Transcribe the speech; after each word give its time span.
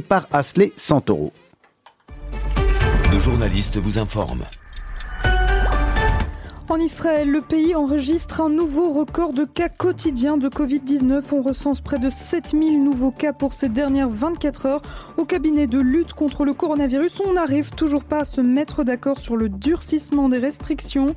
par 0.00 0.26
Asley 0.32 0.72
Santoro. 0.78 1.30
Nos 3.12 3.20
journalistes 3.20 3.76
vous 3.76 3.98
informent. 3.98 4.46
En 6.70 6.78
Israël, 6.78 7.30
le 7.30 7.40
pays 7.40 7.74
enregistre 7.74 8.42
un 8.42 8.50
nouveau 8.50 8.90
record 8.90 9.32
de 9.32 9.46
cas 9.46 9.70
quotidiens 9.70 10.36
de 10.36 10.50
Covid-19. 10.50 11.22
On 11.32 11.40
recense 11.40 11.80
près 11.80 11.98
de 11.98 12.10
7000 12.10 12.84
nouveaux 12.84 13.10
cas 13.10 13.32
pour 13.32 13.54
ces 13.54 13.70
dernières 13.70 14.10
24 14.10 14.66
heures. 14.66 14.82
Au 15.16 15.24
cabinet 15.24 15.66
de 15.66 15.78
lutte 15.78 16.12
contre 16.12 16.44
le 16.44 16.52
coronavirus, 16.52 17.22
on 17.26 17.32
n'arrive 17.32 17.70
toujours 17.70 18.04
pas 18.04 18.20
à 18.20 18.24
se 18.24 18.42
mettre 18.42 18.84
d'accord 18.84 19.18
sur 19.18 19.38
le 19.38 19.48
durcissement 19.48 20.28
des 20.28 20.36
restrictions. 20.36 21.14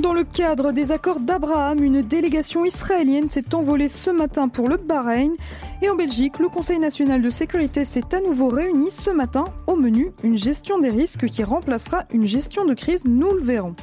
Dans 0.00 0.12
le 0.12 0.24
cadre 0.24 0.72
des 0.72 0.90
accords 0.90 1.20
d'Abraham, 1.20 1.80
une 1.80 2.02
délégation 2.02 2.64
israélienne 2.64 3.28
s'est 3.28 3.54
envolée 3.54 3.88
ce 3.88 4.10
matin 4.10 4.48
pour 4.48 4.68
le 4.68 4.78
Bahreïn. 4.78 5.32
Et 5.80 5.88
en 5.88 5.94
Belgique, 5.94 6.40
le 6.40 6.48
Conseil 6.48 6.80
national 6.80 7.22
de 7.22 7.30
sécurité 7.30 7.84
s'est 7.84 8.16
à 8.16 8.20
nouveau 8.20 8.48
réuni 8.48 8.90
ce 8.90 9.10
matin. 9.10 9.44
Au 9.68 9.76
menu, 9.76 10.10
une 10.24 10.36
gestion 10.36 10.80
des 10.80 10.90
risques 10.90 11.26
qui 11.26 11.44
remplacera 11.44 12.02
une 12.12 12.26
gestion 12.26 12.64
de 12.64 12.74
crise, 12.74 13.04
nous 13.04 13.32
le 13.32 13.44
verrons. 13.44 13.76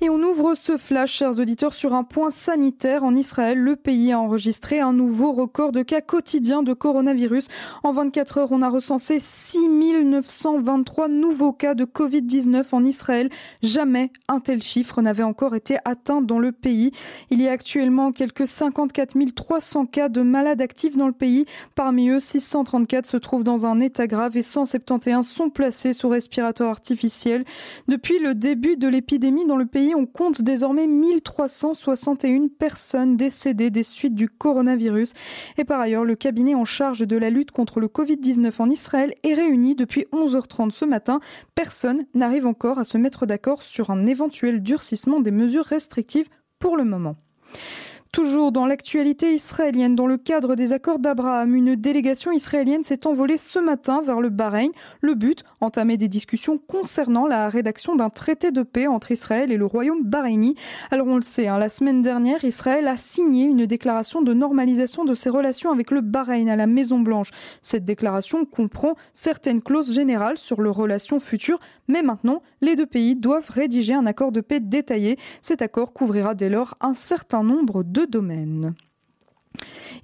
Et 0.00 0.10
on 0.10 0.22
ouvre 0.22 0.54
ce 0.54 0.76
flash, 0.76 1.10
chers 1.10 1.40
auditeurs, 1.40 1.72
sur 1.72 1.92
un 1.92 2.04
point 2.04 2.30
sanitaire. 2.30 3.02
En 3.02 3.16
Israël, 3.16 3.58
le 3.58 3.74
pays 3.74 4.12
a 4.12 4.20
enregistré 4.20 4.78
un 4.78 4.92
nouveau 4.92 5.32
record 5.32 5.72
de 5.72 5.82
cas 5.82 6.00
quotidiens 6.00 6.62
de 6.62 6.72
coronavirus. 6.72 7.48
En 7.82 7.90
24 7.90 8.38
heures, 8.38 8.52
on 8.52 8.62
a 8.62 8.68
recensé 8.68 9.18
6923 9.18 11.08
nouveaux 11.08 11.52
cas 11.52 11.74
de 11.74 11.84
Covid-19 11.84 12.66
en 12.70 12.84
Israël. 12.84 13.28
Jamais 13.64 14.12
un 14.28 14.38
tel 14.38 14.62
chiffre 14.62 15.02
n'avait 15.02 15.24
encore 15.24 15.56
été 15.56 15.78
atteint 15.84 16.22
dans 16.22 16.38
le 16.38 16.52
pays. 16.52 16.92
Il 17.30 17.42
y 17.42 17.48
a 17.48 17.50
actuellement 17.50 18.12
quelques 18.12 18.46
54 18.46 19.16
300 19.34 19.86
cas 19.86 20.08
de 20.08 20.22
malades 20.22 20.60
actifs 20.60 20.96
dans 20.96 21.08
le 21.08 21.12
pays. 21.12 21.44
Parmi 21.74 22.10
eux, 22.10 22.20
634 22.20 23.04
se 23.04 23.16
trouvent 23.16 23.42
dans 23.42 23.66
un 23.66 23.80
état 23.80 24.06
grave 24.06 24.36
et 24.36 24.42
171 24.42 25.26
sont 25.26 25.50
placés 25.50 25.92
sous 25.92 26.08
respirateur 26.08 26.70
artificiel. 26.70 27.44
Depuis 27.88 28.20
le 28.20 28.36
début 28.36 28.76
de 28.76 28.86
l'épidémie 28.86 29.44
dans 29.44 29.56
le 29.56 29.66
pays, 29.66 29.87
on 29.94 30.06
compte 30.06 30.42
désormais 30.42 30.86
1361 30.86 32.48
personnes 32.58 33.16
décédées 33.16 33.70
des 33.70 33.82
suites 33.82 34.14
du 34.14 34.28
coronavirus. 34.28 35.12
Et 35.56 35.64
par 35.64 35.80
ailleurs, 35.80 36.04
le 36.04 36.14
cabinet 36.14 36.54
en 36.54 36.64
charge 36.64 37.00
de 37.00 37.16
la 37.16 37.30
lutte 37.30 37.50
contre 37.50 37.80
le 37.80 37.88
Covid-19 37.88 38.52
en 38.58 38.70
Israël 38.70 39.14
est 39.22 39.34
réuni 39.34 39.74
depuis 39.74 40.06
11h30 40.12 40.70
ce 40.70 40.84
matin. 40.84 41.20
Personne 41.54 42.04
n'arrive 42.14 42.46
encore 42.46 42.78
à 42.78 42.84
se 42.84 42.98
mettre 42.98 43.26
d'accord 43.26 43.62
sur 43.62 43.90
un 43.90 44.06
éventuel 44.06 44.62
durcissement 44.62 45.20
des 45.20 45.30
mesures 45.30 45.64
restrictives 45.64 46.28
pour 46.58 46.76
le 46.76 46.84
moment. 46.84 47.16
Toujours 48.12 48.52
dans 48.52 48.66
l'actualité 48.66 49.34
israélienne, 49.34 49.94
dans 49.94 50.06
le 50.06 50.16
cadre 50.16 50.54
des 50.54 50.72
accords 50.72 50.98
d'Abraham, 50.98 51.54
une 51.54 51.76
délégation 51.76 52.32
israélienne 52.32 52.82
s'est 52.82 53.06
envolée 53.06 53.36
ce 53.36 53.58
matin 53.58 54.00
vers 54.00 54.22
le 54.22 54.30
Bahreïn. 54.30 54.70
Le 55.02 55.12
but, 55.12 55.44
entamer 55.60 55.98
des 55.98 56.08
discussions 56.08 56.56
concernant 56.56 57.26
la 57.26 57.50
rédaction 57.50 57.96
d'un 57.96 58.08
traité 58.08 58.50
de 58.50 58.62
paix 58.62 58.86
entre 58.86 59.12
Israël 59.12 59.52
et 59.52 59.58
le 59.58 59.66
royaume 59.66 60.02
bahreïni. 60.02 60.54
Alors 60.90 61.06
on 61.06 61.16
le 61.16 61.22
sait, 61.22 61.48
hein, 61.48 61.58
la 61.58 61.68
semaine 61.68 62.00
dernière, 62.00 62.44
Israël 62.44 62.88
a 62.88 62.96
signé 62.96 63.44
une 63.44 63.66
déclaration 63.66 64.22
de 64.22 64.32
normalisation 64.32 65.04
de 65.04 65.12
ses 65.12 65.28
relations 65.28 65.70
avec 65.70 65.90
le 65.90 66.00
Bahreïn 66.00 66.48
à 66.48 66.56
la 66.56 66.66
Maison 66.66 67.00
Blanche. 67.00 67.30
Cette 67.60 67.84
déclaration 67.84 68.46
comprend 68.46 68.94
certaines 69.12 69.60
clauses 69.60 69.92
générales 69.92 70.38
sur 70.38 70.62
leurs 70.62 70.76
relations 70.76 71.20
futures, 71.20 71.60
mais 71.88 72.02
maintenant, 72.02 72.42
les 72.62 72.74
deux 72.74 72.86
pays 72.86 73.16
doivent 73.16 73.50
rédiger 73.50 73.92
un 73.92 74.06
accord 74.06 74.32
de 74.32 74.40
paix 74.40 74.60
détaillé. 74.60 75.18
Cet 75.42 75.60
accord 75.60 75.92
couvrira 75.92 76.34
dès 76.34 76.48
lors 76.48 76.74
un 76.80 76.94
certain 76.94 77.42
nombre 77.42 77.82
de 77.82 77.97
domaines. 78.06 78.74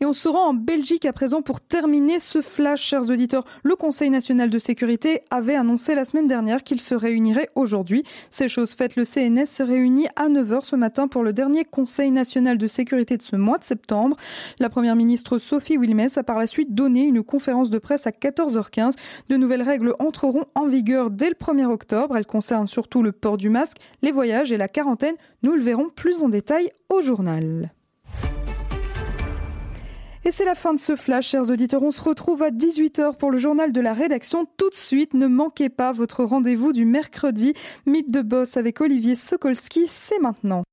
Et 0.00 0.06
on 0.06 0.12
se 0.12 0.28
rend 0.28 0.48
en 0.48 0.54
Belgique 0.54 1.04
à 1.04 1.12
présent 1.12 1.42
pour 1.42 1.60
terminer 1.60 2.18
ce 2.18 2.40
flash, 2.40 2.82
chers 2.82 3.10
auditeurs. 3.10 3.44
Le 3.62 3.76
Conseil 3.76 4.10
national 4.10 4.50
de 4.50 4.58
sécurité 4.58 5.22
avait 5.30 5.54
annoncé 5.54 5.94
la 5.94 6.04
semaine 6.04 6.26
dernière 6.26 6.62
qu'il 6.62 6.80
se 6.80 6.94
réunirait 6.94 7.50
aujourd'hui. 7.54 8.04
C'est 8.30 8.48
chose 8.48 8.74
faite, 8.74 8.96
le 8.96 9.04
CNS 9.04 9.46
s'est 9.46 9.64
réuni 9.64 10.06
à 10.16 10.28
9h 10.28 10.64
ce 10.64 10.76
matin 10.76 11.08
pour 11.08 11.22
le 11.22 11.32
dernier 11.32 11.64
Conseil 11.64 12.10
national 12.10 12.58
de 12.58 12.66
sécurité 12.66 13.16
de 13.16 13.22
ce 13.22 13.36
mois 13.36 13.58
de 13.58 13.64
septembre. 13.64 14.16
La 14.58 14.68
première 14.68 14.96
ministre 14.96 15.38
Sophie 15.38 15.76
Wilmès 15.76 16.18
a 16.18 16.22
par 16.22 16.38
la 16.38 16.46
suite 16.46 16.74
donné 16.74 17.04
une 17.04 17.22
conférence 17.22 17.70
de 17.70 17.78
presse 17.78 18.06
à 18.06 18.10
14h15. 18.10 18.94
De 19.28 19.36
nouvelles 19.36 19.62
règles 19.62 19.94
entreront 19.98 20.44
en 20.54 20.66
vigueur 20.66 21.10
dès 21.10 21.28
le 21.28 21.34
1er 21.34 21.66
octobre. 21.66 22.16
Elles 22.16 22.26
concernent 22.26 22.66
surtout 22.66 23.02
le 23.02 23.12
port 23.12 23.36
du 23.36 23.50
masque, 23.50 23.78
les 24.02 24.12
voyages 24.12 24.52
et 24.52 24.56
la 24.56 24.68
quarantaine. 24.68 25.14
Nous 25.42 25.54
le 25.54 25.62
verrons 25.62 25.88
plus 25.94 26.22
en 26.22 26.28
détail 26.28 26.70
au 26.88 27.00
journal. 27.00 27.70
Et 30.26 30.30
c'est 30.30 30.46
la 30.46 30.54
fin 30.54 30.72
de 30.72 30.80
ce 30.80 30.96
flash, 30.96 31.28
chers 31.28 31.50
auditeurs. 31.50 31.82
On 31.82 31.90
se 31.90 32.00
retrouve 32.00 32.42
à 32.42 32.50
18h 32.50 33.16
pour 33.16 33.30
le 33.30 33.36
journal 33.36 33.74
de 33.74 33.80
la 33.82 33.92
rédaction. 33.92 34.46
Tout 34.56 34.70
de 34.70 34.74
suite, 34.74 35.12
ne 35.12 35.26
manquez 35.26 35.68
pas 35.68 35.92
votre 35.92 36.24
rendez-vous 36.24 36.72
du 36.72 36.86
mercredi. 36.86 37.52
Mythe 37.84 38.10
de 38.10 38.22
boss 38.22 38.56
avec 38.56 38.80
Olivier 38.80 39.16
Sokolski, 39.16 39.86
c'est 39.86 40.18
maintenant. 40.20 40.64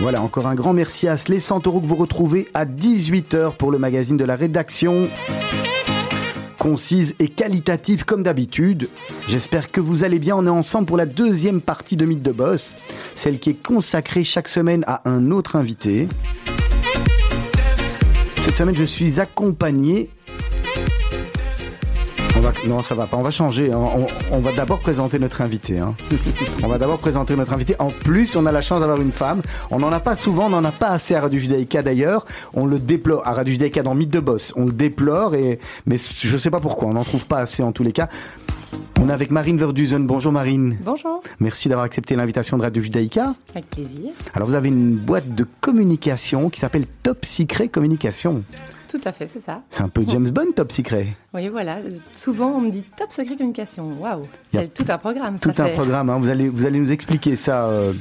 Voilà, 0.00 0.22
encore 0.22 0.46
un 0.46 0.54
grand 0.54 0.72
merci 0.72 1.08
à 1.08 1.16
Slay 1.16 1.40
Santoro 1.40 1.80
que 1.80 1.86
vous 1.86 1.94
retrouvez 1.94 2.48
à 2.54 2.64
18h 2.64 3.56
pour 3.56 3.70
le 3.70 3.78
magazine 3.78 4.16
de 4.16 4.24
la 4.24 4.34
rédaction. 4.36 5.08
Concise 6.60 7.14
et 7.18 7.28
qualitative 7.28 8.04
comme 8.04 8.22
d'habitude. 8.22 8.90
J'espère 9.28 9.72
que 9.72 9.80
vous 9.80 10.04
allez 10.04 10.18
bien. 10.18 10.36
On 10.36 10.44
est 10.44 10.50
ensemble 10.50 10.84
pour 10.84 10.98
la 10.98 11.06
deuxième 11.06 11.62
partie 11.62 11.96
de 11.96 12.04
Mythe 12.04 12.22
de 12.22 12.32
Boss, 12.32 12.76
celle 13.16 13.38
qui 13.38 13.48
est 13.48 13.62
consacrée 13.66 14.24
chaque 14.24 14.46
semaine 14.46 14.84
à 14.86 15.08
un 15.08 15.30
autre 15.30 15.56
invité. 15.56 16.06
Cette 18.42 18.56
semaine, 18.56 18.74
je 18.74 18.84
suis 18.84 19.20
accompagné 19.20 20.10
non, 22.66 22.82
ça 22.82 22.94
va 22.94 23.06
pas. 23.06 23.16
On 23.16 23.22
va 23.22 23.30
changer. 23.30 23.72
Hein. 23.72 23.78
On, 24.32 24.38
va 24.38 24.52
d'abord 24.52 24.78
présenter 24.80 25.18
notre 25.18 25.40
invité. 25.40 25.78
Hein. 25.78 25.94
on 26.62 26.68
va 26.68 26.78
d'abord 26.78 26.98
présenter 26.98 27.36
notre 27.36 27.52
invité. 27.52 27.74
En 27.78 27.90
plus, 27.90 28.36
on 28.36 28.46
a 28.46 28.52
la 28.52 28.60
chance 28.60 28.80
d'avoir 28.80 29.00
une 29.00 29.12
femme. 29.12 29.42
On 29.70 29.78
n'en 29.78 29.92
a 29.92 30.00
pas 30.00 30.16
souvent, 30.16 30.46
on 30.46 30.50
n'en 30.50 30.64
a 30.64 30.72
pas 30.72 30.88
assez 30.88 31.14
à 31.14 31.20
Radio 31.20 31.38
Judaïka 31.38 31.82
d'ailleurs. 31.82 32.26
On 32.54 32.66
le 32.66 32.78
déplore 32.78 33.26
à 33.26 33.34
Radio 33.34 33.52
Judaïka 33.52 33.82
dans 33.82 33.94
Mythe 33.94 34.10
de 34.10 34.20
Boss. 34.20 34.52
On 34.56 34.66
le 34.66 34.72
déplore, 34.72 35.34
et, 35.34 35.58
mais 35.86 35.96
je 35.98 36.36
sais 36.36 36.50
pas 36.50 36.60
pourquoi. 36.60 36.88
On 36.88 36.94
n'en 36.94 37.04
trouve 37.04 37.26
pas 37.26 37.38
assez 37.38 37.62
en 37.62 37.72
tous 37.72 37.82
les 37.82 37.92
cas. 37.92 38.08
On 39.00 39.08
est 39.08 39.12
avec 39.12 39.30
Marine 39.30 39.56
Verduzen. 39.56 40.06
Bonjour 40.06 40.32
Marine. 40.32 40.76
Bonjour. 40.84 41.22
Merci 41.40 41.68
d'avoir 41.68 41.86
accepté 41.86 42.16
l'invitation 42.16 42.58
de 42.58 42.62
Radio 42.62 42.82
Judaïka. 42.82 43.34
Avec 43.54 43.70
plaisir. 43.70 44.10
Alors 44.34 44.48
vous 44.48 44.54
avez 44.54 44.68
une 44.68 44.94
boîte 44.94 45.34
de 45.34 45.46
communication 45.60 46.50
qui 46.50 46.60
s'appelle 46.60 46.86
Top 47.02 47.24
Secret 47.24 47.68
Communication. 47.68 48.44
Tout 48.90 49.00
à 49.04 49.12
fait, 49.12 49.28
c'est 49.32 49.38
ça. 49.38 49.62
C'est 49.70 49.84
un 49.84 49.88
peu 49.88 50.02
James 50.08 50.28
Bond, 50.30 50.50
Top 50.56 50.72
Secret. 50.72 51.14
Oui, 51.32 51.48
voilà. 51.48 51.76
Souvent, 52.16 52.48
on 52.56 52.60
me 52.60 52.70
dit 52.70 52.82
Top 52.98 53.12
Secret 53.12 53.36
Communication. 53.36 53.88
Waouh, 54.00 54.26
c'est 54.52 54.74
tout 54.74 54.84
un 54.88 54.98
programme. 54.98 55.38
Tout 55.38 55.52
un 55.58 55.68
programme. 55.68 56.10
Hein. 56.10 56.18
Vous 56.18 56.28
allez, 56.28 56.48
vous 56.48 56.66
allez 56.66 56.80
nous 56.80 56.90
expliquer 56.90 57.36
ça. 57.36 57.68
Euh. 57.68 57.92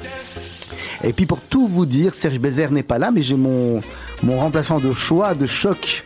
Et 1.04 1.14
puis 1.14 1.28
pour 1.28 1.42
tout 1.42 1.68
vous 1.68 1.86
dire, 1.86 2.16
Serge 2.16 2.40
Bézère 2.40 2.72
n'est 2.72 2.82
pas 2.82 2.98
là, 2.98 3.12
mais 3.12 3.22
j'ai 3.22 3.36
mon 3.36 3.82
mon 4.24 4.40
remplaçant 4.40 4.80
de 4.80 4.92
choix, 4.94 5.34
de 5.36 5.46
choc, 5.46 6.04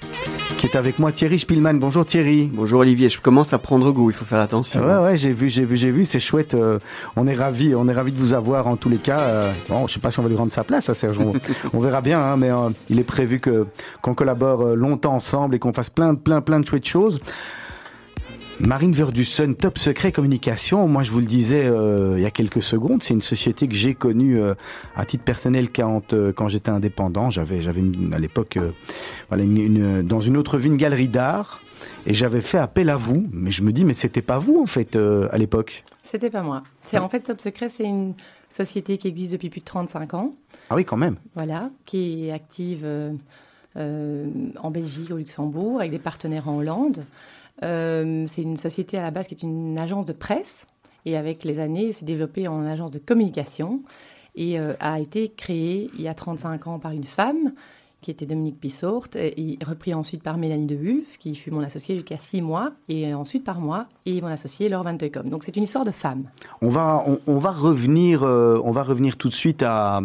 qui 0.63 0.77
est 0.77 0.79
avec 0.79 0.97
moi, 0.97 1.11
Thierry 1.11 1.39
Spielmann. 1.39 1.77
Bonjour 1.77 2.05
Thierry. 2.05 2.49
Bonjour 2.53 2.79
Olivier, 2.79 3.09
je 3.09 3.19
commence 3.19 3.51
à 3.51 3.57
prendre 3.57 3.91
goût, 3.91 4.11
il 4.11 4.13
faut 4.13 4.23
faire 4.23 4.39
attention. 4.39 4.81
Ouais, 4.81 4.95
ouais, 4.95 5.17
j'ai 5.17 5.33
vu, 5.33 5.49
j'ai 5.49 5.65
vu, 5.65 5.75
j'ai 5.75 5.91
vu, 5.91 6.05
c'est 6.05 6.21
chouette. 6.21 6.53
Euh, 6.53 6.79
on 7.17 7.27
est 7.27 7.33
ravis, 7.33 7.75
on 7.75 7.89
est 7.89 7.93
ravis 7.93 8.13
de 8.13 8.17
vous 8.17 8.31
avoir 8.31 8.67
en 8.67 8.77
tous 8.77 8.87
les 8.87 8.97
cas. 8.97 9.19
Euh, 9.19 9.51
bon, 9.67 9.87
je 9.87 9.95
sais 9.95 9.99
pas 9.99 10.09
si 10.09 10.19
on 10.19 10.23
va 10.23 10.29
lui 10.29 10.37
rendre 10.37 10.53
sa 10.53 10.63
place 10.63 10.87
à 10.87 10.93
Serge, 10.93 11.19
on, 11.73 11.79
verra 11.79 11.99
bien, 11.99 12.21
hein, 12.21 12.37
mais 12.37 12.49
euh, 12.49 12.69
il 12.89 12.97
est 12.97 13.03
prévu 13.03 13.41
que 13.41 13.65
qu'on 14.01 14.13
collabore 14.13 14.67
longtemps 14.77 15.15
ensemble 15.15 15.55
et 15.55 15.59
qu'on 15.59 15.73
fasse 15.73 15.89
plein, 15.89 16.15
plein, 16.15 16.39
plein 16.39 16.61
de 16.61 16.65
chouettes 16.65 16.87
choses. 16.87 17.19
Marine 18.59 18.91
Verdussen, 18.91 19.55
Top 19.55 19.77
Secret 19.77 20.11
Communication. 20.11 20.87
Moi, 20.87 21.03
je 21.03 21.11
vous 21.11 21.19
le 21.19 21.25
disais 21.25 21.65
euh, 21.65 22.13
il 22.17 22.21
y 22.21 22.25
a 22.25 22.31
quelques 22.31 22.61
secondes, 22.61 23.01
c'est 23.01 23.13
une 23.13 23.21
société 23.21 23.67
que 23.67 23.73
j'ai 23.73 23.95
connue 23.95 24.39
euh, 24.39 24.53
à 24.95 25.05
titre 25.05 25.23
personnel 25.23 25.71
quand, 25.71 26.13
euh, 26.13 26.31
quand 26.31 26.49
j'étais 26.49 26.69
indépendant. 26.69 27.29
J'avais, 27.31 27.61
j'avais 27.61 27.81
à 28.13 28.19
l'époque, 28.19 28.59
voilà, 29.29 29.43
une, 29.43 30.03
dans 30.03 30.21
une 30.21 30.37
autre 30.37 30.57
vie, 30.57 30.67
une 30.67 30.77
galerie 30.77 31.07
d'art, 31.07 31.61
et 32.05 32.13
j'avais 32.13 32.41
fait 32.41 32.59
appel 32.59 32.89
à 32.89 32.95
vous. 32.95 33.25
Mais 33.31 33.49
je 33.49 33.63
me 33.63 33.71
dis, 33.71 33.85
mais 33.85 33.95
c'était 33.95 34.21
pas 34.21 34.37
vous 34.37 34.59
en 34.61 34.67
fait 34.67 34.95
à 34.95 35.37
l'époque. 35.37 35.83
C'était 36.03 36.29
pas 36.29 36.43
moi. 36.43 36.63
C'est 36.83 36.99
en 36.99 37.09
fait 37.09 37.21
Top 37.21 37.41
Secret, 37.41 37.69
c'est 37.75 37.85
une 37.85 38.13
société 38.49 38.97
qui 38.97 39.07
existe 39.07 39.31
depuis 39.31 39.49
plus 39.49 39.61
de 39.61 39.65
35 39.65 40.13
ans. 40.13 40.35
Ah 40.69 40.75
oui, 40.75 40.85
quand 40.85 40.97
même. 40.97 41.15
Voilà, 41.33 41.71
qui 41.85 42.27
est 42.27 42.31
active 42.31 42.85
en 43.75 44.71
Belgique, 44.71 45.09
au 45.11 45.17
Luxembourg, 45.17 45.79
avec 45.79 45.91
des 45.91 45.99
partenaires 45.99 46.47
en 46.47 46.57
Hollande. 46.57 47.03
C'est 47.61 48.41
une 48.41 48.57
société 48.57 48.97
à 48.97 49.03
la 49.03 49.11
base 49.11 49.27
qui 49.27 49.35
est 49.35 49.43
une 49.43 49.79
agence 49.79 50.05
de 50.05 50.13
presse. 50.13 50.65
Et 51.05 51.17
avec 51.17 51.43
les 51.43 51.59
années, 51.59 51.91
s'est 51.91 52.05
développé 52.05 52.47
en 52.47 52.65
agence 52.65 52.91
de 52.91 52.99
communication. 52.99 53.81
Et 54.35 54.57
a 54.57 54.99
été 54.99 55.29
créée 55.29 55.89
il 55.95 56.01
y 56.01 56.07
a 56.07 56.13
35 56.13 56.67
ans 56.67 56.79
par 56.79 56.91
une 56.91 57.03
femme 57.03 57.53
qui 58.03 58.11
était 58.11 58.25
Dominique 58.27 58.59
Pissorte, 58.59 59.15
et 59.15 59.57
repris 59.65 59.93
ensuite 59.93 60.21
par 60.21 60.37
Mélanie 60.37 60.67
Debulf, 60.67 61.17
qui 61.17 61.33
fut 61.33 61.49
mon 61.49 61.61
associée 61.61 61.95
jusqu'à 61.95 62.17
six 62.17 62.41
mois, 62.41 62.73
et 62.89 63.11
ensuite 63.13 63.43
par 63.43 63.59
moi, 63.59 63.87
et 64.05 64.21
mon 64.21 64.27
associée 64.27 64.69
Laure 64.69 64.83
Van 64.83 64.97
Donc 65.23 65.43
c'est 65.43 65.55
une 65.55 65.63
histoire 65.63 65.85
de 65.85 65.91
femme. 65.91 66.25
On 66.61 66.69
va, 66.69 67.03
on, 67.25 67.37
va, 67.37 67.51
revenir, 67.51 68.23
euh, 68.23 68.61
on 68.63 68.71
va 68.71 68.83
revenir 68.83 69.17
tout 69.17 69.29
de 69.29 69.33
suite 69.33 69.63
à, 69.63 70.01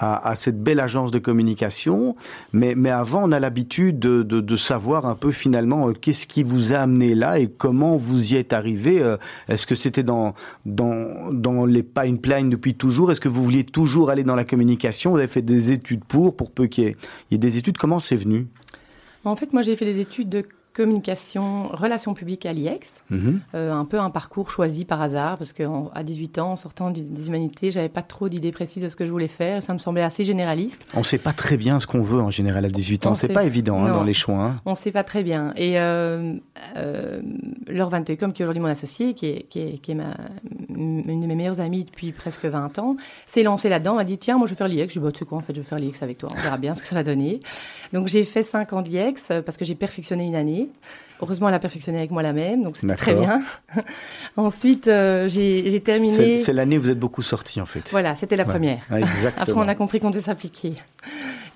à, 0.00 0.34
cette 0.34 0.62
belle 0.62 0.80
agence 0.80 1.10
de 1.10 1.18
communication. 1.18 2.16
Mais, 2.52 2.74
mais 2.74 2.90
avant, 2.90 3.22
on 3.24 3.32
a 3.32 3.38
l'habitude 3.38 3.98
de, 3.98 4.56
savoir 4.56 5.06
un 5.06 5.14
peu 5.14 5.30
finalement 5.30 5.88
euh, 5.88 5.92
qu'est-ce 5.92 6.26
qui 6.26 6.42
vous 6.42 6.72
a 6.72 6.78
amené 6.78 7.14
là 7.14 7.38
et 7.38 7.48
comment 7.48 7.96
vous 7.96 8.32
y 8.32 8.36
êtes 8.36 8.52
arrivé. 8.52 9.00
Euh, 9.00 9.16
est-ce 9.48 9.66
que 9.66 9.74
c'était 9.74 10.02
dans, 10.02 10.34
dans, 10.66 11.32
dans 11.32 11.64
les 11.64 11.82
pipelines 11.82 12.50
depuis 12.50 12.74
toujours? 12.74 13.12
Est-ce 13.12 13.20
que 13.20 13.28
vous 13.28 13.42
vouliez 13.42 13.64
toujours 13.64 14.10
aller 14.10 14.24
dans 14.24 14.34
la 14.34 14.44
communication? 14.44 15.12
Vous 15.12 15.18
avez 15.18 15.28
fait 15.28 15.42
des 15.42 15.72
études 15.72 16.04
pour, 16.04 16.34
pour 16.34 16.50
peu 16.50 16.66
qu'il 16.66 16.84
y, 16.84 16.88
y 17.30 17.34
ait 17.34 17.38
des 17.38 17.56
études. 17.56 17.78
Comment 17.78 18.00
c'est 18.00 18.16
venu? 18.16 18.46
En 19.24 19.36
fait, 19.36 19.52
moi, 19.52 19.62
j'ai 19.62 19.76
fait 19.76 19.84
des 19.84 20.00
études 20.00 20.30
de 20.30 20.44
communication, 20.72 21.68
relations 21.68 22.14
publiques 22.14 22.46
à 22.46 22.52
l'IEX. 22.52 23.02
Mhm. 23.10 23.40
Euh, 23.54 23.72
un 23.72 23.84
peu 23.84 23.98
un 23.98 24.10
parcours 24.10 24.50
choisi 24.50 24.84
par 24.84 25.00
hasard, 25.02 25.36
parce 25.36 25.52
qu'à 25.52 26.02
18 26.02 26.38
ans, 26.38 26.52
en 26.52 26.56
sortant 26.56 26.90
des 26.90 27.28
humanités, 27.28 27.70
j'avais 27.70 27.88
pas 27.88 28.02
trop 28.02 28.28
d'idées 28.28 28.52
précises 28.52 28.82
de 28.82 28.88
ce 28.88 28.96
que 28.96 29.06
je 29.06 29.10
voulais 29.10 29.28
faire. 29.28 29.62
Ça 29.62 29.74
me 29.74 29.78
semblait 29.78 30.02
assez 30.02 30.24
généraliste. 30.24 30.86
On 30.94 31.02
sait 31.02 31.18
pas 31.18 31.32
très 31.32 31.56
bien 31.56 31.80
ce 31.80 31.86
qu'on 31.86 32.02
veut 32.02 32.20
en 32.20 32.30
général 32.30 32.64
à 32.64 32.68
18 32.68 33.06
ans. 33.06 33.14
C'est 33.14 33.28
pas 33.28 33.44
évident 33.44 33.84
hein, 33.84 33.92
dans 33.92 34.04
les 34.04 34.12
choix. 34.12 34.42
Hein. 34.42 34.60
On 34.64 34.74
sait 34.74 34.92
pas 34.92 35.04
très 35.04 35.22
bien. 35.22 35.52
Et 35.56 35.80
euh, 35.80 36.34
euh, 36.76 37.20
Laure 37.66 37.90
Van 37.90 38.02
qui 38.02 38.12
est 38.12 38.42
aujourd'hui 38.42 38.62
mon 38.62 38.68
associé, 38.68 39.14
qui 39.14 39.26
est, 39.26 39.46
qui 39.48 39.60
est, 39.60 39.78
qui 39.78 39.92
est 39.92 39.94
ma, 39.94 40.16
une 40.68 41.20
de 41.20 41.26
mes 41.26 41.34
meilleures 41.34 41.60
amies 41.60 41.84
depuis 41.84 42.12
presque 42.12 42.44
20 42.44 42.78
ans, 42.78 42.96
s'est 43.26 43.42
lancée 43.42 43.68
là-dedans. 43.68 43.92
Elle 43.92 43.98
m'a 43.98 44.04
dit 44.04 44.18
Tiens, 44.18 44.38
moi 44.38 44.46
je 44.46 44.52
vais 44.52 44.58
faire 44.58 44.68
l'IEX. 44.68 44.92
Je 44.94 44.98
lui 45.00 45.00
ai 45.00 45.02
dit 45.02 45.06
bah, 45.06 45.12
Tu 45.12 45.18
sais 45.20 45.24
quoi, 45.24 45.38
en 45.38 45.40
fait, 45.40 45.54
je 45.54 45.60
vais 45.60 45.66
faire 45.66 45.78
l'IEX 45.78 46.02
avec 46.02 46.18
toi. 46.18 46.28
On 46.32 46.40
verra 46.40 46.58
bien 46.58 46.74
ce 46.74 46.82
que 46.82 46.88
ça 46.88 46.94
va 46.94 47.02
donner. 47.02 47.40
Donc 47.92 48.08
j'ai 48.08 48.24
fait 48.24 48.42
5 48.42 48.72
ans 48.72 48.82
d'IEX 48.82 49.32
parce 49.44 49.56
que 49.56 49.64
j'ai 49.64 49.74
perfectionné 49.74 50.24
une 50.24 50.36
année. 50.36 50.59
Heureusement, 51.22 51.48
elle 51.48 51.54
a 51.54 51.58
perfectionné 51.58 51.98
avec 51.98 52.10
moi 52.10 52.22
la 52.22 52.32
même, 52.32 52.62
donc 52.62 52.76
c'est 52.76 52.96
très 52.96 53.14
bien. 53.14 53.42
Ensuite, 54.36 54.88
euh, 54.88 55.28
j'ai 55.28 55.80
terminé. 55.80 56.38
C'est 56.38 56.54
l'année 56.54 56.78
où 56.78 56.82
vous 56.82 56.90
êtes 56.90 56.98
beaucoup 56.98 57.22
sorti, 57.22 57.60
en 57.60 57.66
fait. 57.66 57.90
Voilà, 57.90 58.16
c'était 58.16 58.36
la 58.36 58.44
première. 58.44 58.80
Après, 59.36 59.52
on 59.52 59.68
a 59.68 59.74
compris 59.74 60.00
qu'on 60.00 60.10
devait 60.10 60.22
s'appliquer. 60.22 60.74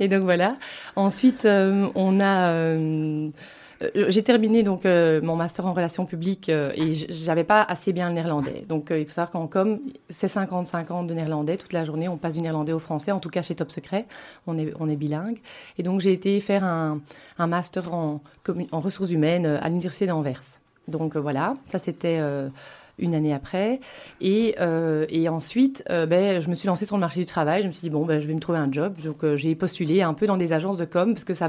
Et 0.01 0.09
donc 0.09 0.23
voilà. 0.25 0.57
Ensuite, 0.97 1.45
euh, 1.45 1.89
on 1.95 2.21
a. 2.21 2.51
Euh, 2.51 3.29
j'ai 3.95 4.23
terminé 4.23 4.63
donc 4.63 4.87
euh, 4.87 5.21
mon 5.23 5.37
master 5.37 5.67
en 5.67 5.73
relations 5.73 6.07
publiques 6.07 6.49
euh, 6.49 6.73
et 6.75 6.95
j'avais 6.95 7.45
pas 7.45 7.63
assez 7.63 7.93
bien 7.93 8.09
le 8.09 8.15
néerlandais. 8.15 8.65
Donc 8.69 8.89
il 8.91 9.05
faut 9.05 9.13
savoir 9.13 9.31
qu'en 9.31 9.47
com, 9.47 9.81
c'est 10.09 10.29
55 10.29 10.91
ans 10.91 11.03
de 11.03 11.15
néerlandais 11.15 11.57
toute 11.57 11.73
la 11.73 11.85
journée. 11.85 12.09
On 12.09 12.17
passe 12.17 12.35
du 12.35 12.41
néerlandais 12.41 12.73
au 12.73 12.79
français. 12.79 13.13
En 13.13 13.21
tout 13.21 13.31
cas 13.31 13.43
chez 13.43 13.55
Top 13.55 13.71
Secret, 13.71 14.07
on 14.47 14.59
est 14.59 14.73
on 14.79 14.89
est 14.89 14.97
bilingue. 14.97 15.39
Et 15.79 15.83
donc 15.83 16.01
j'ai 16.01 16.13
été 16.13 16.41
faire 16.41 16.65
un, 16.65 17.01
un 17.39 17.47
master 17.47 17.93
en 17.93 18.21
ressources 18.73 19.11
humaines 19.11 19.47
à 19.47 19.69
l'université 19.69 20.07
d'Anvers. 20.07 20.43
Donc 20.89 21.17
voilà, 21.17 21.57
ça 21.71 21.79
c'était 21.79 22.21
une 22.99 23.15
année 23.15 23.33
après. 23.33 23.81
Et, 24.21 24.55
euh, 24.61 25.07
et 25.09 25.29
ensuite, 25.29 25.85
euh, 25.91 26.07
ben, 26.07 26.41
je 26.41 26.49
me 26.49 26.55
suis 26.55 26.67
lancée 26.67 26.87
sur 26.87 26.97
le 26.97 27.01
marché 27.01 27.21
du 27.21 27.27
travail. 27.27 27.63
Je 27.63 27.69
me 27.69 27.73
suis 27.73 27.83
dit, 27.83 27.91
bon, 27.91 28.05
ben, 28.05 28.21
je 28.21 28.27
vais 28.27 28.35
me 28.35 28.41
trouver 28.41 28.59
un 28.59 28.71
job. 28.71 28.95
Donc, 29.03 29.25
euh, 29.25 29.37
j'ai 29.37 29.55
postulé 29.55 30.03
un 30.03 30.15
peu 30.15 30.27
dans 30.27 30.37
des 30.37 30.53
agences 30.53 30.77
de 30.77 30.85
com 30.85 31.15
parce 31.15 31.25
que 31.25 31.35
ça 31.35 31.49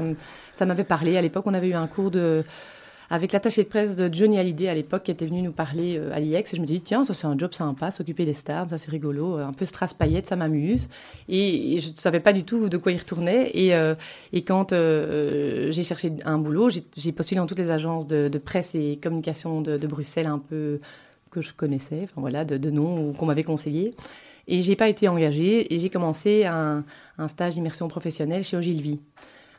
m'avait 0.66 0.84
parlé. 0.84 1.16
À 1.16 1.22
l'époque, 1.22 1.44
on 1.46 1.54
avait 1.54 1.68
eu 1.68 1.74
un 1.74 1.86
cours 1.86 2.10
de 2.10 2.44
avec 3.08 3.30
l'attaché 3.30 3.62
de 3.62 3.68
presse 3.68 3.94
de 3.94 4.12
Johnny 4.12 4.36
Hallyday 4.36 4.66
à 4.66 4.74
l'époque 4.74 5.04
qui 5.04 5.12
était 5.12 5.26
venu 5.26 5.40
nous 5.40 5.52
parler 5.52 6.02
à 6.12 6.18
l'IEX. 6.18 6.52
Et 6.52 6.56
je 6.56 6.60
me 6.60 6.66
dis, 6.66 6.80
tiens, 6.80 7.04
ça 7.04 7.14
c'est 7.14 7.28
un 7.28 7.38
job 7.38 7.54
sympa, 7.54 7.92
s'occuper 7.92 8.24
des 8.24 8.34
stars, 8.34 8.68
ça 8.68 8.78
c'est 8.78 8.90
rigolo, 8.90 9.36
un 9.36 9.52
peu 9.52 9.64
strass 9.64 9.94
paillettes, 9.94 10.26
ça 10.26 10.34
m'amuse. 10.34 10.88
Et, 11.28 11.78
je 11.78 11.90
ne 11.90 11.94
savais 11.94 12.18
pas 12.18 12.32
du 12.32 12.42
tout 12.42 12.68
de 12.68 12.76
quoi 12.76 12.90
il 12.90 12.98
retournait. 12.98 13.48
Et, 13.54 13.72
et 14.32 14.42
quand 14.42 14.72
j'ai 14.72 15.82
cherché 15.84 16.14
un 16.24 16.38
boulot, 16.38 16.68
j'ai 16.68 17.12
postulé 17.12 17.38
dans 17.38 17.46
toutes 17.46 17.60
les 17.60 17.70
agences 17.70 18.08
de, 18.08 18.38
presse 18.38 18.74
et 18.74 18.98
communication 19.00 19.60
de 19.60 19.86
Bruxelles 19.86 20.26
un 20.26 20.40
peu 20.40 20.80
que 21.36 21.42
je 21.42 21.52
connaissais, 21.52 22.00
enfin 22.04 22.20
voilà, 22.20 22.44
de, 22.44 22.56
de 22.56 22.70
noms 22.70 23.12
qu'on 23.12 23.26
m'avait 23.26 23.44
conseillé. 23.44 23.94
Et 24.48 24.60
j'ai 24.60 24.76
pas 24.76 24.88
été 24.88 25.08
engagée 25.08 25.74
et 25.74 25.78
j'ai 25.78 25.90
commencé 25.90 26.46
un, 26.46 26.84
un 27.18 27.28
stage 27.28 27.54
d'immersion 27.54 27.88
professionnelle 27.88 28.44
chez 28.44 28.56
Ogilvy 28.56 29.00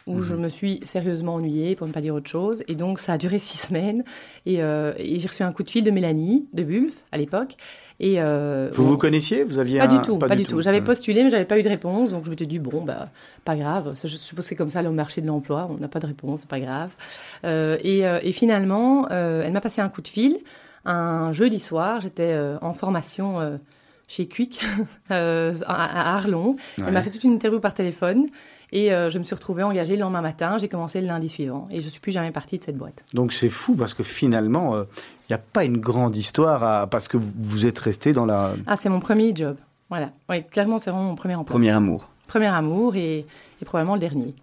où 0.08 0.22
je 0.22 0.34
mhm. 0.34 0.42
me 0.42 0.50
suis 0.50 0.80
sérieusement 0.86 1.36
ennuyée, 1.36 1.76
pour 1.76 1.86
ne 1.86 1.92
pas 1.92 2.02
dire 2.02 2.16
autre 2.16 2.30
chose. 2.30 2.64
Et 2.68 2.76
donc, 2.76 3.00
ça 3.00 3.14
a 3.14 3.18
duré 3.18 3.40
six 3.40 3.58
semaines. 3.58 4.04
Et, 4.46 4.64
euh, 4.64 4.94
et 4.98 5.20
j'ai 5.20 5.28
reçu 5.28 5.44
un 5.44 5.52
coup 5.52 5.64
de 5.64 5.70
fil 5.70 5.84
de 5.84 5.92
Mélanie, 5.92 6.48
de 6.54 6.64
Bulf, 6.64 7.04
à 7.12 7.18
l'époque. 7.18 7.56
Et 8.00 8.22
euh, 8.22 8.70
vous 8.74 8.86
vous 8.86 8.98
connaissiez? 8.98 9.44
Vous 9.44 9.60
aviez 9.60 9.80
Pas 9.80 9.88
du 9.88 10.02
tout, 10.02 10.18
pas, 10.18 10.36
du 10.36 10.46
tout. 10.46 10.62
J'avais 10.62 10.82
postulé, 10.82 11.24
mais 11.24 11.30
j'avais 11.30 11.46
pas 11.46 11.60
eu 11.60 11.62
de 11.62 11.70
réponse. 11.70 12.12
Donc, 12.12 12.24
je 12.24 12.32
me 12.32 12.38
suis 12.38 12.48
dit, 12.48 12.60
bon, 12.60 12.84
bah, 12.84 13.10
pas 13.44 13.58
grave. 13.58 14.00
Je 14.02 14.08
suppose 14.08 14.46
que 14.46 14.50
c'est 14.50 14.56
comme 14.56 14.70
ça 14.70 14.82
le 14.82 14.92
marché 14.92 15.20
de 15.20 15.28
l'emploi. 15.28 15.68
On 15.70 15.78
n'a 15.78 15.90
pas 15.90 16.00
de 16.00 16.08
réponse, 16.08 16.42
c'est 16.42 16.50
pas 16.50 16.62
grave. 16.62 16.92
Euh, 17.44 17.78
et, 17.84 18.04
et, 18.04 18.32
finalement, 18.32 19.10
elle 19.10 19.52
m'a 19.52 19.62
passé 19.62 19.82
un 19.82 19.90
coup 19.90 20.02
de 20.02 20.08
fil 20.08 20.38
un 20.88 21.34
jeudi 21.34 21.60
soir. 21.60 22.02
J'étais 22.02 22.34
euh, 22.34 22.58
en 22.62 22.74
formation 22.74 23.40
euh, 23.40 23.58
chez 24.08 24.28
Quick 24.28 24.64
euh, 25.12 25.56
à 25.68 26.16
Arlon. 26.16 26.56
Elle 26.78 26.94
m'a 26.94 27.02
fait 27.02 27.12
toute 27.12 27.24
une 27.24 27.34
interview 27.34 27.60
par 27.60 27.74
téléphone. 27.74 28.28
Et 28.74 28.90
je 28.90 29.18
me 29.18 29.24
suis 29.24 29.34
retrouvée 29.34 29.64
engagée 29.64 29.96
le 29.96 30.02
lendemain 30.02 30.22
matin. 30.22 30.58
J'ai 30.58 30.68
commencé 30.68 31.00
le 31.00 31.08
lundi 31.08 31.30
suivant. 31.30 31.70
Et 31.72 31.80
je 31.80 31.86
ne 31.86 31.90
suis 31.90 32.02
plus 32.02 32.12
jamais 32.12 32.32
partie 32.32 32.58
de 32.58 32.64
cette 32.66 32.76
boîte. 32.76 33.02
Donc 33.14 33.32
c'est 33.32 33.48
fou 33.48 33.76
parce 33.76 33.94
que 33.94 34.04
finalement, 34.04 34.76
il 34.76 35.30
n'y 35.30 35.36
a 35.36 35.40
pas 35.40 35.64
une 35.64 35.78
grande 35.78 36.18
histoire 36.18 36.90
parce 36.90 37.08
que 37.08 37.16
vous 37.16 37.66
êtes 37.66 37.80
resté 37.80 38.12
dans 38.12 38.26
la... 38.26 38.56
Ah, 38.66 38.76
c'est 38.76 38.90
mon 38.90 39.00
premier 39.00 39.34
job. 39.34 39.56
Voilà. 39.90 40.12
Oui, 40.30 40.44
clairement, 40.44 40.80
c'est 40.80 40.90
vraiment 40.90 41.06
mon 41.06 41.16
premier 41.16 41.36
emploi. 41.36 41.54
Premier 41.54 41.70
amour. 41.70 42.10
Premier 42.28 42.48
amour 42.48 42.98
et 42.98 43.26
probablement 43.66 43.94
le 43.94 44.02
dernier 44.02 44.36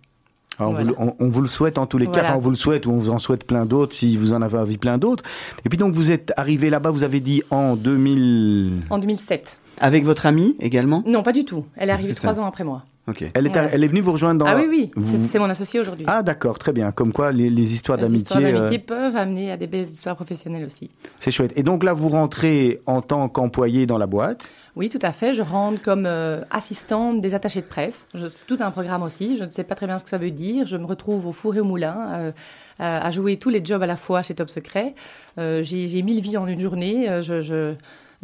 on, 0.58 1.28
vous, 1.30 1.40
le 1.40 1.48
souhaite 1.48 1.78
en 1.78 1.86
tous 1.86 1.98
les 1.98 2.06
cas, 2.06 2.34
on 2.36 2.38
vous 2.38 2.50
le 2.50 2.56
souhaite 2.56 2.86
ou 2.86 2.90
on 2.92 2.98
vous 2.98 3.10
en 3.10 3.18
souhaite 3.18 3.44
plein 3.44 3.66
d'autres 3.66 3.94
si 3.94 4.16
vous 4.16 4.32
en 4.32 4.42
avez 4.42 4.58
envie 4.58 4.78
plein 4.78 4.98
d'autres. 4.98 5.24
Et 5.64 5.68
puis 5.68 5.78
donc 5.78 5.94
vous 5.94 6.10
êtes 6.10 6.32
arrivé 6.36 6.70
là-bas, 6.70 6.90
vous 6.90 7.02
avez 7.02 7.20
dit 7.20 7.42
en 7.50 7.76
2000... 7.76 8.82
En 8.90 8.98
2007. 8.98 9.58
Avec 9.80 10.04
votre 10.04 10.26
amie 10.26 10.56
également? 10.60 11.02
Non, 11.06 11.22
pas 11.22 11.32
du 11.32 11.44
tout. 11.44 11.64
Elle 11.76 11.88
est 11.88 11.92
arrivée 11.92 12.14
trois 12.14 12.38
ans 12.38 12.46
après 12.46 12.64
moi. 12.64 12.84
Ok. 13.06 13.22
Elle, 13.34 13.46
est, 13.46 13.52
elle 13.72 13.84
est 13.84 13.86
venue 13.86 14.00
vous 14.00 14.12
rejoindre 14.12 14.42
dans... 14.42 14.46
Ah 14.46 14.56
oui, 14.56 14.90
oui, 14.96 15.26
c'est 15.28 15.38
mon 15.38 15.50
associé 15.50 15.78
aujourd'hui. 15.78 16.06
Ah 16.08 16.22
d'accord, 16.22 16.58
très 16.58 16.72
bien. 16.72 16.90
Comme 16.90 17.12
quoi 17.12 17.32
les, 17.32 17.74
histoires 17.74 17.98
d'amitié... 17.98 18.40
Les 18.40 18.46
histoires 18.46 18.62
d'amitié 18.70 18.78
euh, 18.78 18.86
peuvent 18.86 19.16
amener 19.16 19.52
à 19.52 19.58
des 19.58 19.66
belles 19.66 19.88
histoires 19.88 20.16
professionnelles 20.16 20.64
aussi. 20.64 20.90
C'est 21.18 21.30
chouette. 21.30 21.52
Et 21.56 21.62
donc 21.62 21.84
là, 21.84 21.92
vous 21.92 22.08
rentrez 22.08 22.80
en 22.86 23.02
tant 23.02 23.28
qu'employé 23.28 23.84
dans 23.84 23.98
la 23.98 24.06
boîte 24.06 24.50
oui, 24.76 24.88
tout 24.88 24.98
à 25.02 25.12
fait. 25.12 25.34
Je 25.34 25.42
rentre 25.42 25.80
comme 25.80 26.04
euh, 26.04 26.42
assistante 26.50 27.20
des 27.20 27.34
attachés 27.34 27.60
de 27.60 27.66
presse. 27.66 28.08
C'est 28.12 28.46
tout 28.46 28.56
un 28.58 28.72
programme 28.72 29.02
aussi. 29.02 29.36
Je 29.36 29.44
ne 29.44 29.50
sais 29.50 29.62
pas 29.62 29.76
très 29.76 29.86
bien 29.86 29.98
ce 29.98 30.04
que 30.04 30.10
ça 30.10 30.18
veut 30.18 30.32
dire. 30.32 30.66
Je 30.66 30.76
me 30.76 30.84
retrouve 30.84 31.26
au 31.28 31.32
four 31.32 31.54
et 31.54 31.60
au 31.60 31.64
moulin 31.64 31.96
euh, 32.12 32.32
à 32.78 33.10
jouer 33.12 33.36
tous 33.36 33.50
les 33.50 33.64
jobs 33.64 33.82
à 33.82 33.86
la 33.86 33.96
fois 33.96 34.22
chez 34.22 34.34
Top 34.34 34.50
Secret. 34.50 34.94
Euh, 35.38 35.62
j'ai 35.62 36.02
mille 36.02 36.20
vies 36.20 36.36
en 36.36 36.48
une 36.48 36.60
journée. 36.60 37.06
je, 37.22 37.74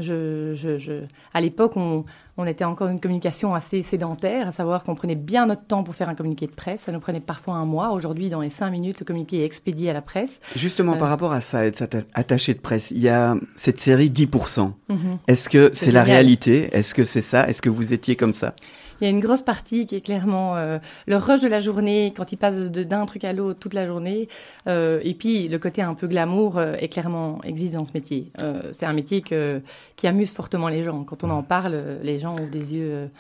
je, 0.00 1.04
à 1.33 1.40
l'époque, 1.40 1.76
on, 1.76 2.04
on, 2.37 2.47
était 2.47 2.64
encore 2.64 2.88
une 2.88 3.00
communication 3.00 3.54
assez 3.54 3.83
sédentaire, 3.83 4.49
à 4.49 4.52
savoir 4.52 4.85
qu'on 4.85 4.95
prenait 4.95 5.14
bien 5.14 5.47
notre 5.47 5.64
temps 5.64 5.85
pour 5.85 5.95
faire 5.95 6.09
un 6.09 6.14
communiqué 6.14 6.47
de 6.47 6.52
presse. 6.52 6.83
Ça 6.83 6.92
nous 6.92 7.00
prenait 7.00 7.21
parfois 7.21 7.54
un 7.54 7.64
mois. 7.64 7.90
Aujourd'hui, 7.90 8.28
dans 8.28 8.40
les 8.40 8.50
cinq 8.50 8.71
minutes, 8.71 9.00
le 9.00 9.07
communiqué 9.07 9.40
est 9.40 9.45
expédié 9.45 9.90
à 9.90 9.92
la 9.92 10.02
presse. 10.02 10.40
Justement, 10.57 10.97
par 10.97 11.09
euh, 11.09 11.11
rapport 11.11 11.33
à 11.33 11.40
ça, 11.40 11.64
être 11.64 11.85
attaché 12.14 12.54
de 12.54 12.61
presse, 12.61 12.90
il 12.90 12.99
y 12.99 13.09
a 13.09 13.35
cette 13.57 13.78
série 13.78 14.11
10%. 14.11 14.73
Mhm. 14.88 15.19
Est-ce 15.26 15.49
que 15.49 15.71
c'est 15.73 15.92
la 15.92 16.02
réalité? 16.02 16.69
Est-ce 16.73 16.95
que 16.95 17.04
c'est 17.04 17.23
ça? 17.23 17.49
Est-ce 17.49 17.62
que 17.62 17.71
vous 17.71 17.92
étiez 17.92 18.16
comme 18.16 18.35
ça? 18.35 18.54
Il 19.00 19.04
y 19.04 19.07
a 19.07 19.11
une 19.11 19.21
grosse 19.21 19.42
partie 19.42 19.87
qui 19.87 19.97
est 19.97 20.00
clairement 20.00 20.57
euh, 20.57 20.78
le 21.07 21.16
rush 21.16 21.40
de 21.40 21.49
la 21.49 21.61
journée, 21.61 22.12
quand 22.16 22.33
il 22.33 22.37
passe 22.37 22.57
d'un 22.71 23.07
truc 23.07 23.25
à 23.25 23.33
l'autre 23.33 23.59
toute 23.59 23.75
la 23.75 23.87
journée. 23.87 24.28
Euh, 24.66 25.00
et 25.02 25.14
puis, 25.14 25.49
le 25.49 25.59
côté 25.59 25.83
un 25.83 25.95
peu 25.95 26.07
glamour 26.07 26.59
euh, 26.59 26.75
est 26.75 26.88
clairement 26.88 27.40
existe 27.45 27.75
dans 27.75 27.87
ce 27.87 27.92
métier. 27.95 28.30
c'est 28.73 28.87
un 28.87 28.92
métier 28.92 29.23
que, 29.23 29.61
qui 29.97 30.07
amuse 30.07 30.30
fortement 30.30 30.69
les 30.69 30.83
gens. 30.83 31.04
Quand 31.04 31.25
on 31.25 31.30
en 31.30 31.42
parle, 31.42 31.99
les 32.02 32.19
gens 32.19 32.37
ont 32.37 32.47
des 32.47 32.75
yeux 32.75 33.11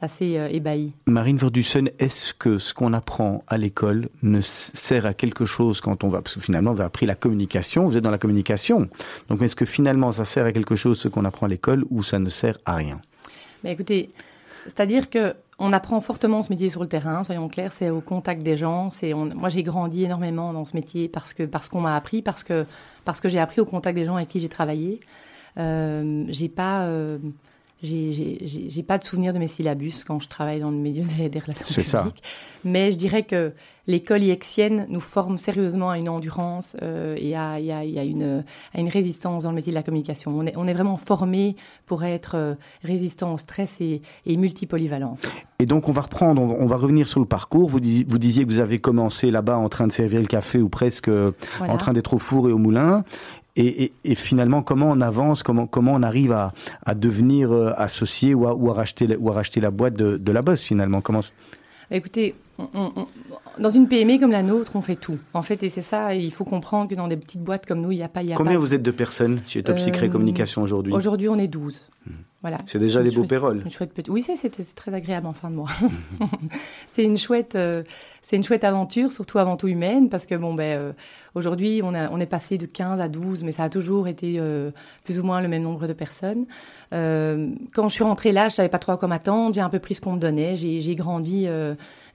assez 0.00 0.40
ébahis. 0.50 0.92
Marine 1.06 1.36
Verdussen, 1.36 1.90
est-ce 1.98 2.32
que 2.32 2.58
ce 2.58 2.72
qu'on 2.72 2.92
apprend 2.92 3.44
à 3.48 3.58
l'école 3.58 4.08
ne 4.22 4.40
sert 4.40 5.06
à 5.06 5.14
quelque 5.14 5.44
chose 5.44 5.80
quand 5.80 6.04
on 6.04 6.08
va... 6.08 6.22
Parce 6.22 6.34
que 6.34 6.40
finalement, 6.40 6.72
vous 6.72 6.80
avez 6.80 6.86
appris 6.86 7.06
la 7.06 7.14
communication, 7.14 7.84
vous 7.84 7.96
êtes 7.96 8.04
dans 8.04 8.10
la 8.10 8.18
communication. 8.18 8.88
Donc, 9.28 9.42
est-ce 9.42 9.56
que 9.56 9.66
finalement, 9.66 10.12
ça 10.12 10.24
sert 10.24 10.46
à 10.46 10.52
quelque 10.52 10.76
chose 10.76 10.98
ce 10.98 11.08
qu'on 11.08 11.24
apprend 11.24 11.46
à 11.46 11.48
l'école 11.50 11.84
ou 11.90 12.02
ça 12.02 12.18
ne 12.18 12.30
sert 12.30 12.58
à 12.64 12.76
rien? 12.76 13.00
Mais 13.62 13.72
Écoutez, 13.72 14.10
c'est-à-dire 14.66 15.10
que 15.10 15.34
on 15.58 15.72
apprend 15.72 16.00
fortement 16.00 16.42
ce 16.42 16.50
métier 16.50 16.70
sur 16.70 16.80
le 16.80 16.88
terrain, 16.88 17.22
soyons 17.22 17.48
clairs, 17.48 17.72
c'est 17.72 17.90
au 17.90 18.00
contact 18.00 18.42
des 18.42 18.56
gens. 18.56 18.90
C'est 18.90 19.12
moi 19.12 19.50
j'ai 19.50 19.62
grandi 19.62 20.04
énormément 20.04 20.52
dans 20.54 20.64
ce 20.64 20.74
métier 20.74 21.08
parce 21.08 21.34
que 21.34 21.42
parce 21.42 21.68
qu'on 21.68 21.82
m'a 21.82 21.96
appris, 21.96 22.22
parce 22.22 22.42
que 22.42 22.66
j'ai 23.24 23.38
appris 23.38 23.60
au 23.60 23.66
contact 23.66 23.96
des 23.96 24.06
gens 24.06 24.16
avec 24.16 24.28
qui 24.28 24.40
j'ai 24.40 24.48
travaillé. 24.48 25.00
Euh, 25.58 26.24
j'ai 26.28 26.48
pas 26.48 26.84
euh, 26.84 27.18
j'ai 27.82 28.82
pas 28.82 28.98
de 28.98 29.04
souvenir 29.04 29.32
de 29.32 29.38
mes 29.38 29.48
syllabus 29.48 30.04
quand 30.06 30.20
je 30.20 30.28
travaille 30.28 30.60
dans 30.60 30.70
le 30.70 30.76
milieu 30.76 31.04
des, 31.28 31.38
relations 31.38 31.66
publiques. 31.66 32.22
Mais 32.64 32.92
je 32.92 32.98
dirais 32.98 33.22
que 33.22 33.52
l'école 33.86 34.22
IEXienne 34.22 34.86
nous 34.88 35.00
forme 35.00 35.38
sérieusement 35.38 35.90
à 35.90 35.98
une 35.98 36.08
endurance 36.08 36.76
euh, 36.82 37.16
et 37.18 37.34
à, 37.34 37.58
une, 37.58 38.44
à, 38.74 38.80
une, 38.80 38.88
résistance 38.88 39.44
dans 39.44 39.50
le 39.50 39.56
métier 39.56 39.72
de 39.72 39.76
la 39.76 39.82
communication. 39.82 40.32
On 40.34 40.46
est, 40.46 40.54
on 40.56 40.66
est 40.66 40.74
vraiment 40.74 40.96
formé 40.96 41.56
pour 41.86 42.04
être 42.04 42.34
euh, 42.34 42.54
résistant 42.82 43.32
au 43.32 43.38
stress 43.38 43.80
et, 43.80 44.02
et 44.26 44.36
multipolyvalent. 44.36 45.16
Et 45.58 45.66
donc 45.66 45.88
on 45.88 45.92
va 45.92 46.02
reprendre, 46.02 46.42
on 46.42 46.66
va, 46.66 46.76
revenir 46.76 47.08
sur 47.08 47.20
le 47.20 47.26
parcours. 47.26 47.68
Vous 47.68 47.80
disiez, 47.80 48.06
vous 48.08 48.18
disiez 48.18 48.44
que 48.44 48.50
vous 48.50 48.60
avez 48.60 48.78
commencé 48.78 49.30
là-bas 49.30 49.56
en 49.56 49.68
train 49.68 49.86
de 49.86 49.92
servir 49.92 50.20
le 50.20 50.26
café 50.26 50.58
ou 50.58 50.68
presque 50.68 51.10
en 51.60 51.76
train 51.76 51.92
d'être 51.92 52.14
au 52.14 52.18
four 52.18 52.48
et 52.48 52.52
au 52.52 52.58
moulin. 52.58 53.04
Et, 53.56 53.92
finalement, 54.14 54.62
comment 54.62 54.90
on 54.90 55.00
avance, 55.00 55.42
comment, 55.42 55.66
comment 55.66 55.92
on 55.94 56.02
arrive 56.02 56.32
à, 56.32 56.52
devenir 56.94 57.52
euh, 57.52 57.72
associé 57.76 58.34
ou 58.34 58.46
à, 58.46 58.54
ou 58.54 58.70
à, 58.70 58.74
racheter, 58.74 59.16
ou 59.16 59.30
à 59.30 59.34
racheter 59.34 59.60
la 59.60 59.70
boîte 59.70 59.94
de, 59.94 60.16
de 60.16 60.32
la 60.32 60.42
bosse 60.42 60.62
finalement 60.62 61.00
comment... 61.00 61.20
Dans 63.58 63.68
une 63.68 63.88
PME 63.88 64.18
comme 64.18 64.30
la 64.30 64.42
nôtre, 64.42 64.72
on 64.74 64.80
fait 64.80 64.96
tout. 64.96 65.18
En 65.34 65.42
fait, 65.42 65.62
et 65.62 65.68
c'est 65.68 65.82
ça, 65.82 66.14
il 66.14 66.32
faut 66.32 66.44
comprendre 66.44 66.88
que 66.88 66.94
dans 66.94 67.08
des 67.08 67.16
petites 67.16 67.42
boîtes 67.42 67.66
comme 67.66 67.80
nous, 67.80 67.92
il 67.92 67.96
n'y 67.96 68.02
a 68.02 68.08
pas... 68.08 68.22
Y 68.22 68.32
a 68.32 68.36
Combien 68.36 68.58
vous 68.58 68.72
êtes 68.72 68.82
de 68.82 68.90
personnes 68.90 69.40
chez 69.46 69.62
Top 69.62 69.78
Secret 69.78 70.06
euh, 70.06 70.10
Communication 70.10 70.62
aujourd'hui 70.62 70.92
Aujourd'hui, 70.92 71.28
on 71.28 71.36
est 71.36 71.48
12. 71.48 71.80
Hmm. 72.06 72.12
Voilà. 72.40 72.58
C'est 72.64 72.78
déjà 72.78 73.02
des 73.02 73.10
beaux 73.10 73.24
péroles. 73.24 73.62
Oui, 74.08 74.22
c'est 74.22 74.74
très 74.74 74.94
agréable 74.94 75.26
en 75.26 75.34
fin 75.34 75.50
de 75.50 75.56
mois. 75.56 75.68
c'est 76.88 77.04
une 77.04 77.18
chouette, 77.18 77.54
euh, 77.54 77.82
c'est 78.22 78.36
une 78.36 78.44
chouette 78.44 78.64
aventure, 78.64 79.12
surtout 79.12 79.38
avant 79.38 79.58
tout 79.58 79.68
humaine, 79.68 80.08
parce 80.08 80.24
que 80.24 80.34
bon, 80.36 80.54
ben, 80.54 80.78
euh, 80.78 80.92
aujourd'hui, 81.34 81.82
on, 81.84 81.92
on 81.92 82.18
est 82.18 82.26
passé 82.26 82.56
de 82.56 82.64
15 82.64 82.98
à 82.98 83.08
12, 83.08 83.44
mais 83.44 83.52
ça 83.52 83.64
a 83.64 83.68
toujours 83.68 84.08
été 84.08 84.40
plus 85.04 85.18
ou 85.18 85.22
moins 85.22 85.42
le 85.42 85.48
même 85.48 85.62
nombre 85.62 85.86
de 85.86 85.92
personnes. 85.92 86.46
quand 86.90 87.88
je 87.88 87.92
suis 87.92 88.04
rentrée 88.04 88.32
là, 88.32 88.48
je 88.48 88.54
savais 88.54 88.70
pas 88.70 88.78
trop 88.78 88.92
à 88.92 88.96
quoi 88.96 89.06
m'attendre. 89.06 89.54
J'ai 89.54 89.60
un 89.60 89.68
peu 89.68 89.80
pris 89.80 89.94
ce 89.94 90.00
qu'on 90.00 90.14
me 90.14 90.20
donnait. 90.20 90.56
J'ai 90.56 90.94
grandi 90.94 91.46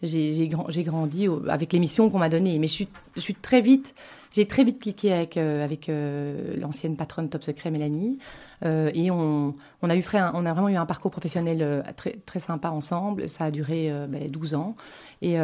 j'ai 0.03 0.47
grandi 0.47 1.27
avec 1.47 1.73
l'émission 1.73 2.09
qu'on 2.09 2.19
m'a 2.19 2.29
donnée. 2.29 2.59
Mais 2.59 2.67
je 2.67 2.85
suis, 3.19 3.35
très 3.35 3.61
vite, 3.61 3.95
j'ai 4.33 4.45
très 4.45 4.63
vite 4.63 4.81
cliqué 4.81 5.13
avec, 5.13 5.37
euh, 5.37 5.63
avec 5.63 5.89
euh, 5.89 6.55
l'ancienne 6.57 6.95
patronne 6.95 7.29
Top 7.29 7.43
Secret, 7.43 7.71
Mélanie. 7.71 8.19
Euh, 8.65 8.91
et 8.93 9.11
on, 9.11 9.53
on, 9.81 9.89
a 9.89 9.95
eu 9.95 10.01
vraiment 10.01 10.69
eu 10.69 10.75
un 10.75 10.85
parcours 10.85 11.11
professionnel 11.11 11.83
très, 11.95 12.13
très 12.25 12.39
sympa 12.39 12.69
ensemble. 12.69 13.29
Ça 13.29 13.45
a 13.45 13.51
duré 13.51 13.91
12 14.29 14.51
ben, 14.51 14.57
ans. 14.57 14.75
Et, 15.21 15.35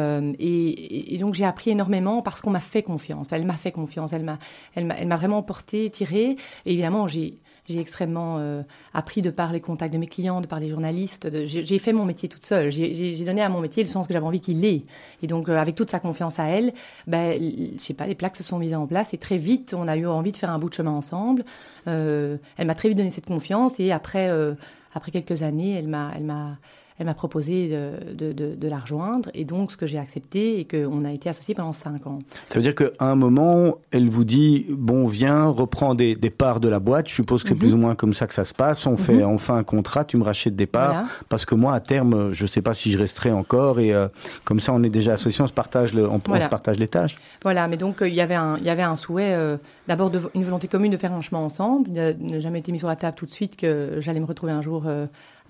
et, 1.14 1.18
donc 1.18 1.34
j'ai 1.34 1.44
appris 1.44 1.70
énormément 1.70 2.22
parce 2.22 2.40
qu'on 2.40 2.50
m'a 2.50 2.60
fait 2.60 2.82
confiance. 2.82 3.28
Elle 3.30 3.46
m'a 3.46 3.56
fait 3.56 3.72
confiance. 3.72 4.12
Elle 4.12 4.24
m'a 4.24 5.16
vraiment 5.16 5.42
porté, 5.42 5.90
tiré. 5.90 6.36
Et 6.66 6.72
évidemment, 6.72 7.08
j'ai 7.08 7.41
j'ai 7.68 7.78
extrêmement 7.78 8.38
euh, 8.38 8.62
appris 8.92 9.22
de 9.22 9.30
par 9.30 9.52
les 9.52 9.60
contacts 9.60 9.92
de 9.92 9.98
mes 9.98 10.08
clients, 10.08 10.40
de 10.40 10.46
par 10.46 10.58
les 10.58 10.68
journalistes. 10.68 11.28
J'ai 11.44 11.78
fait 11.78 11.92
mon 11.92 12.04
métier 12.04 12.28
toute 12.28 12.44
seule. 12.44 12.70
J'ai 12.70 13.24
donné 13.24 13.40
à 13.40 13.48
mon 13.48 13.60
métier 13.60 13.82
le 13.82 13.88
sens 13.88 14.06
que 14.06 14.12
j'avais 14.12 14.26
envie 14.26 14.40
qu'il 14.40 14.64
ait. 14.64 14.82
Et 15.22 15.26
donc, 15.28 15.48
euh, 15.48 15.56
avec 15.56 15.76
toute 15.76 15.90
sa 15.90 16.00
confiance 16.00 16.40
à 16.40 16.46
elle, 16.46 16.72
ben, 17.06 17.38
je 17.40 17.78
sais 17.78 17.94
pas, 17.94 18.06
les 18.06 18.16
plaques 18.16 18.36
se 18.36 18.42
sont 18.42 18.58
mises 18.58 18.74
en 18.74 18.86
place 18.86 19.14
et 19.14 19.18
très 19.18 19.36
vite, 19.36 19.74
on 19.78 19.86
a 19.86 19.96
eu 19.96 20.06
envie 20.06 20.32
de 20.32 20.36
faire 20.36 20.50
un 20.50 20.58
bout 20.58 20.70
de 20.70 20.74
chemin 20.74 20.90
ensemble. 20.90 21.44
Euh, 21.86 22.36
elle 22.56 22.66
m'a 22.66 22.74
très 22.74 22.88
vite 22.88 22.98
donné 22.98 23.10
cette 23.10 23.26
confiance 23.26 23.78
et 23.78 23.92
après, 23.92 24.28
après 24.92 25.12
quelques 25.12 25.42
années, 25.42 25.72
elle 25.72 25.88
m'a, 25.88 26.58
elle 26.98 27.06
m'a 27.06 27.14
proposé 27.14 27.68
de, 27.68 28.32
de, 28.32 28.54
de, 28.54 28.68
la 28.68 28.78
rejoindre, 28.78 29.28
et 29.34 29.44
donc 29.44 29.72
ce 29.72 29.76
que 29.76 29.86
j'ai 29.86 29.98
accepté, 29.98 30.60
et 30.60 30.64
qu'on 30.64 31.04
a 31.04 31.12
été 31.12 31.28
associés 31.28 31.54
pendant 31.54 31.72
cinq 31.72 32.06
ans. 32.06 32.20
Ça 32.48 32.56
veut 32.56 32.62
dire 32.62 32.74
qu'à 32.74 32.90
un 33.00 33.14
moment, 33.14 33.78
elle 33.90 34.08
vous 34.08 34.24
dit, 34.24 34.66
bon, 34.70 35.06
viens, 35.06 35.46
reprends 35.46 35.94
des, 35.94 36.14
des 36.14 36.30
parts 36.30 36.60
de 36.60 36.68
la 36.68 36.80
boîte, 36.80 37.08
je 37.08 37.14
suppose 37.14 37.42
que 37.42 37.50
c'est 37.50 37.54
mhm. 37.54 37.60
plus 37.60 37.74
ou 37.74 37.76
moins 37.78 37.94
comme 37.94 38.14
ça 38.14 38.26
que 38.26 38.34
ça 38.34 38.44
se 38.44 38.54
passe, 38.54 38.86
on, 38.86 38.96
fait, 38.96 39.14
mhm. 39.14 39.24
on 39.24 39.38
fait 39.38 39.52
un 39.52 39.64
contrat, 39.64 40.04
tu 40.04 40.16
me 40.16 40.24
rachètes 40.24 40.56
des 40.56 40.66
parts, 40.66 41.04
parce 41.28 41.44
que 41.44 41.54
moi, 41.54 41.74
à 41.74 41.80
terme, 41.80 42.32
je 42.32 42.44
ne 42.44 42.48
sais 42.48 42.62
pas 42.62 42.74
si 42.74 42.92
je 42.92 42.98
resterai 42.98 43.32
encore, 43.32 43.80
et 43.80 43.92
euh, 43.92 44.08
comme 44.44 44.60
ça, 44.60 44.72
on 44.72 44.82
est 44.82 44.90
déjà 44.90 45.14
associés, 45.14 45.42
on 45.42 45.46
se 45.46 45.52
partage, 45.52 45.94
le, 45.94 46.08
on, 46.08 46.18
se 46.18 46.48
partage 46.48 46.78
les 46.78 46.88
tâches. 46.88 47.16
Voilà, 47.42 47.68
mais 47.68 47.76
donc, 47.76 48.02
euh, 48.02 48.08
il 48.08 48.14
y 48.14 48.20
avait 48.20 48.34
un, 48.34 48.56
il 48.58 48.64
y 48.64 48.70
avait 48.70 48.82
un 48.82 48.96
souhait, 48.96 49.34
euh, 49.34 49.56
d'abord, 49.88 50.10
une 50.34 50.42
volonté 50.42 50.68
commune 50.68 50.92
de 50.92 50.96
faire 50.96 51.12
un 51.12 51.20
chemin 51.20 51.40
ensemble, 51.40 51.88
il 51.90 51.94
n'a 51.94 52.40
jamais 52.40 52.60
été 52.60 52.72
mis 52.72 52.78
sur 52.78 52.88
la 52.88 52.96
table 52.96 53.16
tout 53.16 53.26
de 53.26 53.30
suite 53.30 53.56
que 53.56 53.96
j'allais 54.00 54.20
me 54.20 54.26
retrouver 54.26 54.52
un 54.52 54.62
jour 54.62 54.84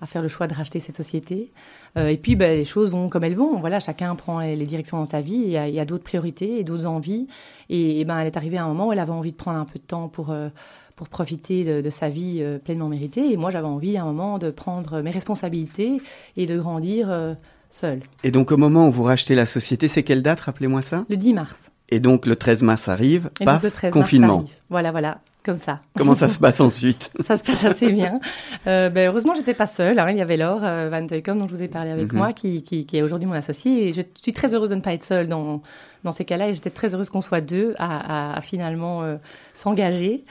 à 0.03 0.05
faire 0.05 0.21
le 0.21 0.27
choix 0.27 0.47
de 0.47 0.53
racheter 0.53 0.81
cette 0.81 0.97
société. 0.97 1.51
Euh, 1.97 2.07
et 2.07 2.17
puis, 2.17 2.35
ben, 2.35 2.57
les 2.57 2.65
choses 2.65 2.89
vont 2.89 3.07
comme 3.07 3.23
elles 3.23 3.37
vont. 3.37 3.59
Voilà, 3.59 3.79
chacun 3.79 4.13
prend 4.15 4.41
les, 4.41 4.65
directions 4.65 4.97
dans 4.97 5.05
sa 5.05 5.21
vie. 5.21 5.43
Il 5.45 5.49
y 5.49 5.79
a, 5.79 5.85
d'autres 5.85 6.03
priorités 6.03 6.59
et 6.59 6.63
d'autres 6.65 6.85
envies. 6.85 7.27
Et, 7.69 8.03
ben, 8.03 8.19
elle 8.19 8.27
est 8.27 8.35
arrivée 8.35 8.57
à 8.57 8.65
un 8.65 8.67
moment 8.67 8.87
où 8.87 8.91
elle 8.91 8.99
avait 8.99 9.13
envie 9.13 9.31
de 9.31 9.37
prendre 9.37 9.57
un 9.57 9.65
peu 9.65 9.79
de 9.79 9.83
temps 9.83 10.09
pour, 10.09 10.31
euh, 10.31 10.49
pour 10.97 11.07
profiter 11.07 11.81
de, 11.81 11.89
sa 11.89 12.09
vie 12.09 12.39
euh, 12.41 12.59
pleinement 12.59 12.89
méritée. 12.89 13.31
Et 13.31 13.37
moi, 13.37 13.49
j'avais 13.49 13.67
envie 13.67 13.95
à 13.95 14.03
un 14.03 14.07
moment 14.07 14.39
de 14.39 14.51
prendre 14.51 15.01
mes 15.01 15.11
responsabilités 15.11 16.01
et 16.35 16.45
de 16.45 16.59
grandir 16.59 17.35
seule. 17.69 18.01
Et 18.25 18.31
donc, 18.31 18.51
au 18.51 18.57
moment 18.57 18.89
où 18.89 18.91
vous 18.91 19.03
rachetez 19.03 19.35
la 19.35 19.45
société, 19.45 19.87
c'est 19.87 20.03
quelle 20.03 20.21
date? 20.21 20.41
Rappelez-moi 20.41 20.81
ça. 20.81 21.05
Le 21.09 21.15
10 21.15 21.33
mars. 21.33 21.71
Et 21.87 22.01
donc, 22.01 22.25
le 22.25 22.35
13 22.35 22.61
mars 22.61 22.89
arrive, 22.89 23.29
et 23.39 23.45
paf, 23.45 23.63
le 23.63 23.71
13 23.71 23.93
confinement. 23.93 24.41
Mars 24.41 24.51
Voilà, 24.69 24.91
voilà 24.91 25.19
comme 25.43 25.57
ça. 25.57 25.81
Comment 25.95 26.15
ça 26.15 26.29
se 26.29 26.39
passe 26.39 26.59
ensuite 26.59 27.11
Ça 27.27 27.37
se 27.37 27.43
passe 27.43 27.63
assez 27.65 27.91
bien. 27.91 28.19
Euh, 28.67 28.89
ben, 28.89 29.09
heureusement, 29.09 29.35
j'étais 29.35 29.53
pas 29.53 29.67
seule. 29.67 29.99
Hein. 29.99 30.09
Il 30.11 30.17
y 30.17 30.21
avait 30.21 30.37
Laure 30.37 30.61
euh, 30.63 30.89
Van 30.89 31.05
Teukom, 31.05 31.37
dont 31.37 31.47
je 31.47 31.53
vous 31.53 31.61
ai 31.61 31.67
parlé 31.67 31.91
avec 31.91 32.11
mhm. 32.11 32.17
moi, 32.17 32.33
qui, 32.33 32.63
qui, 32.63 32.85
qui 32.85 32.97
est 32.97 33.01
aujourd'hui 33.01 33.27
mon 33.27 33.33
associé. 33.33 33.89
Et 33.89 33.93
je 33.93 34.01
suis 34.21 34.33
très 34.33 34.53
heureuse 34.53 34.69
de 34.69 34.75
ne 34.75 34.81
pas 34.81 34.93
être 34.93 35.03
seule 35.03 35.27
dans, 35.27 35.61
dans 36.03 36.11
ces 36.11 36.25
cas-là. 36.25 36.49
Et 36.49 36.53
j'étais 36.53 36.69
très 36.69 36.93
heureuse 36.95 37.09
qu'on 37.09 37.21
soit 37.21 37.41
deux 37.41 37.73
à, 37.77 38.35
à, 38.37 38.41
finalement 38.41 39.03
euh, 39.03 39.17
s'engager. 39.53 40.23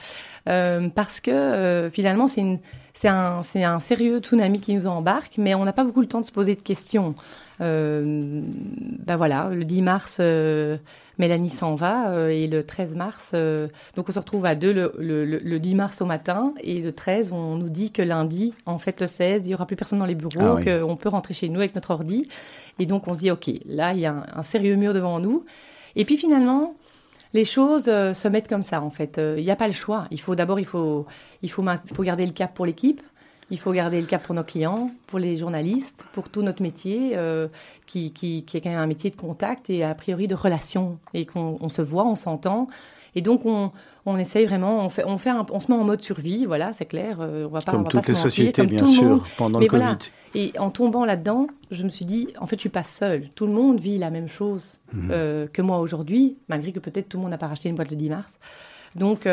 Euh, 0.49 0.89
parce 0.89 1.21
que 1.21 1.89
finalement, 1.93 2.27
c'est 2.27 3.07
un, 3.07 3.41
un 3.55 3.79
sérieux 3.79 4.19
tsunami 4.19 4.59
qui 4.59 4.73
nous 4.73 4.87
embarque, 4.87 5.35
mais 5.37 5.55
on 5.55 5.63
n'a 5.63 5.73
pas 5.73 5.83
beaucoup 5.83 6.01
le 6.01 6.07
temps 6.07 6.21
de 6.21 6.25
se 6.25 6.31
poser 6.31 6.55
de 6.55 6.61
questions. 6.61 7.15
ben 7.59 9.15
voilà, 9.15 9.49
le 9.53 9.63
10 9.63 9.81
mars, 9.83 10.19
Mélanie 11.19 11.49
s'en 11.49 11.75
va 11.75 12.11
euh, 12.11 12.29
et 12.29 12.47
le 12.47 12.63
13 12.63 12.95
mars, 12.95 13.31
euh, 13.33 13.67
donc 13.95 14.09
on 14.09 14.11
se 14.11 14.19
retrouve 14.19 14.45
à 14.45 14.55
deux 14.55 14.73
le, 14.73 15.57
10 15.59 15.75
mars 15.75 16.01
au 16.01 16.05
matin 16.05 16.53
et 16.61 16.81
le 16.81 16.91
13, 16.91 17.31
on 17.31 17.55
nous 17.55 17.69
dit 17.69 17.91
que 17.91 18.01
lundi, 18.01 18.53
en 18.65 18.79
fait 18.79 18.99
le 19.01 19.07
16, 19.07 19.41
il 19.43 19.49
n'y 19.49 19.53
aura 19.53 19.65
plus 19.65 19.75
personne 19.75 19.99
dans 19.99 20.05
les 20.05 20.15
bureaux, 20.15 20.57
ah 20.57 20.63
qu'on 20.63 20.95
peut 20.95 21.09
rentrer 21.09 21.33
chez 21.33 21.49
nous 21.49 21.59
avec 21.59 21.75
notre 21.75 21.91
ordi. 21.91 22.27
Et 22.79 22.85
donc 22.85 23.07
on 23.07 23.13
se 23.13 23.19
dit, 23.19 23.31
OK, 23.31 23.49
là, 23.67 23.93
il 23.93 23.99
y 23.99 24.05
a 24.05 24.25
un, 24.35 24.43
sérieux 24.43 24.75
mur 24.75 24.93
devant 24.93 25.19
nous. 25.19 25.45
Et 25.95 26.05
puis 26.05 26.17
finalement, 26.17 26.75
les 27.33 27.45
choses 27.45 27.87
euh, 27.87 28.13
se 28.13 28.27
mettent 28.27 28.47
comme 28.47 28.63
ça, 28.63 28.81
en 28.81 28.89
fait. 28.89 29.21
Il 29.37 29.43
n'y 29.43 29.51
a 29.51 29.55
pas 29.55 29.67
le 29.67 29.73
choix. 29.73 30.07
Il 30.09 30.19
faut 30.19 30.35
d'abord, 30.35 30.59
il 30.59 30.65
faut, 30.65 31.05
il 31.43 31.51
faut, 31.51 31.63
il 31.63 31.95
faut 31.95 32.03
garder 32.03 32.25
le 32.25 32.31
cap 32.31 32.53
pour 32.53 32.65
l'équipe. 32.65 33.01
Il 33.51 33.59
faut 33.59 33.71
garder 33.71 33.99
le 33.99 34.07
cap 34.07 34.23
pour 34.23 34.35
nos 34.35 34.43
clients, 34.43 34.89
pour 35.07 35.19
les 35.19 35.37
journalistes, 35.37 36.05
pour 36.13 36.29
tout 36.29 36.41
notre 36.41 36.61
métier, 36.61 37.11
euh, 37.15 37.47
qui, 37.85 38.11
qui, 38.11 38.43
qui, 38.43 38.57
est 38.57 38.61
quand 38.61 38.69
même 38.69 38.79
un 38.79 38.87
métier 38.87 39.09
de 39.09 39.15
contact 39.15 39.69
et 39.69 39.83
a 39.83 39.93
priori 39.95 40.27
de 40.27 40.35
relation, 40.35 40.97
et 41.13 41.25
qu'on 41.25 41.69
se 41.69 41.81
voit, 41.81 42.05
on 42.05 42.15
s'entend. 42.15 42.67
Et 43.15 43.21
donc, 43.21 43.45
on, 43.45 43.69
on 44.05 44.17
essaye 44.17 44.45
vraiment, 44.45 44.79
on, 44.79 44.89
fait, 44.89 45.03
on, 45.05 45.17
fait 45.17 45.31
on 45.31 45.59
se 45.59 45.71
met 45.71 45.77
en 45.77 45.83
mode 45.83 46.01
survie, 46.01 46.45
voilà, 46.45 46.73
c'est 46.73 46.85
clair. 46.85 47.17
Euh, 47.19 47.45
on 47.45 47.49
va 47.49 47.61
pas, 47.61 47.71
comme 47.71 47.81
on 47.81 47.83
va 47.83 47.89
toutes 47.89 48.01
pas 48.01 48.07
les 48.07 48.17
sociétés, 48.17 48.65
bien 48.65 48.85
sûr, 48.85 49.23
pendant 49.37 49.59
le 49.59 49.67
Covid. 49.67 49.97
Et 50.35 50.51
en 50.57 50.71
tombant 50.71 51.05
là-dedans, 51.05 51.47
je 51.69 51.83
me 51.83 51.89
suis 51.89 52.05
dit, 52.05 52.27
en 52.39 52.47
fait, 52.47 52.55
je 52.55 52.61
suis 52.61 52.69
pas 52.69 52.83
seule. 52.83 53.29
Tout 53.35 53.45
le 53.45 53.53
monde 53.53 53.79
vit 53.79 53.97
la 53.97 54.09
même 54.09 54.27
chose 54.27 54.79
mhm. 54.93 55.09
euh, 55.11 55.47
que 55.47 55.61
moi 55.61 55.79
aujourd'hui, 55.79 56.37
malgré 56.47 56.71
que 56.71 56.79
peut-être 56.79 57.09
tout 57.09 57.17
le 57.17 57.21
monde 57.21 57.31
n'a 57.31 57.37
pas 57.37 57.47
racheté 57.47 57.69
une 57.69 57.75
boîte 57.75 57.91
le 57.91 57.97
10 57.97 58.09
mars. 58.09 58.39
Donc, 58.95 59.27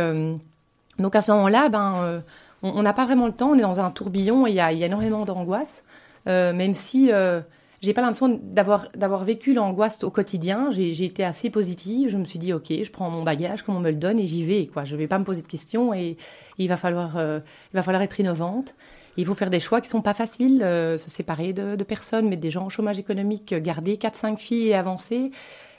donc 0.99 1.17
à 1.17 1.23
ce 1.23 1.31
moment-là, 1.33 1.69
ben 1.69 2.23
on 2.63 2.83
n'a 2.83 2.93
pas 2.93 3.07
vraiment 3.07 3.27
le 3.27 3.33
temps, 3.33 3.51
on 3.51 3.55
est 3.59 3.63
dans 3.63 3.81
un 3.81 3.91
tourbillon 3.91 4.47
et 4.47 4.51
il 4.51 4.57
y, 4.57 4.61
a 4.61 4.73
énormément 4.73 5.25
d'angoisse, 5.25 5.83
euh, 6.29 6.53
même 6.53 6.75
si 6.75 7.11
euh, 7.11 7.41
j'ai 7.81 7.95
pas 7.95 8.03
l'impression 8.03 8.39
d'avoir 8.43 9.25
vécu 9.25 9.55
l'angoisse 9.55 10.05
au 10.05 10.11
quotidien. 10.11 10.71
J'ai 10.71 11.05
été 11.05 11.25
assez 11.25 11.49
positive. 11.49 12.11
Je 12.11 12.19
me 12.19 12.25
suis 12.25 12.39
dit, 12.39 12.53
ok, 12.53 12.67
je 12.69 12.91
prends 12.91 13.09
mon 13.09 13.23
bagage 13.23 13.63
comme 13.63 13.77
on 13.77 13.81
me 13.81 13.91
le 13.91 13.97
donne 13.97 14.19
et 14.19 14.27
j'y 14.27 14.45
vais. 14.45 14.67
Quoi. 14.67 14.85
Je 14.85 14.97
vais 14.97 15.07
pas 15.07 15.19
me 15.19 15.25
poser 15.25 15.41
de 15.41 15.47
questions 15.47 15.95
et, 15.95 16.19
il, 16.59 16.69
va 16.69 16.77
falloir, 16.77 17.17
euh, 17.17 17.41
il 17.73 17.77
va 17.77 17.83
falloir 17.83 18.03
être 18.03 18.21
innovante. 18.21 18.75
Il 19.17 19.27
faut 19.27 19.35
faire 19.35 19.51
des 19.51 19.61
choix 19.61 19.81
qui 19.81 19.89
sont 19.89 20.03
pas 20.03 20.15
faciles, 20.15 20.61
se 20.61 21.11
séparer 21.11 21.53
de, 21.53 21.83
personnes, 21.83 22.29
mettre 22.29 22.41
des 22.41 22.51
gens 22.51 22.67
au 22.67 22.71
chômage 22.71 22.99
économique, 22.99 23.53
garder 23.55 23.97
4-5 23.97 24.37
filles 24.39 24.69
et 24.69 24.75
avancer. 24.75 25.31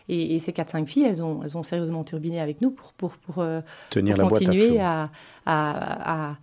Et, 0.10 0.38
ces 0.40 0.52
4-5 0.52 0.86
filles, 0.86 1.06
elles 1.06 1.24
ont, 1.24 1.42
elles 1.44 1.58
ont 1.58 1.64
sérieusement 1.64 2.04
turbiné 2.04 2.42
avec 2.42 2.62
nous 2.62 2.72
pour, 2.72 2.92
pour, 2.92 3.16
pour, 3.18 3.44
Tenir 3.90 4.18
continuer 4.18 4.80
à, 4.82 5.10
à, 5.46 6.32
à 6.32 6.36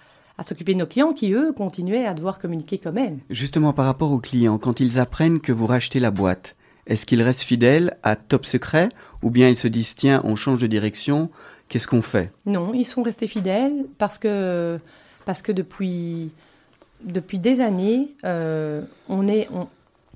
s'occuper 0.42 0.74
de 0.74 0.78
nos 0.78 0.86
clients 0.86 1.12
qui, 1.12 1.32
eux, 1.32 1.52
continuaient 1.52 2.06
à 2.06 2.14
devoir 2.14 2.38
communiquer 2.38 2.78
quand 2.78 2.92
même. 2.92 3.18
Justement, 3.30 3.72
par 3.72 3.86
rapport 3.86 4.12
aux 4.12 4.20
clients, 4.20 4.58
quand 4.58 4.80
ils 4.80 4.98
apprennent 4.98 5.40
que 5.40 5.52
vous 5.52 5.66
rachetez 5.66 6.00
la 6.00 6.10
boîte, 6.10 6.56
est-ce 6.86 7.06
qu'ils 7.06 7.22
restent 7.22 7.42
fidèles 7.42 7.96
à 8.02 8.16
Top 8.16 8.46
Secret 8.46 8.88
ou 9.22 9.30
bien 9.30 9.48
ils 9.48 9.56
se 9.56 9.68
disent 9.68 9.94
tiens, 9.94 10.20
on 10.24 10.36
change 10.36 10.60
de 10.60 10.66
direction, 10.66 11.30
qu'est-ce 11.68 11.86
qu'on 11.86 12.02
fait? 12.02 12.32
Non, 12.46 12.72
ils 12.72 12.86
sont 12.86 13.02
restés 13.02 13.26
fidèles 13.26 13.86
parce 13.98 14.18
que, 14.18 14.78
parce 15.24 15.42
que 15.42 15.52
depuis, 15.52 16.30
depuis 17.04 17.38
des 17.38 17.60
années, 17.60 18.14
euh, 18.24 18.82
on, 19.08 19.28
est, 19.28 19.48
on, 19.52 19.68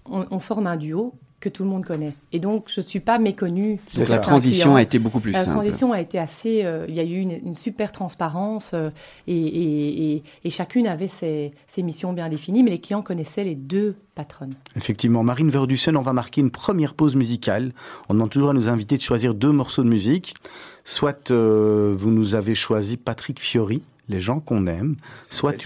on, 0.07 0.39
forme 0.39 0.67
un 0.67 0.77
duo 0.77 1.15
que 1.43 1.49
tout 1.49 1.65
le 1.65 1.69
monde 1.69 1.85
connaît. 1.85 2.15
Et 2.31 2.39
donc, 2.39 2.67
je 2.69 2.81
ne 2.81 2.87
suis 2.87 3.01
pas 3.01 3.19
méconnue. 3.19 3.81
Donc 3.97 4.09
la 4.09 4.19
transition 4.19 4.77
a 4.77 4.83
été 4.83 5.01
beaucoup 5.01 5.19
plus 5.19 5.33
simple. 5.33 5.49
La 5.49 5.55
transition 5.55 5.93
a 5.93 6.01
été 6.01 6.19
assez... 6.19 6.65
Euh, 6.65 6.87
il 6.89 6.95
y 6.95 7.01
a 7.01 7.03
eu 7.03 7.19
une, 7.19 7.55
super 7.55 7.91
transparence 7.91 8.71
euh, 8.75 8.91
et, 9.27 10.23
chacune 10.49 10.87
avait 10.87 11.09
ses, 11.09 11.53
missions 11.79 12.13
bien 12.13 12.29
définies, 12.29 12.63
mais 12.63 12.71
les 12.71 12.79
clients 12.79 13.03
connaissaient 13.03 13.43
les 13.43 13.57
deux 13.57 13.97
patronnes. 14.15 14.55
Effectivement. 14.77 15.25
Marine 15.25 15.51
Verdussen, 15.51 15.97
on 15.97 16.03
va 16.03 16.13
marquer 16.13 16.41
une 16.41 16.53
première 16.53 16.95
pause 16.95 17.17
musicale. 17.17 17.73
On 18.09 18.15
demande 18.15 18.31
toujours 18.31 18.51
à 18.51 18.55
nos 18.55 18.69
invités 18.69 18.97
de 18.97 19.03
choisir 19.03 19.35
deux 19.35 19.53
morceaux 19.53 19.83
de 19.83 19.89
musique. 19.89 20.37
Soit 20.85 21.33
euh, 21.33 21.93
vous 21.97 22.11
nous 22.11 22.37
avez 22.37 22.55
choisi 22.55 22.97
Patrick 22.97 23.41
Fiori, 23.41 23.83
Les 24.09 24.21
gens 24.21 24.39
qu'on 24.39 24.69
aime, 24.69 24.95
soit 25.29 25.57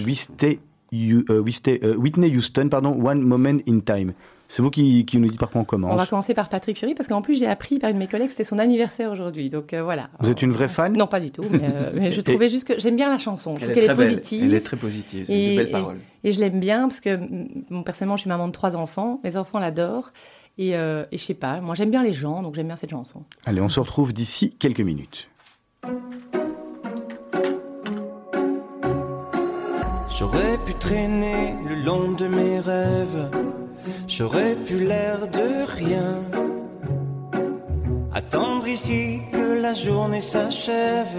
Whitney 0.90 2.34
Houston, 2.34 2.68
pardon, 2.70 2.98
One 3.04 3.20
Moment 3.20 3.58
in 3.68 3.80
Time. 3.80 4.14
C'est 4.48 4.62
vous 4.62 4.70
qui, 4.70 5.04
nous 5.14 5.28
dites 5.28 5.38
par 5.38 5.50
quoi 5.50 5.60
on 5.60 5.64
commence. 5.64 5.92
On 5.92 5.96
va 5.96 6.06
commencer 6.06 6.34
par 6.34 6.48
Patrick 6.48 6.78
Fury 6.78 6.94
parce 6.94 7.08
qu'en 7.08 7.22
plus 7.22 7.38
j'ai 7.38 7.46
appris 7.46 7.78
par 7.78 7.90
une 7.90 7.96
de 7.96 8.00
mes 8.00 8.06
collègues 8.06 8.28
que 8.28 8.32
c'était 8.32 8.44
son 8.44 8.58
anniversaire 8.58 9.10
aujourd'hui. 9.10 9.50
Donc 9.50 9.72
euh, 9.72 9.82
voilà. 9.82 10.08
Vous 10.20 10.30
êtes 10.30 10.42
une 10.42 10.52
vraie 10.52 10.68
fan? 10.68 10.96
Non, 10.96 11.06
pas 11.06 11.20
du 11.20 11.30
tout. 11.30 11.44
Mais, 11.50 11.60
euh, 11.62 12.10
je 12.12 12.20
trouvais 12.20 12.48
juste 12.48 12.66
que 12.66 12.78
j'aime 12.78 12.96
bien 12.96 13.10
la 13.10 13.18
chanson. 13.18 13.56
Je 13.56 13.62
trouve 13.62 13.74
qu'elle 13.74 13.90
est, 13.90 13.94
positive. 13.94 14.44
Elle 14.44 14.54
est 14.54 14.60
très 14.60 14.76
positive. 14.76 15.24
C'est 15.26 15.50
une 15.50 15.56
belle 15.56 15.70
parole. 15.70 15.98
Et, 16.22 16.32
je 16.32 16.40
l'aime 16.40 16.60
bien 16.60 16.82
parce 16.82 17.00
que 17.00 17.18
personnellement 17.82 18.16
je 18.16 18.22
suis 18.22 18.28
maman 18.28 18.46
de 18.46 18.52
trois 18.52 18.76
enfants. 18.76 19.20
Mes 19.24 19.36
enfants 19.36 19.58
l'adorent. 19.58 20.12
Et, 20.58 20.76
euh, 20.76 21.04
et 21.12 21.18
je 21.18 21.22
sais 21.22 21.34
pas, 21.34 21.60
moi 21.60 21.74
j'aime 21.74 21.90
bien 21.90 22.02
les 22.02 22.14
gens, 22.14 22.42
donc 22.42 22.54
j'aime 22.54 22.68
bien 22.68 22.76
cette 22.76 22.90
chanson. 22.90 23.24
Allez, 23.44 23.60
on 23.60 23.68
se 23.68 23.78
retrouve 23.78 24.14
d'ici 24.14 24.54
quelques 24.58 24.80
minutes. 24.80 25.28
J'aurais 30.18 30.56
pu 30.64 30.72
traîner 30.72 31.56
le 31.68 31.84
long 31.84 32.12
de 32.12 32.26
mes 32.26 32.58
rêves 32.58 33.28
J'aurais 34.06 34.54
pu 34.56 34.78
l'air 34.78 35.28
de 35.28 35.48
rien. 35.80 36.10
Attendre 38.14 38.66
ici 38.66 39.20
que 39.32 39.60
la 39.60 39.74
journée 39.74 40.20
s'achève. 40.20 41.18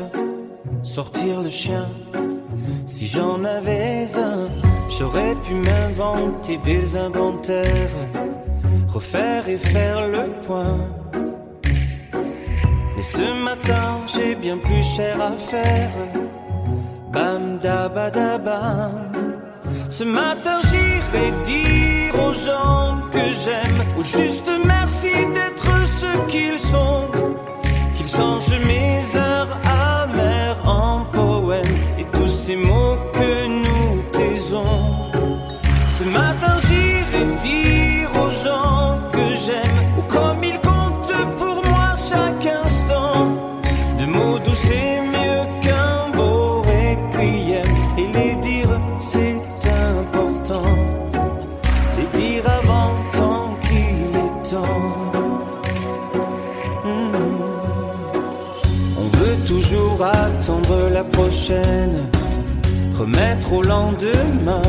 Sortir 0.83 1.41
le 1.41 1.49
chien. 1.49 1.85
Si 2.85 3.07
j'en 3.07 3.43
avais 3.43 4.05
un, 4.17 4.47
j'aurais 4.89 5.35
pu 5.45 5.53
m'inventer 5.53 6.57
des 6.57 6.97
inventaires. 6.97 7.99
Refaire 8.87 9.47
et 9.49 9.57
faire 9.57 10.07
le 10.07 10.25
point. 10.45 10.77
Mais 12.95 13.03
ce 13.03 13.43
matin, 13.43 13.99
j'ai 14.07 14.33
bien 14.35 14.57
plus 14.57 14.83
cher 14.83 15.21
à 15.21 15.31
faire. 15.33 15.91
Bam 17.13 17.59
da 17.59 17.89
ba 17.89 18.09
da 18.09 18.37
bam. 18.37 19.11
Ce 19.89 20.03
matin, 20.03 20.57
j'irai 20.69 21.31
dire 21.45 21.86
aux 22.13 22.33
gens 22.33 22.97
que 23.11 23.25
j'aime, 23.43 23.79
ou 23.97 24.03
juste 24.03 24.49
merci 24.65 25.11
d'être 25.33 25.69
ce 25.99 26.31
qu'ils 26.31 26.59
sont, 26.59 27.07
qu'ils 27.95 28.07
changent 28.07 28.59
mes 28.65 29.17
heures 29.17 29.26
remettre 62.97 63.53
au 63.53 63.61
lendemain. 63.61 64.61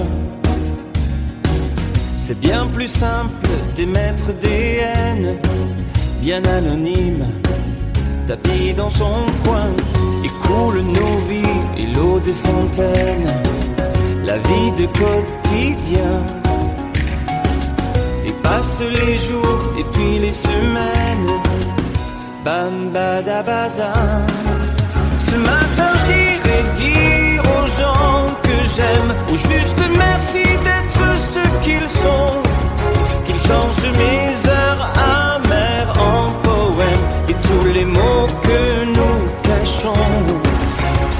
C'est 2.19 2.39
bien 2.39 2.67
plus 2.67 2.89
simple 2.89 3.49
d'émettre 3.75 4.33
des 4.41 4.81
haines, 4.83 5.39
bien 6.21 6.43
anonymes, 6.45 7.27
tapis 8.27 8.75
dans 8.75 8.91
son 8.91 9.25
coin, 9.45 9.71
et 10.25 10.29
coule 10.47 10.83
nos 10.83 11.19
vies 11.29 11.59
et 11.79 11.87
l'eau 11.95 12.21
des 12.21 12.33
fontaines, 12.33 13.33
la 14.25 14.37
vie 14.37 14.71
de 14.79 14.87
quotidien. 14.87 16.15
Et 18.27 18.33
passe 18.43 18.81
les 18.81 19.19
jours 19.19 19.61
et 19.79 19.85
puis 19.93 20.19
les 20.19 20.33
semaines, 20.33 21.33
bam 22.45 22.91
badabadam. 22.93 24.27
Ce 25.31 25.37
matin 25.37 26.28
dire 26.77 27.43
aux 27.43 27.67
gens 27.81 28.27
que 28.43 28.57
j'aime 28.75 29.11
Ou 29.31 29.37
juste 29.37 29.83
merci 29.97 30.45
d'être 30.67 31.05
ce 31.33 31.65
qu'ils 31.65 31.91
sont. 32.05 32.35
Qu'ils 33.25 33.43
changent 33.49 33.93
mes 34.03 34.51
heures 34.51 34.85
amères 35.35 35.95
en 35.99 36.31
poèmes 36.43 37.07
Et 37.29 37.35
tous 37.47 37.69
les 37.73 37.85
mots 37.85 38.29
que 38.43 38.85
nous 38.97 39.19
cachons. 39.43 40.11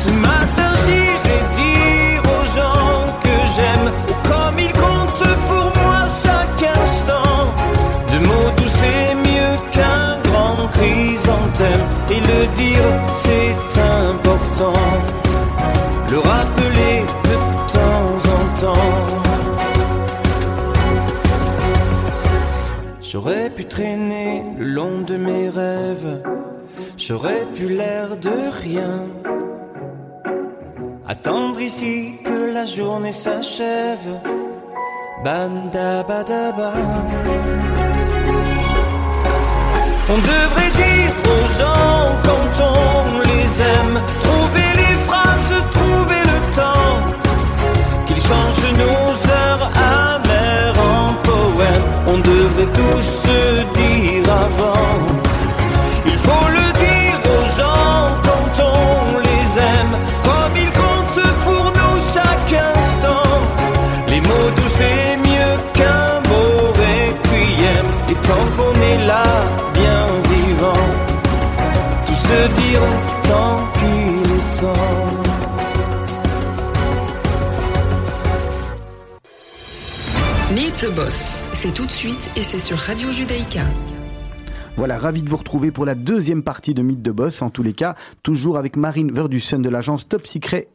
Ce 0.03 0.11
matin 0.13 0.71
j'irai 0.87 1.41
dire 1.63 2.23
aux 2.35 2.47
gens 2.57 2.99
que 3.25 3.37
j'aime 3.55 3.91
comme 4.31 4.59
ils 4.59 4.73
comptent 4.73 5.35
pour 5.49 5.83
moi 5.83 6.01
chaque 6.25 6.71
instant. 6.83 7.39
De 8.13 8.19
mots 8.27 8.51
doux 8.57 8.73
c'est 8.81 9.15
mieux 9.15 9.55
qu'un 9.73 10.19
grand 10.29 10.69
chrysanthème 10.73 11.85
Et 12.11 12.21
le 12.21 12.47
dire 12.57 12.89
le 16.11 16.19
rappeler 16.19 16.97
de 17.29 17.37
temps 17.77 18.15
en 18.37 18.43
temps. 18.61 18.95
J'aurais 23.01 23.51
pu 23.51 23.65
traîner 23.65 24.45
le 24.59 24.67
long 24.67 25.01
de 25.07 25.17
mes 25.17 25.49
rêves, 25.49 26.23
j'aurais 26.97 27.47
pu 27.55 27.69
l'air 27.69 28.17
de 28.17 28.37
rien. 28.63 28.95
Attendre 31.07 31.61
ici 31.61 32.19
que 32.25 32.53
la 32.53 32.67
journée 32.67 33.13
s'achève. 33.13 34.11
Banda 35.25 36.03
badaba. 36.03 36.73
On 40.11 40.19
devrait 40.33 40.73
dire 40.83 41.13
aux 41.33 41.47
gens 41.59 42.05
quand 42.27 42.65
on 42.65 43.28
trouver 44.23 44.71
les 44.77 44.95
phrases, 45.07 45.53
trouver 45.73 46.23
le 46.33 46.39
temps, 46.55 46.97
qu'ils 48.07 48.23
changent 48.23 48.73
nos 48.85 49.11
heures 49.37 49.71
amères 49.75 50.79
en 50.79 51.13
poèmes. 51.25 51.89
On 52.07 52.19
devrait 52.19 52.73
tous 52.73 53.07
se 53.27 53.41
dire 53.79 54.33
avant. 54.33 54.99
Il 56.07 56.19
faut 56.19 56.49
le 56.59 56.67
dire 56.85 57.19
aux 57.35 57.47
gens 57.59 58.03
quand 58.27 58.63
on 58.63 58.88
dire 72.29 72.83
tant 73.23 73.59
qu'il 73.73 74.33
est 74.33 74.61
temps. 74.61 75.19
Meet 80.55 80.75
the 80.75 80.95
Boss, 80.95 81.49
c'est 81.53 81.73
tout 81.73 81.87
de 81.87 81.91
suite 81.91 82.31
et 82.37 82.43
c'est 82.43 82.59
sur 82.59 82.77
Radio 82.77 83.11
Judaïka. 83.11 83.61
Voilà, 84.77 84.99
ravi 84.99 85.23
de 85.23 85.29
vous 85.29 85.37
retrouver 85.37 85.71
pour 85.71 85.87
la 85.87 85.95
deuxième 85.95 86.43
partie 86.43 86.75
de 86.75 86.83
Mythe 86.83 87.03
de 87.03 87.11
Boss, 87.11 87.43
en 87.43 87.51
tous 87.51 87.63
les 87.63 87.73
cas, 87.73 87.97
toujours 88.23 88.59
avec 88.59 88.77
Marine 88.77 89.11
Verdussen 89.11 89.61
de 89.61 89.69
l'agence 89.69 90.07
Top 90.07 90.27
Secret 90.27 90.69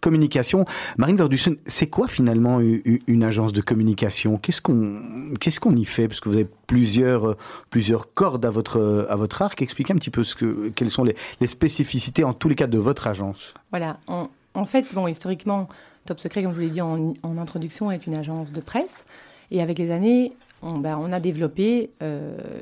communication. 0.00 0.64
Marine 0.98 1.16
Verdussen, 1.16 1.56
c'est 1.66 1.88
quoi 1.88 2.08
finalement 2.08 2.60
une 2.60 3.24
agence 3.24 3.52
de 3.52 3.60
communication? 3.60 4.38
Qu'est-ce 4.38 4.62
qu'on 4.62 4.98
qu'est-ce 5.40 5.60
qu'on 5.60 5.76
y 5.76 5.84
fait? 5.84 6.08
Parce 6.08 6.20
que 6.20 6.28
vous 6.28 6.36
avez 6.36 6.48
plusieurs 6.66 7.36
plusieurs 7.70 8.14
cordes 8.14 8.44
à 8.44 8.50
votre 8.50 9.06
à 9.08 9.16
votre 9.16 9.42
arc. 9.42 9.62
Expliquez 9.62 9.92
un 9.92 9.96
petit 9.96 10.10
peu 10.10 10.24
ce 10.24 10.34
que 10.34 10.70
quelles 10.74 10.90
sont 10.90 11.04
les, 11.04 11.16
spécificités 11.46 12.24
en 12.24 12.32
tous 12.32 12.48
les 12.48 12.54
cas 12.54 12.66
de 12.66 12.78
votre 12.78 13.06
agence. 13.06 13.54
Voilà. 13.70 13.98
en 14.08 14.64
fait, 14.64 14.86
bon, 14.94 15.08
historiquement, 15.08 15.68
Top 16.06 16.20
Secret, 16.20 16.42
comme 16.42 16.52
je 16.52 16.56
vous 16.56 16.62
l'ai 16.62 16.70
dit 16.70 16.80
en, 16.80 17.14
introduction, 17.22 17.90
est 17.90 18.06
une 18.06 18.14
agence 18.14 18.52
de 18.52 18.60
presse. 18.60 19.04
Et 19.50 19.60
avec 19.60 19.78
les 19.78 19.90
années, 19.90 20.32
on, 20.62 20.78
ben, 20.78 21.12
a 21.12 21.20
développé 21.20 21.90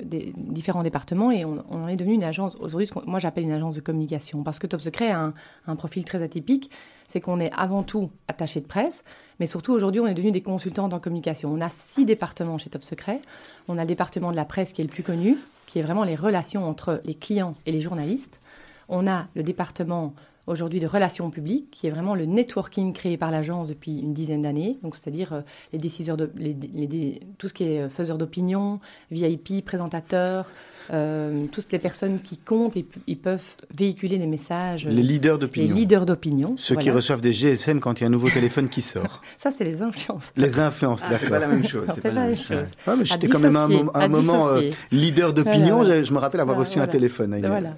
des 0.02 0.32
différents 0.36 0.82
départements 0.82 1.30
et 1.30 1.44
on, 1.44 1.64
on, 1.70 1.88
est 1.88 1.96
devenu 1.96 2.14
une 2.14 2.24
agence, 2.24 2.56
aujourd'hui, 2.60 2.88
moi 3.06 3.18
j'appelle 3.18 3.44
une 3.44 3.52
agence 3.52 3.74
de 3.74 3.80
communication, 3.80 4.42
parce 4.42 4.58
que 4.58 4.66
Top 4.66 4.80
Secret 4.80 5.10
a 5.10 5.32
un 5.66 5.76
profil 5.76 6.04
très 6.04 6.22
atypique, 6.22 6.70
c'est 7.08 7.20
qu'on 7.20 7.40
est 7.40 7.50
avant 7.56 7.82
tout 7.82 8.10
attaché 8.28 8.60
de 8.60 8.66
presse, 8.66 9.02
mais 9.40 9.46
surtout 9.46 9.72
aujourd'hui, 9.72 10.00
on 10.00 10.06
est 10.06 10.14
devenu 10.14 10.30
des 10.30 10.42
consultants 10.42 10.90
en 10.90 11.00
communication. 11.00 11.50
On 11.52 11.60
a 11.60 11.70
six 11.70 12.04
départements 12.04 12.58
chez 12.58 12.70
Top 12.70 12.84
Secret. 12.84 13.20
On 13.66 13.78
a 13.78 13.82
le 13.82 13.88
département 13.88 14.30
de 14.30 14.36
la 14.36 14.44
presse 14.44 14.72
qui 14.72 14.82
est 14.82 14.84
le 14.84 14.90
plus 14.90 15.02
connu, 15.02 15.36
qui 15.66 15.78
est 15.78 15.82
vraiment 15.82 16.04
les 16.04 16.14
relations 16.14 16.68
entre 16.68 17.00
les 17.04 17.14
clients 17.14 17.54
et 17.66 17.72
les 17.72 17.80
journalistes. 17.80 18.40
On 18.88 19.06
a 19.06 19.26
le 19.34 19.42
département 19.42 20.14
aujourd'hui 20.46 20.80
de 20.80 20.86
relations 20.86 21.30
publiques, 21.30 21.70
qui 21.70 21.86
est 21.86 21.90
vraiment 21.90 22.14
le 22.14 22.24
networking 22.24 22.92
créé 22.92 23.16
par 23.16 23.30
l'agence 23.30 23.68
depuis 23.68 23.98
une 23.98 24.14
dizaine 24.14 24.42
d'années. 24.42 24.78
Donc, 24.82 24.96
c'est-à-dire 24.96 25.32
euh, 25.32 25.40
les 25.72 25.78
déciseurs 25.78 26.16
de, 26.16 26.30
les, 26.36 27.20
tout 27.36 27.48
ce 27.48 27.54
qui 27.54 27.64
est 27.64 27.88
faiseur 27.90 28.16
d'opinion, 28.16 28.78
VIP, 29.10 29.64
présentateurs, 29.64 30.50
euh, 30.90 31.46
toutes 31.52 31.70
les 31.72 31.78
personnes 31.78 32.20
qui 32.20 32.36
comptent 32.36 32.76
et 32.76 32.86
ils 33.06 33.18
peuvent 33.18 33.56
véhiculer 33.74 34.18
des 34.18 34.26
messages. 34.26 34.86
Les 34.86 35.02
leaders 35.02 35.38
d'opinion. 35.38 35.68
Les 35.68 35.80
leaders 35.80 36.06
d'opinion. 36.06 36.54
Ceux 36.56 36.76
qui 36.76 36.90
reçoivent 36.90 37.20
des 37.20 37.32
GSM 37.32 37.80
quand 37.80 37.98
il 37.98 38.02
y 38.02 38.04
a 38.04 38.06
un 38.06 38.10
nouveau 38.10 38.30
téléphone 38.30 38.68
qui 38.68 38.82
sort. 38.82 39.22
Ça, 39.38 39.50
c'est 39.56 39.64
les 39.64 39.82
influences. 39.82 40.32
Les 40.36 40.58
influences, 40.60 41.02
ah, 41.04 41.12
C'est 41.20 41.28
pas 41.28 41.38
la 41.38 41.48
même 41.48 41.64
chose. 41.64 41.86
C'est 41.94 42.00
pas, 42.00 42.10
la 42.10 42.26
même 42.26 42.36
chose. 42.36 42.68
Ah, 42.86 42.96
mais 42.96 43.04
j'étais 43.04 43.28
quand 43.28 43.38
même 43.38 43.56
un, 43.56 43.68
un 43.94 44.08
moment 44.08 44.48
euh, 44.48 44.70
leader 44.90 45.32
d'opinion. 45.32 45.82
Je 45.84 46.12
me 46.12 46.18
rappelle 46.18 46.40
avoir 46.40 46.58
reçu 46.58 46.78
un 46.78 46.86
téléphone. 46.86 47.38
Voilà. 47.40 47.74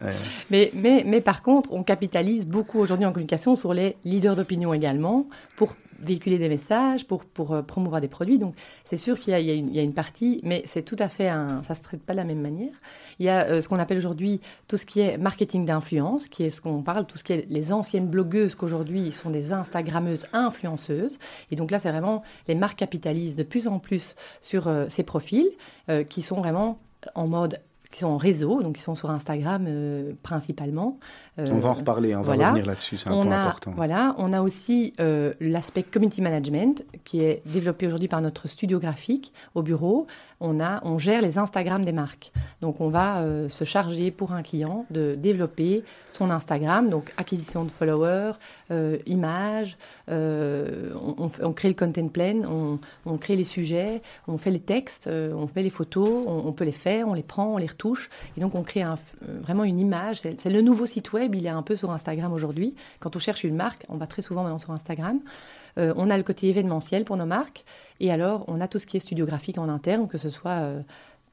Mais, 0.50 0.70
mais, 0.74 1.02
mais 1.06 1.20
par 1.20 1.42
contre, 1.42 1.72
on 1.72 1.82
capitalise 1.82 2.46
beaucoup 2.46 2.78
aujourd'hui 2.78 3.06
en 3.06 3.12
communication 3.12 3.56
sur 3.56 3.74
les 3.74 3.96
leaders 4.04 4.36
d'opinion 4.36 4.72
également 4.74 5.26
pour 5.56 5.74
véhiculer 6.00 6.38
des 6.38 6.48
messages, 6.48 7.06
pour, 7.06 7.24
pour 7.24 7.52
euh, 7.52 7.62
promouvoir 7.62 8.00
des 8.00 8.08
produits. 8.08 8.38
Donc, 8.38 8.54
c'est 8.84 8.96
sûr 8.96 9.18
qu'il 9.18 9.36
y, 9.38 9.42
y, 9.42 9.78
a 9.78 9.82
une 9.82 9.94
partie, 9.94 10.40
mais 10.42 10.62
c'est 10.66 10.82
tout 10.82 10.96
à 10.98 11.08
fait 11.08 11.28
un. 11.28 11.62
Ça 11.62 11.74
ne 11.74 11.78
se 11.78 11.82
traite 11.82 12.02
pas 12.02 12.12
de 12.12 12.18
la 12.18 12.24
même 12.24 12.40
manière. 12.40 12.72
Il 13.18 13.26
y 13.26 13.28
a 13.28 13.46
euh, 13.46 13.62
ce 13.62 13.68
qu'on 13.68 13.78
appelle 13.78 13.98
aujourd'hui 13.98 14.40
tout 14.68 14.76
ce 14.76 14.86
qui 14.86 15.00
est 15.00 15.18
marketing 15.18 15.66
d'influence, 15.66 16.28
qui 16.28 16.44
est 16.44 16.50
ce 16.50 16.60
qu'on 16.60 16.82
parle, 16.82 17.06
tout 17.06 17.18
ce 17.18 17.24
qui 17.24 17.32
est 17.32 17.46
les 17.48 17.72
anciennes 17.72 18.08
blogueuses 18.08 18.54
qu'aujourd'hui 18.54 19.12
sont 19.12 19.30
des 19.30 19.52
Instagrammeuses 19.52 20.26
influenceuses. 20.32 21.18
Et 21.50 21.56
donc 21.56 21.70
là, 21.70 21.78
c'est 21.78 21.90
vraiment 21.90 22.22
les 22.48 22.54
marques 22.54 22.78
capitalisent 22.78 23.36
de 23.36 23.42
plus 23.42 23.68
en 23.68 23.78
plus 23.78 24.14
sur 24.40 24.68
euh, 24.68 24.86
ces 24.88 25.02
profils 25.02 25.50
qui 26.08 26.22
sont 26.22 26.36
vraiment 26.36 26.78
en 27.16 27.26
mode 27.26 27.58
qui 27.90 28.00
sont 28.00 28.08
en 28.08 28.16
réseau, 28.16 28.62
donc 28.62 28.76
qui 28.76 28.82
sont 28.82 28.94
sur 28.94 29.10
Instagram 29.10 29.64
euh, 29.66 30.12
principalement. 30.22 30.98
Euh, 31.38 31.48
on 31.50 31.58
va 31.58 31.70
en 31.70 31.74
reparler, 31.74 32.14
on 32.14 32.22
va 32.22 32.34
revenir 32.34 32.64
là-dessus, 32.64 32.98
c'est 32.98 33.08
un 33.08 33.22
point 33.22 33.30
important. 33.30 33.72
Voilà, 33.74 34.14
on 34.18 34.32
a 34.32 34.42
aussi 34.42 34.94
euh, 35.00 35.34
l'aspect 35.40 35.82
community 35.82 36.22
management 36.22 36.84
qui 37.04 37.22
est 37.22 37.42
développé 37.46 37.86
aujourd'hui 37.88 38.06
par 38.06 38.20
notre 38.20 38.46
studio 38.46 38.78
graphique 38.78 39.32
au 39.54 39.62
bureau. 39.62 40.06
On, 40.38 40.60
a, 40.60 40.80
on 40.84 40.98
gère 40.98 41.20
les 41.20 41.36
Instagram 41.36 41.84
des 41.84 41.92
marques. 41.92 42.32
Donc 42.60 42.80
on 42.80 42.90
va 42.90 43.22
se 43.48 43.64
charger 43.64 44.10
pour 44.10 44.32
un 44.32 44.42
client 44.42 44.86
de 44.90 45.14
développer 45.14 45.84
son 46.08 46.30
Instagram, 46.30 46.88
donc 46.88 47.12
acquisition 47.16 47.64
de 47.64 47.70
followers, 47.70 48.32
images, 49.06 49.76
on, 50.08 51.30
on, 51.42 51.52
crée 51.52 51.68
le 51.68 51.74
content 51.74 52.08
plan, 52.08 52.42
on, 52.48 52.78
on, 53.04 53.18
crée 53.18 53.36
les 53.36 53.44
sujets, 53.44 54.02
on 54.28 54.38
fait 54.38 54.50
les 54.50 54.60
textes, 54.60 55.08
on 55.08 55.46
fait 55.46 55.62
les 55.62 55.70
photos, 55.70 56.08
on, 56.26 56.52
peut 56.52 56.64
les 56.64 56.72
faire, 56.72 57.08
on 57.08 57.14
les 57.14 57.22
prend, 57.22 57.54
on 57.54 57.56
les 57.58 57.68
touche. 57.80 58.10
Et 58.36 58.40
donc, 58.40 58.54
on 58.54 58.62
crée 58.62 58.82
un, 58.82 58.96
euh, 59.22 59.40
vraiment 59.40 59.64
une 59.64 59.80
image. 59.80 60.18
C'est 60.20 60.50
le 60.50 60.60
nouveau 60.60 60.86
site 60.86 61.12
web. 61.12 61.34
Il 61.34 61.46
est 61.46 61.50
un 61.50 61.62
peu 61.62 61.76
sur 61.76 61.90
Instagram 61.90 62.32
aujourd'hui. 62.32 62.74
Quand 63.00 63.16
on 63.16 63.18
cherche 63.18 63.42
une 63.42 63.56
marque, 63.56 63.84
on 63.88 63.96
va 63.96 64.06
très 64.06 64.22
souvent 64.22 64.42
maintenant 64.42 64.58
sur 64.58 64.70
Instagram. 64.70 65.20
Euh, 65.78 65.94
on 65.96 66.10
a 66.10 66.16
le 66.16 66.22
côté 66.22 66.48
événementiel 66.48 67.04
pour 67.04 67.16
nos 67.16 67.26
marques. 67.26 67.64
Et 67.98 68.12
alors, 68.12 68.44
on 68.48 68.60
a 68.60 68.68
tout 68.68 68.78
ce 68.78 68.86
qui 68.86 68.96
est 68.98 69.00
studiographique 69.00 69.58
en 69.58 69.68
interne, 69.68 70.08
que 70.08 70.18
ce 70.18 70.28
soit 70.28 70.60
euh, 70.60 70.80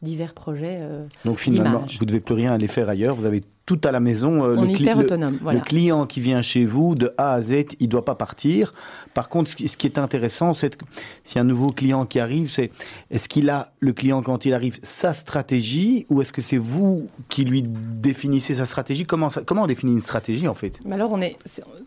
divers 0.02 0.34
projets. 0.34 0.82
donc, 1.26 1.38
finalement, 1.38 1.80
vous 1.80 2.06
ne 2.06 2.06
devez 2.06 2.20
plus 2.20 2.36
rien 2.36 2.54
aller 2.54 2.68
faire 2.68 2.88
ailleurs. 2.88 3.16
Vous 3.16 3.26
avez 3.26 3.44
tout 3.68 3.80
à 3.84 3.92
la 3.92 4.00
maison. 4.00 4.42
On 4.42 4.64
le, 4.64 5.60
client 5.60 6.08
qui 6.08 6.22
vient 6.22 6.42
chez 6.42 6.66
vous, 6.66 6.96
de 6.96 7.14
A 7.18 7.34
à 7.34 7.42
Z, 7.42 7.52
il 7.80 7.84
ne 7.84 7.88
doit 7.88 8.06
pas 8.06 8.16
partir. 8.16 8.74
Par 9.14 9.28
contre, 9.28 9.52
ce 9.52 9.56
qui, 9.56 9.88
est 9.88 9.98
intéressant, 9.98 10.54
c'est 10.54 10.78
que 10.78 10.86
si 11.26 11.38
un 11.38 11.44
nouveau 11.44 11.68
client 11.68 12.06
qui 12.06 12.20
arrive, 12.20 12.50
c'est 12.50 12.72
est-ce 13.12 13.28
qu'il 13.28 13.50
a, 13.50 13.74
le 13.80 13.92
client, 13.92 14.22
quand 14.22 14.46
il 14.46 14.54
arrive, 14.54 14.80
sa 14.84 15.14
stratégie 15.14 16.06
ou 16.10 16.22
est-ce 16.22 16.32
que 16.32 16.42
c'est 16.42 16.58
vous 16.58 17.10
qui 17.28 17.44
lui 17.44 17.62
définissez 17.62 18.56
sa 18.56 18.66
stratégie? 18.66 19.06
Comment, 19.06 19.28
comment 19.46 19.64
on 19.64 19.68
définit 19.68 19.92
une 19.92 20.02
stratégie, 20.02 20.48
en 20.48 20.56
fait? 20.56 20.80
Alors, 20.90 21.12
on 21.12 21.20
est, 21.20 21.36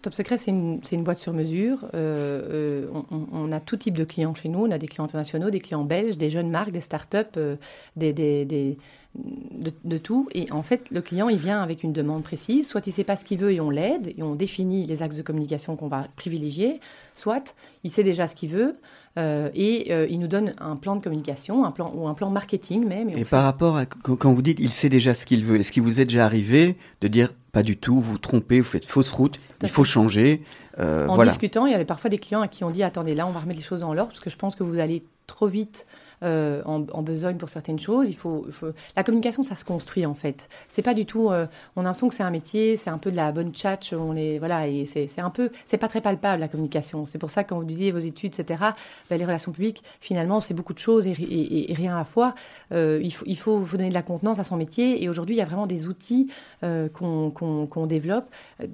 Top 0.03 0.13
Secret, 0.13 0.37
c'est 0.37 0.51
une, 0.51 0.81
une, 0.93 1.03
boîte 1.03 1.19
sur 1.19 1.33
mesure. 1.33 1.79
Euh, 1.95 2.85
euh, 2.93 3.03
on, 3.33 3.51
a 3.53 3.61
tout 3.61 3.79
type 3.79 3.97
de 3.97 4.05
clients 4.05 4.35
chez 4.35 4.51
nous. 4.51 4.67
On 4.67 4.71
a 4.71 4.77
des 4.77 4.87
clients 4.87 5.05
internationaux, 5.05 5.49
des 5.49 5.61
clients 5.61 5.85
belges, 5.85 6.19
des 6.19 6.29
jeunes 6.29 6.51
marques, 6.51 6.73
des 6.73 6.83
startups, 6.83 7.17
euh, 7.39 7.57
des, 7.97 8.13
des, 8.13 8.45
des 8.45 8.77
de, 9.15 9.99
tout. 9.99 10.29
Et 10.35 10.51
en 10.53 10.63
fait, 10.63 10.89
le 10.91 11.01
client, 11.01 11.29
il 11.29 11.39
vient 11.39 11.61
avec 11.61 11.83
une 11.83 11.93
demande 11.93 12.23
précise. 12.23 12.69
Soit 12.69 12.87
il 12.87 12.91
ne 12.91 12.95
sait 12.95 13.05
pas 13.05 13.17
ce 13.17 13.25
qu'il 13.25 13.39
veut 13.39 13.53
et 13.53 13.61
on 13.61 13.71
l'aide 13.71 14.15
et 14.17 14.23
on 14.23 14.35
définit 14.35 14.87
les 14.87 15.03
axes 15.03 15.17
de 15.17 15.23
communication 15.23 15.77
qu'on 15.77 15.89
va 15.89 16.07
privilégier. 16.17 16.81
Soit 17.15 17.55
il 17.85 17.91
sait 17.91 18.05
déjà 18.05 18.29
ce 18.29 18.37
qu'il 18.37 18.51
veut 18.51 18.77
euh, 19.19 19.51
et 19.55 19.93
euh, 19.93 20.07
il 20.09 20.21
nous 20.21 20.29
donne 20.29 20.55
un 20.59 20.77
plan 20.77 20.95
de 20.95 21.03
communication, 21.03 21.65
un 21.65 21.73
plan 21.73 21.93
ou 21.95 22.07
un 22.07 22.15
plan 22.15 22.31
marketing 22.31 22.87
même. 22.87 23.11
Et, 23.11 23.25
par 23.25 23.43
rapport 23.43 23.77
à 23.77 23.85
quand 23.87 24.33
vous 24.33 24.43
dites 24.43 24.61
il 24.61 24.71
sait 24.71 24.89
déjà 24.89 25.15
ce 25.15 25.27
qu'il 25.27 25.45
veut, 25.45 25.59
est-ce 25.59 25.73
qu'il 25.73 25.83
vous 25.83 26.01
est 26.01 26.05
déjà 26.05 26.25
arrivé 26.25 26.77
de 27.01 27.09
dire 27.09 27.33
pas 27.51 27.65
du 27.65 27.77
tout, 27.77 27.99
vous 27.99 28.19
trompez, 28.19 28.61
vous 28.61 28.69
faites 28.69 28.87
fausse 28.87 29.11
route, 29.11 29.41
il 29.63 29.69
faut 29.69 29.83
changer 29.83 30.45
euh, 30.79 31.09
En 31.09 31.25
discutant, 31.25 31.67
il 31.67 31.73
y 31.73 31.75
avait 31.75 31.85
parfois 31.85 32.09
des 32.09 32.19
clients 32.19 32.43
à 32.43 32.49
qui 32.49 32.63
on 32.63 32.71
dit 32.71 32.85
attendez 32.85 33.17
là, 33.17 33.27
on 33.27 33.33
va 33.33 33.41
remettre 33.41 33.59
les 33.59 33.67
choses 33.67 33.83
en 33.83 33.93
l'ordre 33.93 34.13
parce 34.13 34.21
que 34.21 34.31
je 34.31 34.37
pense 34.37 34.55
que 34.55 34.63
vous 34.63 34.79
allez 34.79 35.03
trop 35.27 35.49
vite 35.49 35.87
euh, 36.23 36.61
en, 36.67 37.03
besogne 37.03 37.39
pour 37.39 37.49
certaines 37.49 37.79
choses. 37.79 38.11
Il 38.11 38.17
faut, 38.17 38.47
La 38.95 39.03
communication, 39.03 39.43
ça 39.43 39.57
se 39.57 39.65
construit 39.65 40.05
en 40.05 40.13
fait. 40.13 40.51
C'est 40.69 40.83
pas 40.83 40.93
du 40.93 41.07
tout. 41.07 41.31
Euh, 41.31 41.47
on 41.77 41.81
a 41.81 41.85
l'impression 41.85 42.11
que 42.11 42.15
c'est 42.15 42.23
un 42.23 42.31
métier, 42.31 42.77
c'est 42.77 42.91
un 42.91 42.99
peu 42.99 43.11
de 43.11 43.17
la 43.17 43.33
bonne 43.33 43.55
chat. 43.55 43.95
On 43.95 44.13
les 44.13 44.39
voilà 44.39 44.69
et 44.69 44.85
c'est 44.85 45.19
un 45.19 45.31
peu, 45.31 45.51
c'est 45.67 45.79
pas 45.79 45.89
très 45.89 46.03
palpable 46.03 46.41
la 46.41 46.49
communication. 46.49 47.07
C'est 47.07 47.17
pour 47.17 47.31
ça 47.31 47.43
quand 47.43 47.57
vous 47.57 47.65
disiez 47.65 47.91
vos 47.91 48.01
études, 48.01 48.39
etc. 48.39 48.65
Ben, 49.09 49.19
les 49.19 49.25
relations 49.25 49.51
publiques, 49.51 49.83
finalement, 50.03 50.41
c'est 50.41 50.53
beaucoup 50.53 50.75
de 50.75 50.79
choses 50.79 51.07
et, 51.07 51.15
rien 51.15 51.95
à 51.95 51.99
la 52.01 52.05
fois. 52.05 52.35
Euh, 52.73 53.01
il, 53.03 53.15
faut, 53.15 53.25
il 53.27 53.39
faut, 53.39 53.61
donner 53.61 53.89
de 53.89 53.95
la 53.95 54.03
contenance 54.03 54.39
à 54.39 54.45
son 54.45 54.57
métier. 54.57 55.03
Et 55.03 55.09
aujourd'hui, 55.09 55.37
il 55.37 55.39
y 55.39 55.43
a 55.43 55.47
vraiment 55.47 55.67
des 55.67 55.89
outils 55.89 56.31
qu'on 56.61 57.87
développe. 57.87 58.29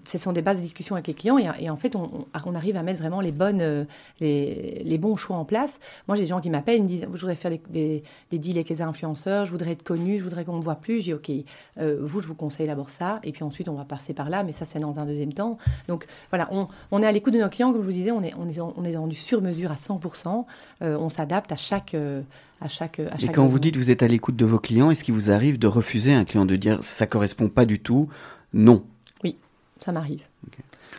Ce 0.04 0.18
sont 0.18 0.32
des 0.32 0.42
bases 0.42 0.56
de 0.56 0.62
discussion 0.62 0.96
avec 0.96 1.06
les 1.06 1.14
clients 1.14 1.38
et, 1.38 1.70
en 1.70 1.76
fait, 1.76 1.94
on, 1.94 2.26
on, 2.44 2.54
arrive 2.56 2.76
à 2.76 2.82
mettre 2.82 2.98
vraiment 2.98 3.20
les 3.20 3.32
bonnes, 3.32 3.86
les, 4.18 4.82
les, 4.84 4.98
bons 4.98 5.16
choix 5.16 5.36
en 5.36 5.44
place. 5.44 5.78
Moi, 6.08 6.16
j'ai 6.16 6.22
des 6.22 6.28
gens 6.28 6.40
qui 6.40 6.50
m'appellent, 6.50 6.78
ils 6.78 6.82
me 6.82 6.88
disent, 6.88 7.06
je 7.12 7.20
voudrais 7.20 7.35
faire 7.36 7.52
des, 7.70 8.02
deals 8.30 8.56
avec 8.56 8.68
les 8.68 8.82
influenceurs, 8.82 9.44
je 9.44 9.50
voudrais 9.50 9.72
être 9.72 9.82
connu, 9.82 10.18
je 10.18 10.24
voudrais 10.24 10.44
qu'on 10.44 10.56
me 10.56 10.62
voit 10.62 10.76
plus. 10.76 11.00
J'ai 11.00 11.14
ok, 11.14 11.30
euh, 11.78 11.98
vous, 12.00 12.20
je 12.20 12.26
vous 12.26 12.34
conseille 12.34 12.66
d'abord 12.66 12.90
ça, 12.90 13.20
et 13.22 13.32
puis 13.32 13.44
ensuite 13.44 13.68
on 13.68 13.74
va 13.74 13.84
passer 13.84 14.14
par 14.14 14.30
là, 14.30 14.42
mais 14.42 14.52
ça 14.52 14.64
c'est 14.64 14.78
dans 14.78 14.98
un 14.98 15.06
deuxième 15.06 15.32
temps. 15.32 15.58
Donc 15.88 16.06
voilà, 16.30 16.48
on, 16.90 17.02
est 17.02 17.06
à 17.06 17.12
l'écoute 17.12 17.34
de 17.34 17.40
nos 17.40 17.48
clients, 17.48 17.72
comme 17.72 17.82
je 17.82 17.86
vous 17.86 17.92
disais, 17.92 18.10
on 18.10 18.22
est, 18.22 18.34
on 18.38 18.48
est, 18.48 18.60
on 18.60 18.84
est 18.84 18.92
dans 18.92 19.06
du 19.06 19.16
sur-mesure 19.16 19.70
à 19.70 19.76
100%, 19.76 20.44
euh, 20.82 20.96
on 20.98 21.08
s'adapte 21.08 21.52
à 21.52 21.56
chaque... 21.56 21.94
Euh, 21.94 22.22
à 22.58 22.68
chaque, 22.68 23.00
à 23.00 23.18
chaque 23.18 23.22
et 23.24 23.28
quand 23.28 23.46
vous 23.46 23.58
dites 23.58 23.76
vous 23.76 23.90
êtes 23.90 24.02
à 24.02 24.08
l'écoute 24.08 24.34
de 24.34 24.46
vos 24.46 24.58
clients, 24.58 24.90
est-ce 24.90 25.04
qu'il 25.04 25.12
vous 25.12 25.30
arrive 25.30 25.58
de 25.58 25.66
refuser 25.66 26.14
un 26.14 26.24
client, 26.24 26.46
de 26.46 26.56
dire 26.56 26.82
ça 26.82 27.06
correspond 27.06 27.50
pas 27.50 27.66
du 27.66 27.80
tout, 27.80 28.08
non? 28.54 28.82
Oui, 29.22 29.36
ça 29.84 29.92
m'arrive. 29.92 30.22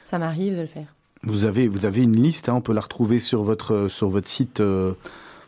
Ça 0.05 0.19
m'arrive 0.19 0.55
de 0.55 0.61
le 0.61 0.67
faire. 0.67 0.93
Vous 1.23 1.45
avez, 1.45 1.67
vous 1.67 1.85
avez 1.85 2.03
une 2.03 2.15
liste, 2.15 2.47
hein, 2.47 2.53
on 2.55 2.61
peut 2.61 2.73
la 2.73 2.81
retrouver 2.81 3.19
sur 3.19 3.43
votre, 3.43 3.87
sur 3.87 4.09
votre 4.09 4.27
site 4.27 4.61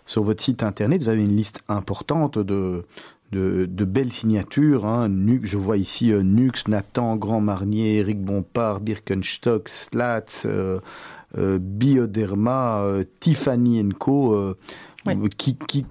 sur 0.10 0.24
votre 0.24 0.42
site 0.42 0.64
internet, 0.64 1.04
vous 1.04 1.10
avez 1.10 1.22
une 1.22 1.36
liste 1.36 1.62
importante 1.68 2.40
de, 2.40 2.84
belles 3.32 4.12
signatures. 4.12 4.88
Hein. 4.88 5.08
je 5.44 5.56
vois 5.56 5.78
ici 5.78 6.12
euh, 6.12 6.24
Nux, 6.24 6.68
Nathan, 6.68 7.16
Grand 7.16 7.42
Marnier, 7.42 7.98
Eric 7.98 8.20
Bompard, 8.20 8.80
Birkenstock, 8.80 9.70
Slats, 9.70 10.46
euh, 10.46 10.80
euh, 11.38 11.60
Bioderma, 11.62 12.84
Tiffany 13.20 13.88
Co. 14.00 14.56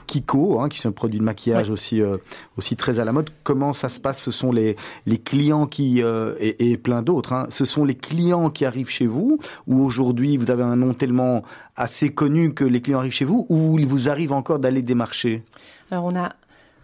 Kiko, 0.07 0.61
hein, 0.61 0.69
qui 0.69 0.79
sont 0.79 0.93
produits 0.93 1.19
de 1.19 1.25
maquillage 1.25 1.71
aussi, 1.71 2.01
euh, 2.01 2.19
aussi 2.57 2.77
très 2.77 3.01
à 3.01 3.05
la 3.05 3.13
mode. 3.13 3.31
Comment 3.43 3.73
ça 3.73 3.89
se 3.89 3.99
passe? 3.99 4.21
Ce 4.21 4.31
sont 4.31 4.53
les, 4.53 4.77
les 5.07 5.19
clients 5.19 5.67
qui, 5.67 6.03
euh, 6.03 6.35
et, 6.41 6.77
plein 6.77 7.03
d'autres, 7.03 7.33
hein, 7.33 7.47
ce 7.51 7.65
sont 7.65 7.85
les 7.85 7.95
clients 7.95 8.51
qui 8.51 8.65
arrivent 8.65 8.91
chez 8.91 9.07
vous, 9.07 9.39
ou 9.67 9.83
aujourd'hui 9.83 10.37
vous 10.37 10.51
avez 10.51 10.63
un 10.63 10.77
nom 10.77 10.93
tellement 10.93 11.43
assez 11.77 12.11
connu 12.11 12.53
que 12.55 12.65
les 12.65 12.81
clients 12.81 12.99
arrivent 12.99 13.13
chez 13.13 13.25
vous, 13.25 13.47
ou 13.49 13.79
il 13.79 13.87
vous 13.87 14.09
arrive 14.09 14.33
encore 14.33 14.59
d'aller 14.59 14.83
démarcher? 14.83 15.43
Alors 15.91 16.05
on 16.05 16.15
a, 16.17 16.31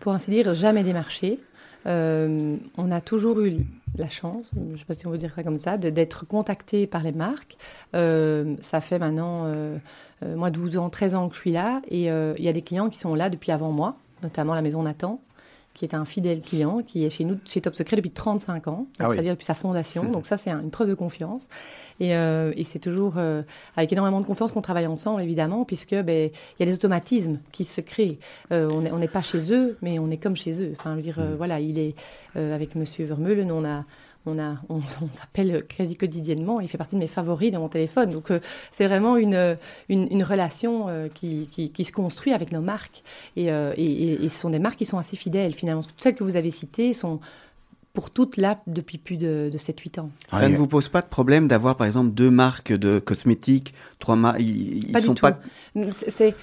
pour 0.00 0.12
ainsi 0.12 0.30
dire, 0.30 0.54
jamais 0.54 0.82
démarché. 0.82 1.40
Euh, 1.86 2.56
on 2.78 2.90
a 2.90 3.00
toujours 3.02 3.40
eu 3.40 3.58
la 3.96 4.08
chance, 4.08 4.50
je 4.54 4.72
ne 4.72 4.76
sais 4.76 4.84
pas 4.84 4.94
si 4.94 5.06
on 5.06 5.10
veut 5.10 5.18
dire 5.18 5.32
ça 5.34 5.42
comme 5.42 5.58
ça, 5.58 5.76
d'être 5.76 6.26
contacté 6.26 6.86
par 6.86 7.02
les 7.02 7.12
marques. 7.12 7.56
Euh, 7.94 8.56
ça 8.60 8.80
fait 8.80 8.98
maintenant, 8.98 9.44
euh, 9.44 9.78
moi, 10.22 10.50
12 10.50 10.76
ans, 10.78 10.90
13 10.90 11.14
ans 11.14 11.28
que 11.28 11.34
je 11.34 11.40
suis 11.40 11.52
là, 11.52 11.80
et 11.88 12.04
il 12.06 12.44
y 12.44 12.48
a 12.48 12.52
des 12.52 12.62
clients 12.62 12.88
qui 12.88 12.98
sont 12.98 13.14
là 13.14 13.30
depuis 13.30 13.52
avant 13.52 13.72
moi, 13.72 13.96
notamment 14.22 14.54
la 14.54 14.62
maison 14.62 14.82
Nathan, 14.82 15.20
qui 15.74 15.84
est 15.84 15.94
un 15.94 16.04
fidèle 16.04 16.40
client, 16.40 16.82
qui 16.86 17.04
est 17.04 17.10
chez 17.10 17.24
nous, 17.24 17.38
chez 17.44 17.60
Top 17.60 17.74
Secret 17.74 17.96
depuis 17.96 18.10
35 18.10 18.68
ans, 18.68 18.86
ah 19.00 19.08
c'est-à-dire 19.10 19.32
depuis 19.32 19.44
sa 19.44 19.54
fondation. 19.54 20.04
Mmh. 20.04 20.12
Donc 20.12 20.26
ça, 20.26 20.36
c'est 20.36 20.50
une 20.50 20.70
preuve 20.70 20.88
de 20.88 20.94
confiance. 20.94 21.48
Et, 22.00 22.16
euh, 22.16 22.52
et 22.56 22.64
c'est 22.64 22.78
toujours 22.78 23.14
euh, 23.16 23.42
avec 23.76 23.92
énormément 23.92 24.20
de 24.20 24.26
confiance 24.26 24.52
qu'on 24.52 24.62
travaille 24.62 24.86
ensemble, 24.86 25.20
évidemment, 25.20 25.64
puisque 25.64 25.94
ben, 25.94 26.30
il 26.30 26.60
y 26.60 26.62
a 26.62 26.66
des 26.66 26.74
automatismes 26.74 27.40
qui 27.50 27.64
se 27.64 27.80
créent. 27.80 28.18
Euh, 28.52 28.70
on 28.70 28.98
n'est 28.98 29.08
pas 29.08 29.22
chez 29.22 29.52
eux, 29.52 29.76
mais 29.82 29.98
on 29.98 30.10
est 30.10 30.16
comme 30.16 30.36
chez 30.36 30.62
eux. 30.62 30.72
Enfin, 30.78 30.92
je 30.92 30.96
veux 30.96 31.02
dire, 31.02 31.18
mmh. 31.18 31.34
voilà, 31.36 31.60
il 31.60 31.78
est 31.78 31.94
avec 32.36 32.74
Monsieur 32.74 33.04
Vermeulen, 33.04 33.52
on 33.52 33.64
a 33.64 33.84
on, 34.26 34.38
a, 34.38 34.56
on, 34.68 34.80
s'appelle 35.12 35.64
quasi 35.66 35.96
quotidiennement, 35.96 36.60
il 36.60 36.68
fait 36.68 36.78
partie 36.78 36.96
de 36.96 37.00
mes 37.00 37.06
favoris 37.06 37.50
dans 37.50 37.60
mon 37.60 37.68
téléphone. 37.68 38.10
Donc 38.10 38.30
euh, 38.30 38.40
c'est 38.70 38.86
vraiment 38.86 39.16
une, 39.16 39.56
une, 39.88 40.22
relation 40.22 40.88
euh, 40.88 41.08
qui, 41.08 41.48
qui, 41.48 41.84
se 41.84 41.92
construit 41.92 42.32
avec 42.32 42.52
nos 42.52 42.60
marques. 42.60 43.02
Euh, 43.38 43.74
et, 43.76 44.24
et, 44.24 44.28
ce 44.28 44.38
sont 44.38 44.50
des 44.50 44.58
marques 44.58 44.78
qui 44.78 44.86
sont 44.86 44.98
assez 44.98 45.16
fidèles 45.16 45.54
finalement. 45.54 45.82
Toutes 45.82 46.00
celles 46.00 46.14
que 46.14 46.24
vous 46.24 46.36
avez 46.36 46.50
citées 46.50 46.94
sont 46.94 47.20
pour 47.94 48.10
toutes 48.10 48.36
là 48.36 48.60
depuis 48.66 48.98
plus 48.98 49.16
de, 49.16 49.48
de 49.52 49.56
7-8 49.56 50.00
ans. 50.00 50.10
Ça 50.32 50.48
ne 50.48 50.56
vous 50.56 50.66
pose 50.66 50.88
pas 50.88 51.00
de 51.00 51.06
problème 51.06 51.46
d'avoir 51.46 51.76
par 51.76 51.86
exemple 51.86 52.10
deux 52.10 52.30
marques 52.30 52.72
de 52.72 52.98
cosmétiques, 52.98 53.72
trois 54.00 54.16
marques 54.16 54.40
ils, 54.40 54.90
pas 54.90 55.00
sont 55.00 55.14
du 55.14 55.22
pas 55.22 55.32
tout. 55.32 55.48
C'est, 55.90 56.34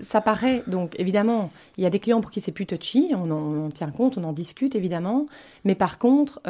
ça 0.00 0.20
paraît 0.20 0.64
donc 0.66 0.98
évidemment, 0.98 1.52
il 1.78 1.84
y 1.84 1.86
a 1.86 1.90
des 1.90 2.00
clients 2.00 2.20
pour 2.20 2.32
qui 2.32 2.40
c'est 2.40 2.50
plus 2.50 2.66
touchy, 2.66 3.12
on 3.14 3.30
en, 3.30 3.70
tient 3.70 3.90
compte, 3.92 4.18
on 4.18 4.24
en 4.24 4.32
discute 4.32 4.74
évidemment, 4.74 5.26
mais 5.64 5.76
par 5.76 5.98
contre 5.98 6.40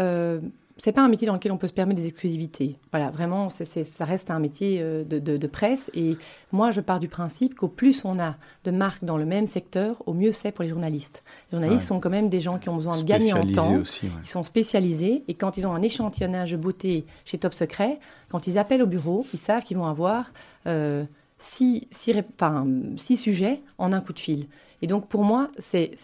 c'est 0.78 0.92
pas 0.92 1.02
un 1.02 1.08
métier 1.08 1.26
dans 1.26 1.34
lequel 1.34 1.52
on 1.52 1.56
peut 1.56 1.68
se 1.68 1.72
permettre 1.72 2.00
des 2.00 2.06
exclusivités. 2.06 2.78
Voilà, 2.92 3.10
vraiment, 3.10 3.48
ça 3.48 4.04
reste 4.04 4.30
un 4.30 4.38
métier 4.38 4.78
euh, 4.80 5.04
de, 5.04 5.46
presse. 5.46 5.90
Et 5.94 6.18
moi, 6.52 6.70
je 6.70 6.82
pars 6.82 7.00
du 7.00 7.08
principe 7.08 7.54
qu'au 7.54 7.68
plus 7.68 8.04
on 8.04 8.18
a 8.18 8.36
de 8.64 8.70
marques 8.70 9.04
dans 9.04 9.16
le 9.16 9.24
même 9.24 9.46
secteur, 9.46 10.02
au 10.06 10.12
mieux 10.12 10.32
c'est 10.32 10.52
pour 10.52 10.64
les 10.64 10.68
journalistes. 10.68 11.22
Les 11.50 11.58
journalistes 11.58 11.86
sont 11.86 11.98
quand 11.98 12.10
même 12.10 12.28
des 12.28 12.40
gens 12.40 12.58
qui 12.58 12.68
ont 12.68 12.76
besoin 12.76 12.98
de 12.98 13.04
gagner 13.04 13.32
en 13.32 13.46
temps. 13.46 13.80
Ils 14.02 14.28
sont 14.28 14.42
spécialisés. 14.42 15.24
Et 15.28 15.34
quand 15.34 15.56
ils 15.56 15.66
ont 15.66 15.74
un 15.74 15.82
échantillonnage 15.82 16.52
de 16.52 16.56
beauté 16.58 17.06
chez 17.24 17.38
Top 17.38 17.54
Secret, 17.54 17.98
quand 18.28 18.46
ils 18.46 18.58
appellent 18.58 18.82
au 18.82 18.86
bureau, 18.86 19.26
ils 19.32 19.38
savent 19.38 19.62
qu'ils 19.62 19.78
vont 19.78 19.86
avoir 19.86 20.30
euh, 20.66 21.04
six, 21.38 21.88
six 21.90 23.16
sujets 23.16 23.62
en 23.78 23.92
un 23.92 24.00
coup 24.00 24.12
de 24.12 24.18
fil. 24.18 24.46
Et 24.82 24.86
donc, 24.86 25.08
pour 25.08 25.24
moi, 25.24 25.50
c'est 25.58 25.94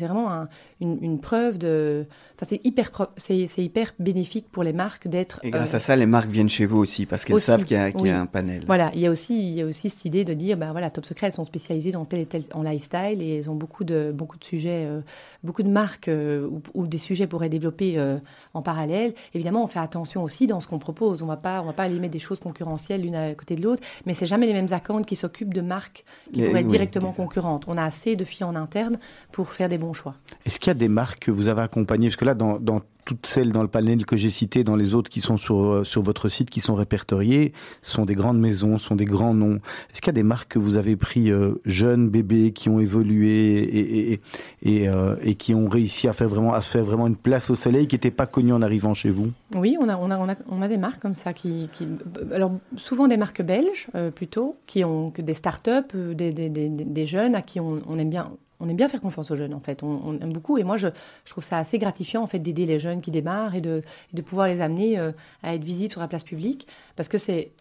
vraiment 0.00 0.46
une, 0.84 1.18
preuve 1.18 1.58
de. 1.58 2.06
Enfin, 2.36 2.46
c'est 2.48 2.60
hyper, 2.64 2.90
c'est 3.16 3.44
hyper 3.58 3.92
bénéfique 3.98 4.46
pour 4.50 4.62
les 4.62 4.72
marques 4.72 5.08
d'être. 5.08 5.40
Et 5.42 5.50
grâce 5.50 5.74
à 5.74 5.80
ça, 5.80 5.96
les 5.96 6.06
marques 6.06 6.30
viennent 6.30 6.48
chez 6.48 6.66
vous 6.66 6.78
aussi, 6.78 7.06
parce 7.06 7.24
qu'elles 7.24 7.40
savent 7.40 7.64
qu'il 7.64 7.76
y, 7.76 8.10
a 8.10 8.20
un 8.20 8.26
panel. 8.26 8.62
Voilà, 8.66 8.90
il 8.94 9.00
y, 9.00 9.06
a 9.06 9.10
aussi, 9.10 9.36
il 9.36 9.54
y 9.54 9.62
a 9.62 9.66
aussi 9.66 9.88
cette 9.88 10.04
idée 10.04 10.24
de 10.24 10.34
dire, 10.34 10.56
bah 10.56 10.72
voilà, 10.72 10.90
Top 10.90 11.04
Secret, 11.04 11.28
elles 11.28 11.34
sont 11.34 11.44
spécialisées 11.44 11.92
dans 11.92 12.04
tel 12.04 12.20
et 12.20 12.26
tel 12.26 12.42
en 12.52 12.62
lifestyle 12.62 13.22
et 13.22 13.38
elles 13.38 13.50
ont 13.50 13.54
beaucoup 13.54 13.84
de, 13.84 14.12
beaucoup 14.14 14.38
de 14.38 14.44
sujets, 14.44 14.84
euh, 14.86 15.00
beaucoup 15.42 15.62
de 15.62 15.70
marques 15.70 16.08
euh, 16.08 16.48
où, 16.74 16.86
des 16.86 16.98
sujets 16.98 17.26
pourraient 17.26 17.48
développer 17.48 17.98
euh, 17.98 18.18
en 18.52 18.62
parallèle. 18.62 19.14
Évidemment, 19.32 19.64
on 19.64 19.66
fait 19.66 19.78
attention 19.78 20.22
aussi 20.22 20.46
dans 20.46 20.60
ce 20.60 20.68
qu'on 20.68 20.78
propose. 20.78 21.22
On 21.22 21.26
ne 21.26 21.30
va 21.30 21.36
pas 21.36 21.62
aller 21.78 21.98
mettre 21.98 22.12
des 22.12 22.18
choses 22.18 22.40
concurrentielles 22.40 23.02
l'une 23.02 23.16
à 23.16 23.34
côté 23.34 23.54
de 23.54 23.62
l'autre, 23.62 23.82
mais 24.06 24.14
c'est 24.14 24.26
jamais 24.26 24.46
les 24.46 24.52
mêmes 24.52 24.72
accounts 24.72 25.02
qui 25.02 25.16
s'occupent 25.16 25.54
de 25.54 25.60
marques 25.60 26.04
qui 26.32 26.42
pourraient 26.42 26.60
être 26.60 26.66
directement 26.66 27.12
concurrentes. 27.12 27.64
On 27.68 27.76
a 27.76 27.84
assez 27.84 28.16
de 28.16 28.24
filles 28.24 28.44
en 28.44 28.54
interne 28.54 28.98
pour 29.32 29.52
faire 29.52 29.68
des 29.68 29.78
bons 29.78 29.92
choix. 29.92 30.14
Est-ce 30.44 30.58
qu'il 30.58 30.68
y 30.68 30.73
des 30.74 30.88
marques 30.88 31.20
que 31.20 31.30
vous 31.30 31.48
avez 31.48 31.62
accompagnées? 31.62 32.08
Parce 32.08 32.16
que 32.16 32.24
là, 32.24 32.34
dans, 32.34 32.58
toutes 33.04 33.26
celles 33.26 33.52
dans 33.52 33.62
le 33.62 33.68
panel 33.68 34.06
que 34.06 34.16
j'ai 34.16 34.30
cité, 34.30 34.64
dans 34.64 34.76
les 34.76 34.94
autres 34.94 35.10
qui 35.10 35.20
sont 35.20 35.36
sur, 35.36 35.60
euh, 35.60 35.84
sur 35.84 36.02
votre 36.02 36.28
site, 36.28 36.50
qui 36.50 36.60
sont 36.60 36.74
répertoriées, 36.74 37.52
sont 37.82 38.04
des 38.04 38.14
grandes 38.14 38.40
maisons, 38.40 38.78
sont 38.78 38.96
des 38.96 39.04
grands 39.04 39.34
noms. 39.34 39.60
Est-ce 39.92 40.00
qu'il 40.00 40.08
y 40.08 40.10
a 40.10 40.12
des 40.14 40.22
marques 40.22 40.52
que 40.52 40.58
vous 40.58 40.76
avez 40.76 40.96
pris 40.96 41.30
euh, 41.30 41.60
jeunes 41.64 42.08
bébés 42.08 42.52
qui 42.52 42.68
ont 42.68 42.80
évolué 42.80 43.58
et, 43.58 44.20
et, 44.62 44.88
euh, 44.88 45.16
et, 45.22 45.34
qui 45.34 45.54
ont 45.54 45.68
réussi 45.68 46.08
à 46.08 46.12
faire 46.12 46.28
vraiment 46.28 46.54
à 46.54 46.62
se 46.62 46.70
faire 46.70 46.84
vraiment 46.84 47.06
une 47.06 47.16
place 47.16 47.50
au 47.50 47.54
soleil, 47.54 47.86
qui 47.86 47.94
n'étaient 47.94 48.10
pas 48.10 48.26
connues 48.26 48.52
en 48.52 48.62
arrivant 48.62 48.94
chez 48.94 49.10
vous? 49.10 49.30
Oui, 49.54 49.76
on 49.80 49.88
a, 49.88 49.96
on 49.98 50.10
a, 50.10 50.36
on 50.48 50.62
a, 50.62 50.68
des 50.68 50.78
marques 50.78 51.00
comme 51.00 51.14
ça 51.14 51.32
qui, 51.32 51.68
qui 51.72 51.86
alors 52.32 52.52
souvent 52.76 53.06
des 53.06 53.16
marques 53.16 53.42
belges 53.42 53.88
plutôt, 54.14 54.56
qui 54.66 54.84
ont 54.84 55.10
que 55.10 55.22
des 55.22 55.34
start-up, 55.34 55.94
des, 55.94 56.32
des, 56.32 56.48
des, 56.48 57.06
jeunes 57.06 57.34
à 57.34 57.42
qui 57.42 57.60
on 57.60 57.98
aime 57.98 58.10
bien 58.10 58.30
on 58.60 58.68
aime 58.68 58.76
bien 58.76 58.88
faire 58.88 59.00
confiance 59.00 59.30
aux 59.30 59.36
jeunes, 59.36 59.54
en 59.54 59.60
fait. 59.60 59.82
On, 59.82 60.18
aime 60.20 60.32
beaucoup. 60.32 60.58
Et 60.58 60.64
moi, 60.64 60.76
je, 60.76 60.88
trouve 61.26 61.44
ça 61.44 61.58
assez 61.58 61.78
gratifiant, 61.78 62.22
en 62.22 62.26
fait, 62.26 62.38
d'aider 62.38 62.66
les 62.66 62.78
jeunes 62.78 63.00
qui 63.00 63.10
démarrent 63.10 63.54
et 63.54 63.60
de, 63.60 63.82
de 64.12 64.22
pouvoir 64.22 64.46
les 64.46 64.60
amener 64.60 64.98
euh, 64.98 65.12
à 65.42 65.54
être 65.54 65.64
visibles 65.64 65.92
sur 65.92 66.00
la 66.00 66.08
place 66.08 66.24
publique. 66.24 66.66
Parce 66.96 67.08
que 67.08 67.18
c'est 67.18 67.52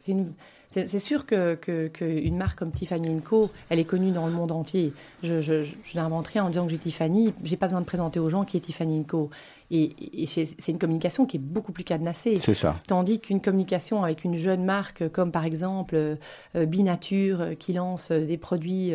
c'est 0.70 1.00
sûr 1.00 1.28
qu'une 1.28 1.58
que, 1.58 2.30
marque 2.32 2.58
comme 2.58 2.72
Tiffany 2.72 3.22
Co, 3.22 3.52
elle 3.70 3.78
est 3.78 3.86
connue 3.86 4.12
dans 4.12 4.26
le 4.26 4.34
monde 4.34 4.52
entier. 4.52 4.92
Je, 5.22 5.40
je, 5.40 5.64
je 5.64 5.96
l'inventerai 5.96 6.40
en 6.40 6.50
disant 6.50 6.66
que 6.66 6.72
j'ai 6.72 6.80
Tiffany. 6.80 7.32
J'ai 7.44 7.58
pas 7.58 7.68
besoin 7.68 7.82
de 7.82 7.86
présenter 7.86 8.20
aux 8.20 8.30
gens 8.30 8.44
qui 8.44 8.58
est 8.58 8.62
Tiffany 8.62 9.06
Co. 9.06 9.30
Et, 9.74 10.26
c'est 10.28 10.72
une 10.72 10.78
communication 10.78 11.26
qui 11.26 11.38
est 11.38 11.40
beaucoup 11.40 11.72
plus 11.72 11.84
cadenassée. 11.84 12.38
C'est 12.38 12.54
ça. 12.54 12.80
Tandis 12.88 13.20
qu'une 13.20 13.42
communication 13.42 14.04
avec 14.04 14.24
une 14.24 14.36
jeune 14.36 14.64
marque 14.64 15.08
comme 15.10 15.32
par 15.32 15.46
exemple 15.46 15.96
euh, 15.96 16.66
Binature 16.66 17.42
euh, 17.42 17.54
qui 17.56 17.74
lance 17.74 18.10
euh, 18.12 18.26
des 18.26 18.38
produits 18.38 18.94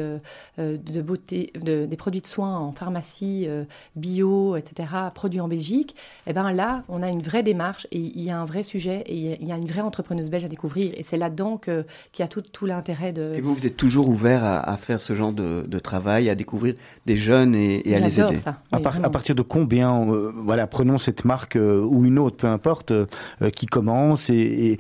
de 0.59 1.03
beauté, 1.03 1.53
des 1.61 1.97
produits 1.97 2.21
de 2.21 2.27
soins 2.27 2.59
en 2.59 2.73
pharmacie, 2.73 3.49
bio, 3.97 4.57
etc., 4.57 4.88
produits 5.14 5.41
en 5.41 5.49
Belgique, 5.49 5.97
eh 6.27 6.33
ben 6.33 6.53
là, 6.53 6.83
on 6.88 7.03
a 7.03 7.09
une 7.09 7.23
vraie 7.23 7.43
démarche 7.43 7.87
et 7.91 7.99
il 7.99 8.23
y 8.23 8.31
a 8.31 8.38
un 8.38 8.45
vrai 8.45 8.62
sujet 8.62 9.03
et 9.07 9.38
il 9.41 9.47
y 9.47 9.53
a 9.53 9.57
une 9.57 9.67
vraie 9.67 9.81
entrepreneuse 9.81 10.29
belge 10.31 10.45
à 10.45 10.49
découvrir. 10.49 10.93
Et 10.97 11.03
c'est 11.03 11.17
là-dedans 11.17 11.59
qu'il 11.59 11.85
y 12.19 12.23
a 12.23 12.29
tout, 12.29 12.43
tout 12.43 12.67
l'intérêt 12.67 13.12
de... 13.12 13.35
Et 13.35 13.41
vous, 13.41 13.55
vous 13.55 13.67
êtes 13.67 13.77
toujours 13.77 14.09
ouvert 14.09 14.45
à, 14.45 14.77
faire 14.77 15.01
ce 15.01 15.14
genre 15.14 15.33
de, 15.33 15.79
travail, 15.79 16.29
à 16.29 16.35
découvrir 16.35 16.75
des 17.07 17.17
jeunes 17.17 17.55
et, 17.55 17.95
à 17.95 17.99
les 17.99 18.21
aider 18.21 18.38
ça. 18.38 18.61
À, 18.73 18.77
à, 18.77 19.11
partir 19.11 19.35
de 19.35 19.43
combien, 19.43 20.05
voilà, 20.05 20.67
prenons 20.68 20.98
cette 20.98 21.24
marque 21.24 21.57
euh, 21.57 21.81
ou 21.81 22.04
une 22.04 22.18
autre, 22.18 22.37
peu 22.37 22.46
importe, 22.46 22.90
euh, 22.90 23.07
euh, 23.42 23.50
qui 23.50 23.66
commence 23.66 24.31
et, 24.31 24.78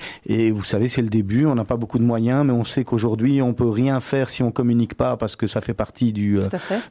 vous 0.50 0.64
savez, 0.64 0.88
c'est 0.88 1.02
le 1.02 1.08
début. 1.08 1.46
On 1.46 1.54
n'a 1.54 1.64
pas 1.64 1.76
beaucoup 1.76 1.98
de 1.98 2.04
moyens, 2.04 2.44
mais 2.44 2.52
on 2.52 2.64
sait 2.64 2.84
qu'aujourd'hui, 2.84 3.42
on 3.42 3.54
peut 3.54 3.68
rien 3.68 4.00
faire 4.00 4.30
si 4.30 4.42
on 4.42 4.50
communique 4.50 4.94
pas 4.94 5.16
parce 5.16 5.36
que 5.36 5.46
ça 5.46 5.60
fait 5.60 5.74
partie 5.74 6.12
du 6.12 6.38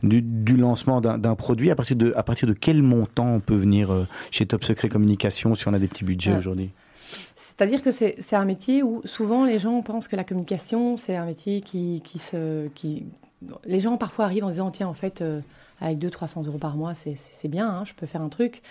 du, 0.03 0.57
lancement 0.57 1.01
d'un 1.01 1.35
produit. 1.35 1.71
À 1.71 1.75
partir 1.75 1.95
de 1.95 2.13
à 2.15 2.23
partir 2.23 2.47
de 2.47 2.53
quel 2.53 2.81
montant 2.83 3.27
on 3.27 3.39
peut 3.39 3.55
venir 3.55 3.89
chez 4.31 4.45
Top 4.45 4.63
Secret 4.63 4.89
Communication 4.89 5.55
si 5.55 5.67
on 5.67 5.73
a 5.73 5.79
des 5.79 5.87
petits 5.87 6.03
budgets 6.03 6.35
aujourd'hui? 6.35 6.71
C'est-à-dire 7.35 7.81
que 7.81 7.91
c'est 7.91 8.33
un 8.33 8.45
métier 8.45 8.83
où 8.83 9.01
souvent 9.05 9.45
les 9.45 9.59
gens 9.59 9.81
pensent 9.81 10.07
que 10.07 10.15
la 10.15 10.23
communication, 10.23 10.97
c'est 10.97 11.15
un 11.15 11.25
métier 11.25 11.61
qui, 11.61 12.01
qui 12.03 12.19
se... 12.19 12.67
Qui... 12.69 13.05
Les 13.65 13.79
gens 13.79 13.97
parfois 13.97 14.25
arrivent 14.25 14.43
en 14.43 14.49
se 14.49 14.53
disant, 14.53 14.71
tiens, 14.71 14.87
en 14.87 14.93
fait, 14.93 15.23
avec 15.81 15.99
200-300 15.99 16.45
euros 16.47 16.57
par 16.57 16.75
mois, 16.75 16.93
c'est 16.95 17.47
bien, 17.47 17.69
hein, 17.69 17.83
je 17.85 17.93
peux 17.93 18.05
faire 18.05 18.21
un 18.21 18.29
truc 18.29 18.61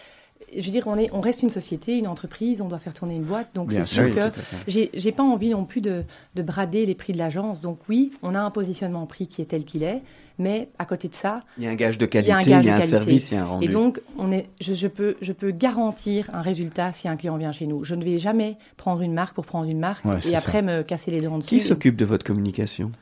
je 0.54 0.62
veux 0.62 0.70
dire, 0.70 0.84
on, 0.86 0.96
est, 0.96 1.08
on 1.12 1.20
reste 1.20 1.42
une 1.42 1.50
société, 1.50 1.98
une 1.98 2.06
entreprise, 2.06 2.60
on 2.60 2.68
doit 2.68 2.78
faire 2.78 2.94
tourner 2.94 3.16
une 3.16 3.24
boîte. 3.24 3.48
Donc 3.54 3.72
c'est 3.72 3.82
sûr 3.82 4.14
que 4.14 4.30
j'ai 4.66 5.12
pas 5.12 5.22
envie 5.22 5.50
non 5.50 5.64
plus 5.64 5.80
de, 5.80 6.04
de 6.34 6.42
brader 6.42 6.86
les 6.86 6.94
prix 6.94 7.12
de 7.12 7.18
l'agence. 7.18 7.60
Donc 7.60 7.78
oui, 7.88 8.12
on 8.22 8.34
a 8.34 8.40
un 8.40 8.50
positionnement 8.50 9.06
prix 9.06 9.26
qui 9.26 9.42
est 9.42 9.46
tel 9.46 9.64
qu'il 9.64 9.82
est, 9.82 10.02
mais 10.38 10.68
à 10.78 10.84
côté 10.84 11.08
de 11.08 11.14
ça, 11.14 11.42
il 11.58 11.64
y 11.64 11.66
a 11.66 11.70
un 11.70 11.74
gage 11.74 11.98
de 11.98 12.06
qualité, 12.06 12.32
il 12.44 12.48
y 12.48 12.52
a 12.70 12.76
un, 12.76 12.80
service, 12.80 13.30
il 13.30 13.34
y 13.34 13.36
a 13.36 13.42
un 13.42 13.46
rendu. 13.46 13.64
Et 13.64 13.68
donc 13.68 14.00
on 14.18 14.30
est, 14.32 14.48
je, 14.60 14.74
je, 14.74 14.88
peux, 14.88 15.16
je 15.20 15.32
peux 15.32 15.50
garantir 15.50 16.30
un 16.32 16.42
résultat 16.42 16.92
si 16.92 17.08
un 17.08 17.16
client 17.16 17.36
vient 17.36 17.52
chez 17.52 17.66
nous. 17.66 17.84
Je 17.84 17.94
ne 17.94 18.04
vais 18.04 18.18
jamais 18.18 18.56
prendre 18.76 19.02
une 19.02 19.14
marque 19.14 19.34
pour 19.34 19.46
prendre 19.46 19.68
une 19.68 19.80
marque 19.80 20.04
et 20.28 20.36
après 20.36 20.62
me 20.62 20.82
casser 20.82 21.10
les 21.10 21.20
dents 21.20 21.38
dessus. 21.38 21.48
Qui 21.48 21.60
s'occupe 21.60 21.96
de 21.96 22.04
votre 22.04 22.24
communication? 22.24 22.92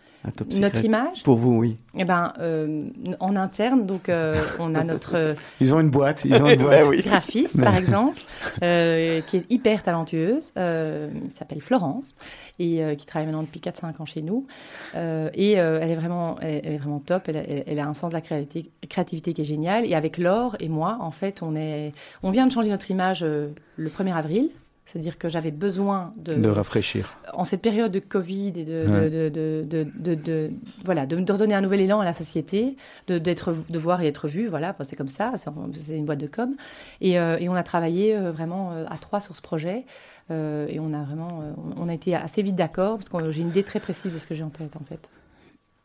Notre 0.59 0.85
image 0.85 1.23
Pour 1.23 1.37
vous, 1.37 1.57
oui. 1.59 1.77
Eh 1.97 2.05
ben, 2.05 2.33
euh, 2.41 2.89
en 3.21 3.37
interne, 3.37 3.87
donc 3.87 4.09
euh, 4.09 4.43
on 4.59 4.75
a 4.75 4.83
notre. 4.83 5.37
ils 5.61 5.75
ont 5.75 5.81
une 5.81 5.91
boîte, 5.91 6.25
ils 6.25 6.35
ont 6.35 6.49
une 6.49 6.63
boîte. 6.63 6.89
Ben 6.89 7.01
graphiste, 7.05 7.61
par 7.61 7.77
exemple, 7.77 8.21
euh, 8.63 9.21
qui 9.23 9.39
est 9.39 9.51
hyper 9.51 9.83
talentueuse, 9.83 10.53
qui 10.53 11.37
s'appelle 11.37 11.61
Florence 11.61 12.15
et 12.59 12.83
qui 12.97 13.07
travaille 13.07 13.27
maintenant 13.27 13.43
depuis 13.43 13.61
4-5 13.61 14.01
ans 14.01 14.07
chez 14.07 14.23
nous. 14.23 14.47
et 14.95 15.53
elle 15.53 15.91
est 15.91 15.97
vraiment, 15.97 16.37
elle, 16.41 16.75
est 16.75 16.79
vraiment 16.79 17.01
top. 17.01 17.29
Elle, 17.29 17.65
elle, 17.67 17.79
a 17.79 17.87
un 17.87 17.95
sens 17.95 18.11
de 18.11 18.15
la 18.15 18.21
créativité, 18.21 18.71
créativité 18.89 19.35
qui 19.35 19.43
est 19.43 19.47
génial. 19.47 19.85
Et 19.85 19.95
avec 19.95 20.19
Laure 20.19 20.57
et 20.61 20.69
moi, 20.69 20.99
en 21.01 21.11
fait, 21.11 21.43
on 21.43 21.55
est, 21.57 21.93
on 22.23 22.31
vient 22.31 22.47
de 22.47 22.53
changer 22.53 22.71
notre 22.71 22.91
image 22.91 23.25
le 23.25 23.89
1er 23.89 24.15
avril. 24.15 24.51
C'est-à-dire 24.87 25.19
que 25.19 25.29
j'avais 25.29 25.51
besoin 25.51 26.13
de... 26.17 26.35
De 26.35 26.49
rafraîchir. 26.49 27.17
En 27.33 27.45
cette 27.45 27.63
période 27.63 27.91
de 27.91 28.01
Covid 28.01 28.53
et 28.57 28.65
de, 28.65 29.29
de, 29.29 29.87
de, 29.99 30.15
de 30.15 30.51
voilà, 30.85 31.07
de, 31.07 31.17
redonner 31.33 31.55
un 31.55 31.63
nouvel 31.63 31.81
élan 31.81 32.01
à 32.01 32.05
la 32.05 32.13
société, 32.13 32.77
de, 33.07 33.19
d'être, 33.19 33.55
de 33.69 33.79
voir 33.79 34.03
et 34.03 34.07
être 34.07 34.29
vu, 34.29 34.47
voilà, 34.47 34.77
c'est 34.83 34.97
comme 34.97 35.09
ça, 35.09 35.33
c'est, 35.37 35.97
une 35.97 36.05
boîte 36.05 36.21
de 36.21 36.27
com. 36.27 36.55
Et, 37.01 37.19
euh, 37.19 37.39
et 37.41 37.49
on 37.49 37.55
a 37.55 37.63
travaillé 37.63 38.15
euh, 38.15 38.31
vraiment 38.31 38.73
euh, 38.73 38.85
à 38.89 38.99
trois 38.99 39.21
sur 39.21 39.35
ce 39.35 39.43
projet. 39.43 39.85
et 40.31 40.79
on 40.81 40.93
a 40.93 41.03
vraiment, 41.03 41.43
on 41.77 41.89
a 41.89 41.95
été 41.95 42.15
assez 42.15 42.43
vite 42.43 42.57
d'accord, 42.57 42.99
parce 42.99 43.09
que 43.09 43.31
j'ai 43.31 43.43
une 43.43 43.49
idée 43.49 43.63
très 43.63 43.81
précise 43.81 44.15
de 44.15 44.19
ce 44.19 44.27
que 44.27 44.35
j'ai 44.35 44.45
en 44.45 44.51
tête, 44.51 44.77
en 44.77 44.85
fait. 44.85 45.09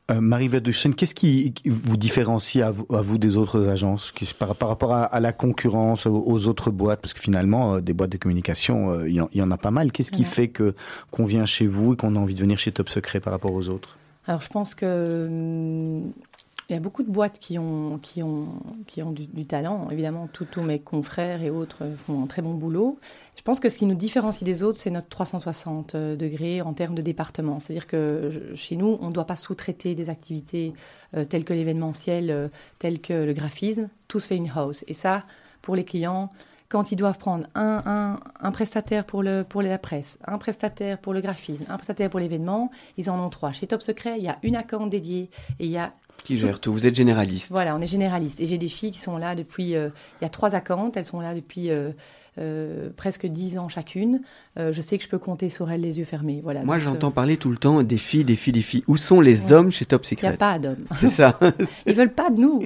Euh, 0.10 0.22
Marie 0.22 0.48
Verduchen, 0.48 0.96
qu'est-ce 0.96 1.14
qui 1.14 1.54
vous 1.66 1.98
différencie 1.98 2.64
à 2.64 2.72
vous, 2.72 3.18
des 3.18 3.38
autres 3.38 3.68
agences 3.68 4.12
par, 4.38 4.68
rapport 4.68 4.94
à, 4.94 5.20
la 5.20 5.32
concurrence, 5.32 6.06
aux, 6.08 6.48
autres 6.48 6.72
boîtes? 6.72 7.02
Parce 7.02 7.14
que 7.14 7.20
finalement, 7.20 7.76
euh, 7.76 7.82
des 7.82 7.94
boîtes 7.94 8.12
de 8.12 8.18
communication, 8.18 8.92
euh, 8.92 9.10
il 9.10 9.16
y, 9.16 9.42
en 9.42 9.52
a 9.52 9.58
pas 9.58 9.72
mal. 9.72 9.92
Qu'est-ce 9.92 10.12
qui 10.12 10.24
fait 10.24 10.48
que 10.48 10.74
qu'on 11.12 11.26
vient 11.26 11.46
chez 11.46 11.68
vous 11.68 11.94
et 11.94 11.96
qu'on 11.96 12.16
a 12.16 12.20
envie 12.20 12.34
de 12.34 12.42
venir 12.42 12.58
chez 12.58 12.72
Top 12.72 12.90
Secret 12.90 13.20
par 13.20 13.34
rapport 13.34 13.54
aux 13.54 13.70
autres? 13.70 13.98
Alors, 14.26 14.42
je 14.42 14.50
pense 14.50 14.74
que 14.74 15.28
hum, 15.28 16.12
Il 16.70 16.74
y 16.74 16.76
a 16.76 16.80
beaucoup 16.80 17.02
de 17.02 17.10
boîtes 17.10 17.40
qui 17.40 17.58
ont, 17.58 17.98
qui 17.98 18.22
ont, 18.22 18.48
qui 18.86 19.02
ont 19.02 19.12
du, 19.12 19.46
talent. 19.46 19.90
Évidemment, 19.90 20.30
tous 20.32 20.62
mes 20.62 20.80
confrères 20.80 21.42
et 21.42 21.50
autres 21.50 21.84
font 21.98 22.24
un 22.24 22.28
très 22.28 22.44
bon 22.44 22.54
boulot. 22.54 23.00
Je 23.36 23.42
pense 23.42 23.60
que 23.60 23.70
ce 23.70 23.80
qui 23.80 23.88
nous 23.88 23.96
différencie 23.96 24.44
des 24.44 24.62
autres, 24.62 24.78
c'est 24.78 24.92
notre 24.92 25.08
360 25.08 25.96
euh, 25.96 26.16
degrés 26.16 26.62
en 26.62 26.74
termes 26.74 26.94
de 26.94 27.02
département. 27.02 27.60
C'est-à-dire 27.60 27.88
que 27.88 28.52
chez 28.54 28.76
nous, 28.76 29.00
on 29.02 29.08
ne 29.08 29.14
doit 29.14 29.26
pas 29.26 29.36
sous-traiter 29.36 29.96
des 29.96 30.10
activités 30.10 30.74
euh, 31.16 31.26
telles 31.26 31.44
que 31.44 31.54
l'événementiel, 31.54 32.30
euh, 32.30 32.50
telles 32.78 33.00
que 33.00 33.14
le 33.14 33.34
graphisme. 33.34 33.90
Tout 34.08 34.20
se 34.20 34.28
fait 34.28 34.38
in-house. 34.38 34.84
Et 34.88 34.94
ça, 34.94 35.24
pour 35.64 35.76
les 35.76 35.86
clients, 35.86 36.30
quand 36.68 36.92
ils 36.92 36.98
doivent 36.98 37.18
prendre 37.18 37.48
un, 37.56 38.20
un, 38.40 38.52
prestataire 38.52 39.06
pour, 39.06 39.24
le, 39.24 39.44
pour 39.44 39.64
la 39.64 39.80
presse, 39.80 40.20
un 40.28 40.38
prestataire 40.38 41.00
pour 41.00 41.14
le 41.14 41.22
graphisme, 41.22 41.66
un 41.68 41.78
prestataire 41.78 42.12
pour 42.12 42.20
l'événement, 42.20 42.70
ils 42.98 43.10
en 43.10 43.20
ont 43.20 43.30
trois. 43.30 43.54
Chez 43.54 43.66
Top 43.66 43.82
Secret, 43.82 44.20
il 44.20 44.24
y 44.24 44.30
a 44.30 44.38
une 44.44 44.56
account 44.56 44.86
dédiée 44.86 45.32
et 45.60 45.66
il 45.66 45.72
y 45.72 45.78
a 45.78 45.94
qui 46.24 46.38
gère 46.38 46.60
tout. 46.60 46.72
Vous 46.72 46.86
êtes 46.86 46.96
généraliste. 46.96 47.48
Voilà, 47.50 47.76
on 47.76 47.82
est 47.82 47.88
généraliste. 47.88 48.40
Et 48.40 48.46
j'ai 48.46 48.58
des 48.58 48.68
filles 48.68 48.92
qui 48.92 49.02
sont 49.02 49.18
là 49.18 49.36
depuis. 49.36 49.76
Euh, 49.76 49.90
il 50.20 50.24
y 50.24 50.28
a 50.28 50.30
trois 50.30 50.56
accounts, 50.56 50.92
elles 50.96 51.06
sont 51.06 51.20
là 51.20 51.34
depuis. 51.34 51.70
Euh, 51.70 51.92
euh, 52.38 52.90
presque 52.96 53.26
dix 53.26 53.58
ans 53.58 53.68
chacune. 53.68 54.22
je 54.56 54.80
sais 54.80 54.98
que 54.98 55.04
je 55.04 55.10
peux 55.10 55.18
compter 55.18 55.50
sur 55.50 55.70
elles 55.70 55.82
les 55.82 56.00
yeux 56.00 56.06
fermés. 56.06 56.40
Voilà, 56.42 56.64
Moi, 56.64 56.80
j'entends 56.80 57.12
parler 57.12 57.36
tout 57.36 57.50
le 57.50 57.58
temps 57.58 57.84
des 57.84 57.98
filles, 57.98 58.24
des 58.24 58.38
filles, 58.38 58.54
des 58.54 58.62
filles. 58.62 58.84
Où 58.88 58.96
sont 58.96 59.20
les 59.20 59.52
hommes 59.52 59.72
chez 59.72 59.86
Top 59.86 60.06
Secret 60.06 60.28
Il 60.28 60.30
n'y 60.30 60.36
a 60.36 60.38
pas 60.38 60.58
d'hommes. 60.58 60.86
C'est 60.96 61.10
ça. 61.10 61.38
Ils 61.86 61.96
veulent 61.96 62.14
pas 62.14 62.30
de 62.30 62.40
nous. 62.40 62.64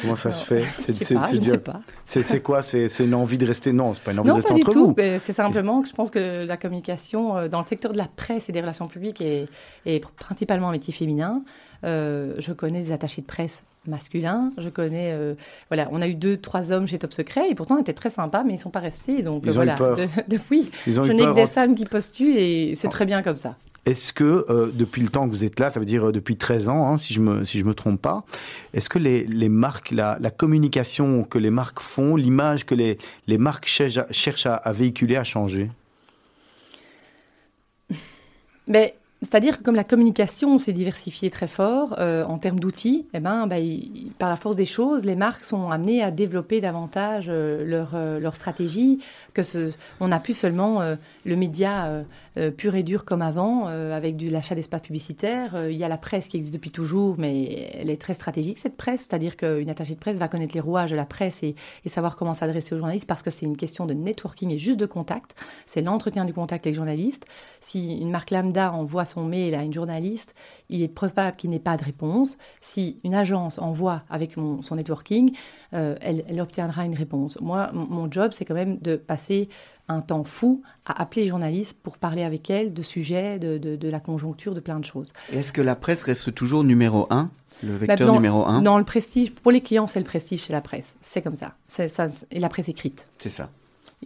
Comment 0.00 0.16
ça 0.16 0.32
se 0.32 0.44
fait 0.44 0.64
C'est 0.78 2.22
C'est 2.22 2.40
quoi 2.40 2.62
C'est 2.62 2.88
une 3.00 3.14
envie 3.14 3.38
de 3.38 3.46
rester 3.46 3.72
Non, 3.72 3.94
c'est 3.94 4.02
pas 4.02 4.12
une 4.12 4.20
envie 4.20 4.28
de 4.28 4.34
rester 4.34 4.52
entre 4.52 4.72
vous. 4.72 4.94
C'est 5.18 5.32
simplement 5.32 5.82
que 5.82 5.88
je 5.88 5.94
pense 5.94 6.10
que 6.10 6.46
la 6.46 6.56
communication 6.56 7.48
dans 7.48 7.60
le 7.60 7.66
secteur 7.66 7.92
de 7.92 7.98
la 7.98 8.06
presse 8.06 8.48
et 8.48 8.52
des 8.52 8.60
relations 8.60 8.88
publiques 8.88 9.20
est, 9.20 9.48
est 9.86 10.04
principalement 10.16 10.68
un 10.68 10.72
métier 10.72 10.92
féminin. 10.92 11.42
Euh, 11.84 12.34
je 12.38 12.52
connais 12.52 12.80
des 12.80 12.92
attachés 12.92 13.22
de 13.22 13.26
presse 13.26 13.64
masculins. 13.86 14.52
Je 14.58 14.68
connais, 14.68 15.12
euh, 15.12 15.34
voilà, 15.68 15.88
on 15.90 16.02
a 16.02 16.08
eu 16.08 16.14
deux, 16.14 16.36
trois 16.36 16.72
hommes 16.72 16.86
chez 16.86 16.98
Top 16.98 17.12
Secret 17.12 17.48
et 17.50 17.54
pourtant 17.54 17.76
ils 17.76 17.80
étaient 17.80 17.94
très 17.94 18.10
sympas, 18.10 18.42
mais 18.44 18.54
ils 18.54 18.58
sont 18.58 18.70
pas 18.70 18.80
restés. 18.80 19.22
Donc 19.22 19.44
ils 19.46 19.52
voilà, 19.52 19.80
ont 19.80 19.94
oui, 20.50 20.70
je 20.86 21.00
n'ai 21.00 21.24
que 21.24 21.34
des 21.34 21.46
femmes 21.46 21.74
qui 21.74 21.84
postulent 21.84 22.36
et 22.36 22.74
c'est 22.74 22.88
très 22.88 23.06
bien 23.06 23.22
comme 23.22 23.36
ça. 23.36 23.56
Est-ce 23.86 24.12
que 24.12 24.44
euh, 24.50 24.70
depuis 24.72 25.02
le 25.02 25.08
temps 25.08 25.26
que 25.26 25.30
vous 25.30 25.44
êtes 25.44 25.58
là, 25.58 25.70
ça 25.70 25.80
veut 25.80 25.86
dire 25.86 26.12
depuis 26.12 26.36
13 26.36 26.68
ans, 26.68 26.88
hein, 26.88 26.98
si 26.98 27.14
je 27.14 27.20
me 27.20 27.44
si 27.44 27.64
me 27.64 27.74
trompe 27.74 28.00
pas, 28.00 28.24
est-ce 28.74 28.88
que 28.88 28.98
les, 28.98 29.24
les 29.24 29.48
marques, 29.48 29.90
la, 29.90 30.18
communication 30.30 31.24
que 31.24 31.38
les 31.38 31.50
marques 31.50 31.80
font, 31.80 32.14
l'image 32.14 32.66
que 32.66 32.74
les, 32.74 32.98
les 33.26 33.38
marques 33.38 33.66
cherchent 33.66 34.46
à, 34.46 34.54
à 34.54 34.72
véhiculer 34.72 35.16
a 35.16 35.24
changé? 35.24 35.70
Mais 38.66 38.94
c'est-à-dire 39.22 39.58
que 39.58 39.62
comme 39.62 39.74
la 39.74 39.84
communication 39.84 40.56
s'est 40.56 40.72
diversifiée 40.72 41.28
très 41.28 41.46
fort 41.46 41.96
euh, 41.98 42.24
en 42.24 42.38
termes 42.38 42.58
d'outils, 42.58 43.06
eh 43.12 43.20
ben, 43.20 43.46
bah, 43.46 43.56
par 44.18 44.30
la 44.30 44.36
force 44.36 44.56
des 44.56 44.64
choses, 44.64 45.04
les 45.04 45.14
marques 45.14 45.44
sont 45.44 45.70
amenées 45.70 46.02
à 46.02 46.10
développer 46.10 46.62
davantage 46.62 47.26
euh, 47.28 47.62
leur, 47.66 47.90
euh, 47.94 48.18
leur, 48.18 48.34
stratégie, 48.34 49.00
que 49.34 49.42
on 50.00 50.08
n'a 50.08 50.20
plus 50.20 50.32
seulement 50.32 50.80
le 51.24 51.36
média 51.36 52.04
pur 52.56 52.74
et 52.74 52.82
dur 52.82 53.04
comme 53.04 53.22
avant, 53.22 53.66
avec 53.66 54.16
du 54.16 54.30
l'achat 54.30 54.54
d'espace 54.54 54.82
publicitaire. 54.82 55.68
il 55.68 55.76
y 55.76 55.84
a 55.84 55.88
la 55.88 55.98
presse 55.98 56.28
qui 56.28 56.36
existe 56.36 56.54
depuis 56.54 56.70
toujours, 56.70 57.16
mais 57.18 57.70
elle 57.74 57.90
est 57.90 58.00
très 58.00 58.14
stratégique, 58.14 58.58
cette 58.58 58.76
presse, 58.76 59.00
c'est-à-dire 59.00 59.36
qu'une 59.36 59.68
attachée 59.68 59.94
de 59.94 59.98
presse 59.98 60.16
va 60.16 60.28
connaître 60.28 60.54
les 60.54 60.60
rouages 60.60 60.90
de 60.90 60.96
la 60.96 61.04
presse 61.04 61.42
et, 61.42 61.54
et 61.84 61.88
savoir 61.88 62.16
comment 62.16 62.34
s'adresser 62.34 62.74
aux 62.74 62.78
journalistes, 62.78 63.06
parce 63.06 63.22
que 63.22 63.30
c'est 63.30 63.46
une 63.46 63.56
question 63.56 63.86
de 63.86 63.94
networking 63.94 64.50
et 64.50 64.58
juste 64.58 64.78
de 64.78 64.86
contact. 64.86 65.34
C'est 65.66 65.82
l'entretien 65.82 66.24
du 66.24 66.32
contact 66.32 66.66
avec 66.66 66.74
les 66.74 66.76
journalistes. 66.76 67.26
Si 67.60 67.98
une 67.98 68.10
marque 68.10 68.30
lambda 68.30 68.72
envoie 68.72 69.04
son 69.10 69.24
mail 69.24 69.54
à 69.54 69.62
une 69.62 69.72
journaliste, 69.72 70.34
il 70.68 70.82
est 70.82 70.88
probable 70.88 71.36
qu'il 71.36 71.50
n'ait 71.50 71.58
pas 71.58 71.76
de 71.76 71.84
réponse. 71.84 72.38
Si 72.60 72.98
une 73.04 73.14
agence 73.14 73.58
envoie 73.58 74.02
avec 74.08 74.32
son 74.32 74.74
networking, 74.74 75.36
euh, 75.74 75.96
elle, 76.00 76.40
obtiendra 76.40 76.84
une 76.84 76.94
réponse. 76.94 77.38
Moi, 77.40 77.70
mon 77.72 78.10
job, 78.10 78.32
c'est 78.32 78.44
quand 78.44 78.54
même 78.54 78.78
de 78.78 78.96
passer 78.96 79.48
un 79.88 80.00
temps 80.00 80.24
fou 80.24 80.62
à 80.86 81.02
appeler 81.02 81.22
les 81.22 81.28
journalistes 81.28 81.76
pour 81.82 81.98
parler 81.98 82.22
avec 82.22 82.48
elles 82.48 82.72
de 82.72 82.82
sujets, 82.82 83.38
de, 83.38 83.88
la 83.88 84.00
conjoncture, 84.00 84.54
de 84.54 84.60
plein 84.60 84.78
de 84.78 84.84
choses. 84.84 85.12
Est-ce 85.32 85.52
que 85.52 85.60
la 85.60 85.76
presse 85.76 86.04
reste 86.04 86.34
toujours 86.34 86.64
numéro 86.64 87.06
un 87.10 87.30
le 87.62 87.72
bah, 87.72 87.86
vecteur 87.86 88.12
numéro 88.12 88.46
un? 88.46 88.62
Dans 88.62 88.78
le 88.78 88.84
prestige, 88.84 89.32
pour 89.32 89.52
les 89.52 89.60
clients, 89.60 89.86
c'est 89.86 89.98
le 89.98 90.04
prestige 90.04 90.44
chez 90.44 90.52
la 90.52 90.60
presse. 90.60 90.96
C'est 91.02 91.22
comme 91.22 91.34
ça. 91.34 91.54
C'est 91.64 91.88
ça. 91.88 92.06
Et 92.30 92.40
la 92.40 92.48
presse 92.48 92.68
écrite. 92.68 93.08
C'est 93.18 93.28
ça. 93.28 93.50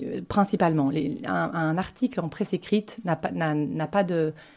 Euh, 0.02 0.20
principalement. 0.26 0.90
un, 1.24 1.78
article 1.78 2.18
en 2.18 2.28
presse 2.28 2.52
écrite 2.52 2.98
n'a 3.04 3.14
pas, 3.14 3.30
pas 3.86 4.04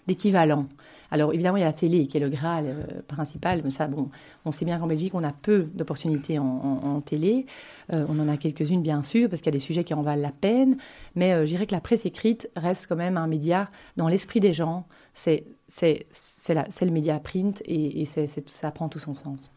d'équivalent. 0.07 0.67
Alors 1.11 1.31
évidemment, 1.31 1.57
il 1.57 1.59
y 1.59 1.63
a 1.63 1.67
la 1.67 1.73
télé 1.73 2.07
qui 2.07 2.17
est 2.17 2.19
le 2.19 2.29
Graal 2.29 2.65
euh, 2.65 3.01
principal, 3.07 3.61
mais 3.63 3.69
ça, 3.69 3.87
bon, 3.87 4.09
on 4.45 4.51
sait 4.51 4.65
bien 4.65 4.79
qu'en 4.79 4.87
Belgique, 4.87 5.13
on 5.13 5.23
a 5.23 5.31
peu 5.31 5.67
d'opportunités 5.75 6.39
en, 6.39 7.01
télé. 7.01 7.45
Euh, 7.93 8.05
on 8.09 8.19
en 8.19 8.27
a 8.27 8.37
quelques-unes, 8.37 8.81
bien 8.81 9.03
sûr, 9.03 9.29
parce 9.29 9.41
qu'il 9.41 9.53
y 9.53 9.55
a 9.55 9.59
des 9.59 9.63
sujets 9.63 9.83
qui 9.83 9.93
en 9.93 10.01
valent 10.01 10.23
la 10.23 10.31
peine. 10.31 10.77
Mais 11.13 11.45
je 11.45 11.51
dirais 11.51 11.67
que 11.67 11.73
la 11.73 11.81
presse 11.81 12.07
écrite 12.07 12.49
reste 12.55 12.87
quand 12.87 12.95
même 12.95 13.17
un 13.17 13.27
média 13.27 13.69
dans 13.95 14.07
l'esprit 14.07 14.39
des 14.39 14.53
gens. 14.53 14.85
C'est, 15.13 15.45
c'est, 15.67 16.07
c'est, 16.11 16.55
le 16.85 16.91
média 16.91 17.19
print 17.19 17.61
et, 17.65 18.01
et 18.01 18.05
ça 18.05 18.71
prend 18.71 18.89
tout 18.89 18.99
son 18.99 19.13
sens. 19.13 19.51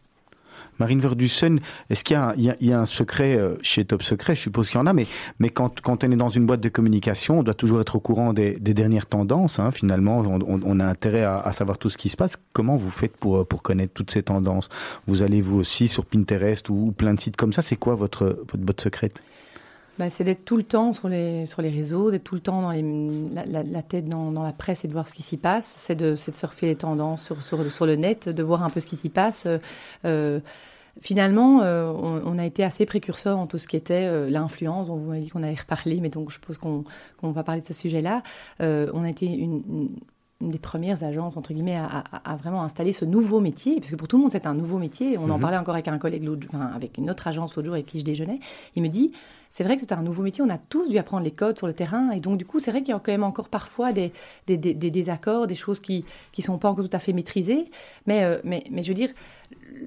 Marine 0.79 0.99
Verdussen, 0.99 1.59
est-ce 1.89 2.03
qu'il 2.03 2.17
y, 2.37 2.71
a 2.71 2.79
un 2.79 2.85
secret 2.85 3.37
euh, 3.37 3.55
chez 3.61 3.85
Top 3.85 4.01
Secret? 4.01 4.35
Je 4.35 4.41
suppose 4.41 4.69
qu'il 4.69 4.79
y 4.79 4.81
en 4.81 4.87
a, 4.87 4.93
mais, 4.93 5.05
quand, 5.49 5.79
quand, 5.81 6.03
on 6.03 6.11
est 6.11 6.15
dans 6.15 6.29
une 6.29 6.45
boîte 6.45 6.61
de 6.61 6.69
communication, 6.69 7.39
on 7.39 7.43
doit 7.43 7.53
toujours 7.53 7.81
être 7.81 7.95
au 7.95 7.99
courant 7.99 8.33
des, 8.33 8.57
dernières 8.59 9.05
tendances. 9.05 9.59
Hein, 9.59 9.71
finalement, 9.71 10.23
on, 10.25 10.79
a 10.79 10.85
intérêt 10.85 11.23
à, 11.23 11.51
savoir 11.53 11.77
tout 11.77 11.89
ce 11.89 11.97
qui 11.97 12.09
se 12.09 12.17
passe. 12.17 12.37
Comment 12.53 12.77
vous 12.77 12.89
faites 12.89 13.15
pour, 13.15 13.47
pour 13.47 13.61
connaître 13.61 13.93
toutes 13.93 14.11
ces 14.11 14.23
tendances? 14.23 14.69
Vous 15.07 15.21
allez 15.21 15.41
vous 15.41 15.57
aussi 15.57 15.87
sur 15.87 16.05
Pinterest 16.05 16.69
ou, 16.69 16.93
plein 16.95 17.13
de 17.13 17.19
sites 17.19 17.37
comme 17.37 17.53
ça? 17.53 17.61
C'est 17.61 17.75
quoi 17.75 17.95
votre, 17.95 18.43
votre 18.51 18.63
botte 18.63 18.81
secrète? 18.81 19.21
Bah, 19.99 20.09
c'est 20.09 20.23
d'être 20.23 20.45
tout 20.45 20.57
le 20.57 20.63
temps 20.63 20.93
sur 20.93 21.09
les, 21.09 21.45
sur 21.45 21.61
les 21.61 21.69
réseaux, 21.69 22.11
d'être 22.11 22.23
tout 22.23 22.35
le 22.35 22.41
temps 22.41 22.61
dans 22.61 22.71
les, 22.71 22.83
la, 23.45 23.81
tête 23.81 24.07
dans, 24.07 24.31
dans, 24.31 24.43
la 24.43 24.53
presse 24.53 24.85
et 24.85 24.87
de 24.87 24.93
voir 24.93 25.07
ce 25.07 25.13
qui 25.13 25.21
s'y 25.21 25.37
passe. 25.37 25.73
C'est 25.77 25.95
de, 25.95 26.11
de, 26.11 26.15
surfer 26.15 26.67
les 26.67 26.75
tendances 26.75 27.23
sur, 27.23 27.43
sur, 27.43 27.71
sur, 27.71 27.85
le 27.85 27.95
net, 27.95 28.29
de 28.29 28.43
voir 28.43 28.63
un 28.63 28.69
peu 28.69 28.79
ce 28.79 28.85
qui 28.85 28.97
s'y 28.97 29.09
passe. 29.09 29.47
Euh, 30.05 30.39
finalement, 31.01 31.61
euh, 31.61 31.91
on, 31.93 32.39
a 32.39 32.45
été 32.45 32.63
assez 32.63 32.85
précurseur 32.85 33.37
en 33.37 33.47
tout 33.47 33.57
ce 33.57 33.67
qui 33.67 33.75
était 33.75 34.07
euh, 34.07 34.29
l'influence, 34.29 34.87
dont 34.87 34.95
vous 34.95 35.09
m'avez 35.09 35.21
dit 35.21 35.29
qu'on 35.29 35.43
allait 35.43 35.55
reparler, 35.55 35.99
mais 36.01 36.09
donc 36.09 36.29
je 36.29 36.35
suppose 36.35 36.57
qu'on 36.57 36.83
va 37.21 37.43
parler 37.43 37.61
de 37.61 37.67
ce 37.67 37.73
sujet-là. 37.73 38.23
on 38.59 39.03
a 39.03 39.09
été 39.09 39.25
une, 39.27 39.89
des 40.41 40.59
premières 40.59 41.03
agences, 41.03 41.37
entre 41.37 41.53
guillemets, 41.53 41.77
à, 41.77 42.35
vraiment 42.37 42.63
installer 42.63 42.93
ce 42.93 43.05
nouveau 43.05 43.39
métier, 43.39 43.75
parce 43.75 43.91
que 43.91 43.95
pour 43.95 44.07
tout 44.07 44.17
le 44.17 44.23
monde, 44.23 44.31
c'est 44.31 44.47
un 44.47 44.55
nouveau 44.55 44.77
métier. 44.77 45.17
On 45.17 45.29
en 45.29 45.35
mhm. 45.35 45.41
parlait 45.41 45.57
encore 45.57 45.75
avec 45.75 45.87
un 45.87 45.97
collègue, 45.97 46.27
enfin, 46.47 46.71
avec 46.73 46.97
une 46.97 47.09
autre 47.09 47.27
agence 47.27 47.55
l'autre 47.55 47.65
jour 47.65 47.73
avec 47.75 47.85
qui 47.85 47.99
je 47.99 48.05
déjeunais. 48.05 48.39
Il 48.75 48.83
me 48.83 48.87
dit, 48.87 49.11
c'est 49.51 49.63
vrai 49.63 49.75
que 49.75 49.81
c'est 49.81 49.91
un 49.91 50.01
nouveau 50.01 50.23
métier, 50.23 50.43
on 50.43 50.49
a 50.49 50.57
tous 50.57 50.87
dû 50.87 50.97
apprendre 50.97 51.23
les 51.23 51.31
codes 51.31 51.57
sur 51.57 51.67
le 51.67 51.73
terrain, 51.73 52.09
et 52.11 52.19
donc 52.19 52.37
du 52.37 52.45
coup, 52.45 52.59
c'est 52.59 52.71
vrai 52.71 52.79
qu'il 52.79 52.89
y 52.89 52.93
a 52.93 52.99
quand 52.99 53.11
même 53.11 53.23
encore 53.23 53.49
parfois 53.49 53.91
des, 53.91 54.11
désaccords, 54.47 55.45
des 55.45 55.55
choses 55.55 55.81
qui 55.81 56.05
ne 56.37 56.43
sont 56.43 56.57
pas 56.57 56.69
encore 56.69 56.87
tout 56.87 56.95
à 56.95 56.99
fait 56.99 57.13
maîtrisées, 57.13 57.69
mais, 58.07 58.23
euh, 58.23 58.39
mais, 58.45 58.63
mais 58.71 58.81
je 58.81 58.87
veux 58.87 58.95
dire, 58.95 59.11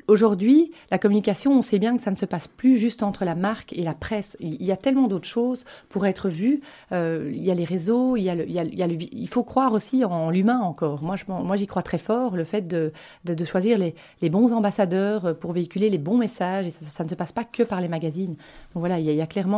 aujourd'hui, 0.09 0.72
la 0.90 0.98
communication, 0.98 1.53
on 1.53 1.62
sait 1.62 1.79
bien 1.79 1.96
que 1.96 2.03
ça 2.03 2.11
ne 2.11 2.16
se 2.16 2.27
passe 2.27 2.48
plus 2.48 2.77
juste 2.77 3.03
entre 3.03 3.24
la 3.24 3.35
marque 3.35 3.72
et 3.72 3.83
la 3.83 3.94
presse. 3.94 4.37
Il 4.40 4.62
y 4.62 4.72
a 4.72 4.77
tellement 4.77 5.09
d'autres 5.09 5.27
choses 5.27 5.64
pour 5.88 6.07
être 6.07 6.29
vues. 6.29 6.61
Euh, 6.92 7.31
il 7.33 7.44
y 7.44 7.50
a 7.50 7.55
les 7.55 7.64
réseaux, 7.64 8.16
il, 8.16 8.22
y 8.22 8.31
a 8.31 8.35
il, 8.35 8.50
y 8.50 8.83
a 8.83 8.87
il, 8.87 9.29
faut 9.29 9.44
croire 9.44 9.72
aussi 9.72 10.05
en 10.05 10.31
l'humain 10.31 10.61
encore. 10.61 11.03
Moi, 11.03 11.16
je, 11.16 11.24
moi, 11.27 11.57
j'y 11.57 11.66
crois 11.66 11.83
très 11.83 11.98
fort, 11.98 12.37
le 12.37 12.44
fait 12.44 12.66
de, 12.66 12.92
de, 13.24 13.44
choisir 13.44 13.79
les, 13.79 13.94
les, 14.22 14.31
bons 14.31 14.53
ambassadeurs 14.53 15.37
pour 15.38 15.53
véhiculer 15.53 15.90
les 15.90 15.98
bons 15.98 16.18
messages. 16.18 16.66
Et 16.66 16.70
ça, 16.70 17.05
ne 17.05 17.09
se 17.09 17.14
passe 17.14 17.33
pas 17.33 17.44
que 17.44 17.62
par 17.62 17.81
les 17.81 17.88
magazines. 17.88 18.35
Donc 18.35 18.81
voilà, 18.81 18.98
il 18.98 19.07
y 19.07 19.20
a, 19.20 19.27
clairement 19.27 19.53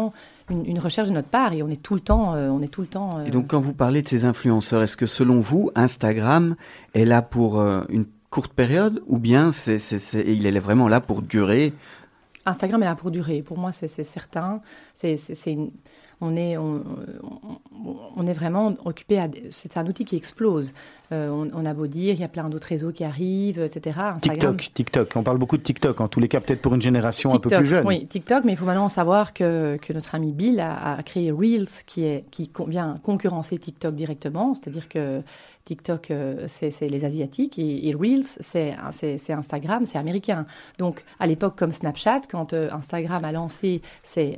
une, 0.51 0.79
recherche 0.79 1.09
de 1.09 1.15
notre 1.15 1.29
part 1.29 1.53
et 1.53 1.63
on 1.63 1.69
est 1.69 1.83
tout 1.83 1.95
le 1.95 2.01
temps. 2.01 2.35
Euh, 2.35 2.49
on 2.49 2.61
est 2.61 2.69
tout 2.69 2.81
le 2.81 2.87
temps 2.87 3.19
euh, 3.19 3.25
Et 3.25 3.31
donc, 3.31 3.49
quand 3.49 3.61
vous 3.61 3.75
parlez 3.75 4.03
de 4.03 4.09
ces 4.09 4.25
influenceurs, 4.25 4.83
est-ce 4.83 4.97
que 4.97 5.07
selon 5.07 5.41
vous, 5.41 5.71
Instagram 5.75 6.57
est 6.95 7.05
là 7.05 7.23
pour 7.23 7.61
une 7.89 8.07
courte 8.31 8.53
période 8.53 9.03
ou 9.07 9.19
bien 9.19 9.53
c'est, 9.53 9.79
il 10.27 10.47
est 10.47 10.59
vraiment 10.59 10.89
là 10.89 11.01
pour 11.01 11.23
durer? 11.23 11.73
Instagram 12.45 12.83
est 12.83 12.87
là 12.87 12.95
pour 12.95 13.11
durer. 13.11 13.43
Pour 13.43 13.59
moi, 13.59 13.73
c'est, 13.73 13.89
certain. 13.89 14.61
C'est, 14.95 15.17
on, 16.21 16.37
est, 16.37 16.57
on, 16.57 16.85
on, 18.17 18.27
est 18.27 18.33
vraiment 18.33 18.75
occupé 18.85 19.19
à. 19.19 19.29
C'est 19.51 19.77
un 19.77 19.87
outil 19.87 20.05
qui 20.05 20.17
explose. 20.17 20.73
Euh, 21.13 21.49
on, 21.55 21.65
a 21.65 21.73
beau 21.73 21.87
dire, 21.87 22.15
il 22.15 22.21
y 22.21 22.25
a 22.25 22.29
plein 22.29 22.49
d'autres 22.49 22.67
réseaux 22.67 22.91
qui 22.91 23.05
arrivent, 23.05 23.61
etc. 23.61 24.01
TikTok, 24.21 24.71
TikTok. 24.75 25.13
On 25.15 25.23
parle 25.23 25.39
beaucoup 25.39 25.57
de 25.57 25.63
TikTok, 25.63 26.01
en 26.01 26.09
tous 26.09 26.19
les 26.19 26.27
cas, 26.27 26.41
peut-être 26.41 26.61
pour 26.61 26.75
une 26.75 26.83
génération 26.83 27.33
un 27.33 27.39
peu 27.39 27.49
plus 27.49 27.67
jeune. 27.67 27.87
Oui, 27.87 28.07
TikTok, 28.07 28.45
mais 28.45 28.53
il 28.53 28.59
faut 28.59 28.65
maintenant 28.65 28.89
savoir 28.89 29.33
que, 29.33 29.77
que 29.77 29.93
notre 29.93 30.17
ami 30.17 30.33
Bill 30.33 30.59
a, 30.59 31.01
créé 31.05 31.31
Reels, 31.31 31.69
qui, 31.87 32.05
est, 32.05 32.25
qui 32.31 32.51
vient 32.67 32.97
concurrencer 33.05 33.57
TikTok 33.57 33.95
directement. 33.95 34.55
C'est-à-dire 34.57 34.89
que 34.89 35.23
TikTok, 35.65 36.11
euh, 36.11 36.47
c'est 36.49 36.89
les 36.89 37.05
Asiatiques 37.05 37.59
et, 37.59 37.95
Reels, 37.95 38.25
c'est 38.25 38.75
Instagram, 39.33 39.87
c'est 39.87 39.99
américain. 39.99 40.47
Donc, 40.79 41.05
à 41.21 41.27
l'époque, 41.27 41.55
comme 41.57 41.73
Snapchat, 41.73 42.23
quand 42.31 42.53
euh, 42.53 42.69
Instagram 42.73 43.25
a 43.25 43.33
lancé 43.33 43.81
ses, 44.03 44.37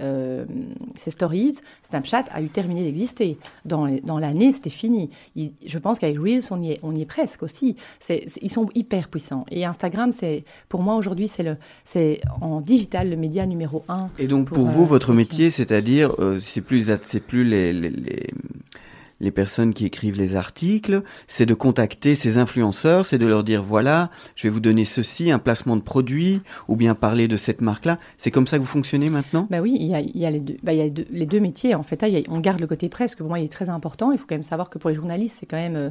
ses, 0.99 1.11
stories, 1.11 1.57
Snapchat 1.89 2.25
a 2.31 2.43
eu 2.43 2.49
terminé 2.49 2.83
d'exister. 2.83 3.39
Dans 3.65 4.19
l'année, 4.19 4.53
c'était 4.53 4.71
fini. 4.71 5.09
je 5.35 5.79
pense 5.79 5.99
qu'avec 5.99 6.19
Reels, 6.19 6.43
on 6.51 6.58
on 6.59 6.63
y 6.63 6.73
est, 6.73 6.81
on 6.83 6.95
y 6.95 7.03
est 7.03 7.07
presque 7.07 7.43
aussi. 7.43 7.77
ils 8.09 8.51
sont 8.51 8.69
hyper 8.75 9.09
puissants. 9.09 9.45
Et 9.51 9.65
Instagram, 9.65 10.13
c'est 10.13 10.45
pour 10.69 10.83
moi 10.83 10.97
aujourd'hui, 10.97 11.29
c'est 11.29 11.43
le, 11.43 11.57
c'est 11.85 12.21
en 12.41 12.61
digital 12.61 13.11
le 13.11 13.17
média 13.17 13.47
numéro 13.47 13.85
un. 13.89 14.09
Et 14.19 14.27
donc 14.27 14.49
pour, 14.49 14.67
vous, 14.67 14.85
votre 14.85 15.13
métier, 15.13 15.51
c'est-à-dire, 15.51 16.15
c'est 16.39 16.61
plus, 16.61 16.87
c'est 17.03 17.21
plus 17.21 17.45
les, 17.45 17.73
les 17.73 17.91
les 17.91 18.27
personnes 19.31 19.75
qui 19.75 19.85
écrivent 19.85 20.17
les 20.17 20.37
articles, 20.37 21.03
c'est 21.27 21.47
de 21.47 21.55
contacter 21.55 22.15
ces 22.15 22.39
influenceurs, 22.39 23.05
c'est 23.05 23.19
de 23.19 23.27
leur 23.27 23.45
dire 23.45 23.63
voilà, 23.63 24.11
je 24.37 24.45
vais 24.45 24.49
vous 24.49 24.61
donner 24.61 24.85
ceci, 24.85 25.31
un 25.31 25.39
placement 25.39 25.77
de 25.77 25.83
produit, 25.83 26.41
ou 26.69 26.77
bien 26.77 26.95
parler 26.95 27.29
de 27.29 27.37
cette 27.37 27.61
marque-là. 27.61 27.99
C'est 28.17 28.31
comme 28.31 28.47
ça 28.47 28.57
que 28.57 28.63
vous 28.63 28.69
fonctionnez 28.69 29.11
maintenant? 29.11 29.47
Bah 29.51 29.61
oui, 29.61 29.77
il 29.79 29.87
y 29.87 29.95
a, 29.95 30.01
y 30.01 30.25
a, 30.25 30.31
les, 30.31 30.41
deux, 30.41 30.57
bah, 30.63 30.73
y 30.73 30.81
a 30.81 30.89
les 31.11 31.27
deux 31.27 31.41
métiers. 31.41 31.75
En 31.75 31.83
fait, 31.83 32.05
on 32.29 32.41
garde 32.41 32.61
le 32.61 32.67
côté 32.67 32.89
presse, 32.89 33.15
que 33.15 33.23
pour 33.23 33.29
moi 33.29 33.39
il 33.39 33.45
est 33.45 33.53
très 33.53 33.69
important. 33.69 34.13
Il 34.13 34.19
faut 34.19 34.27
quand 34.29 34.37
même 34.37 34.43
savoir 34.43 34.71
que 34.71 34.79
pour 34.79 34.91
les 34.91 34.97
journalistes, 34.97 35.39
c'est 35.41 35.47
quand 35.47 35.57
même, 35.57 35.77
euh, 35.77 35.91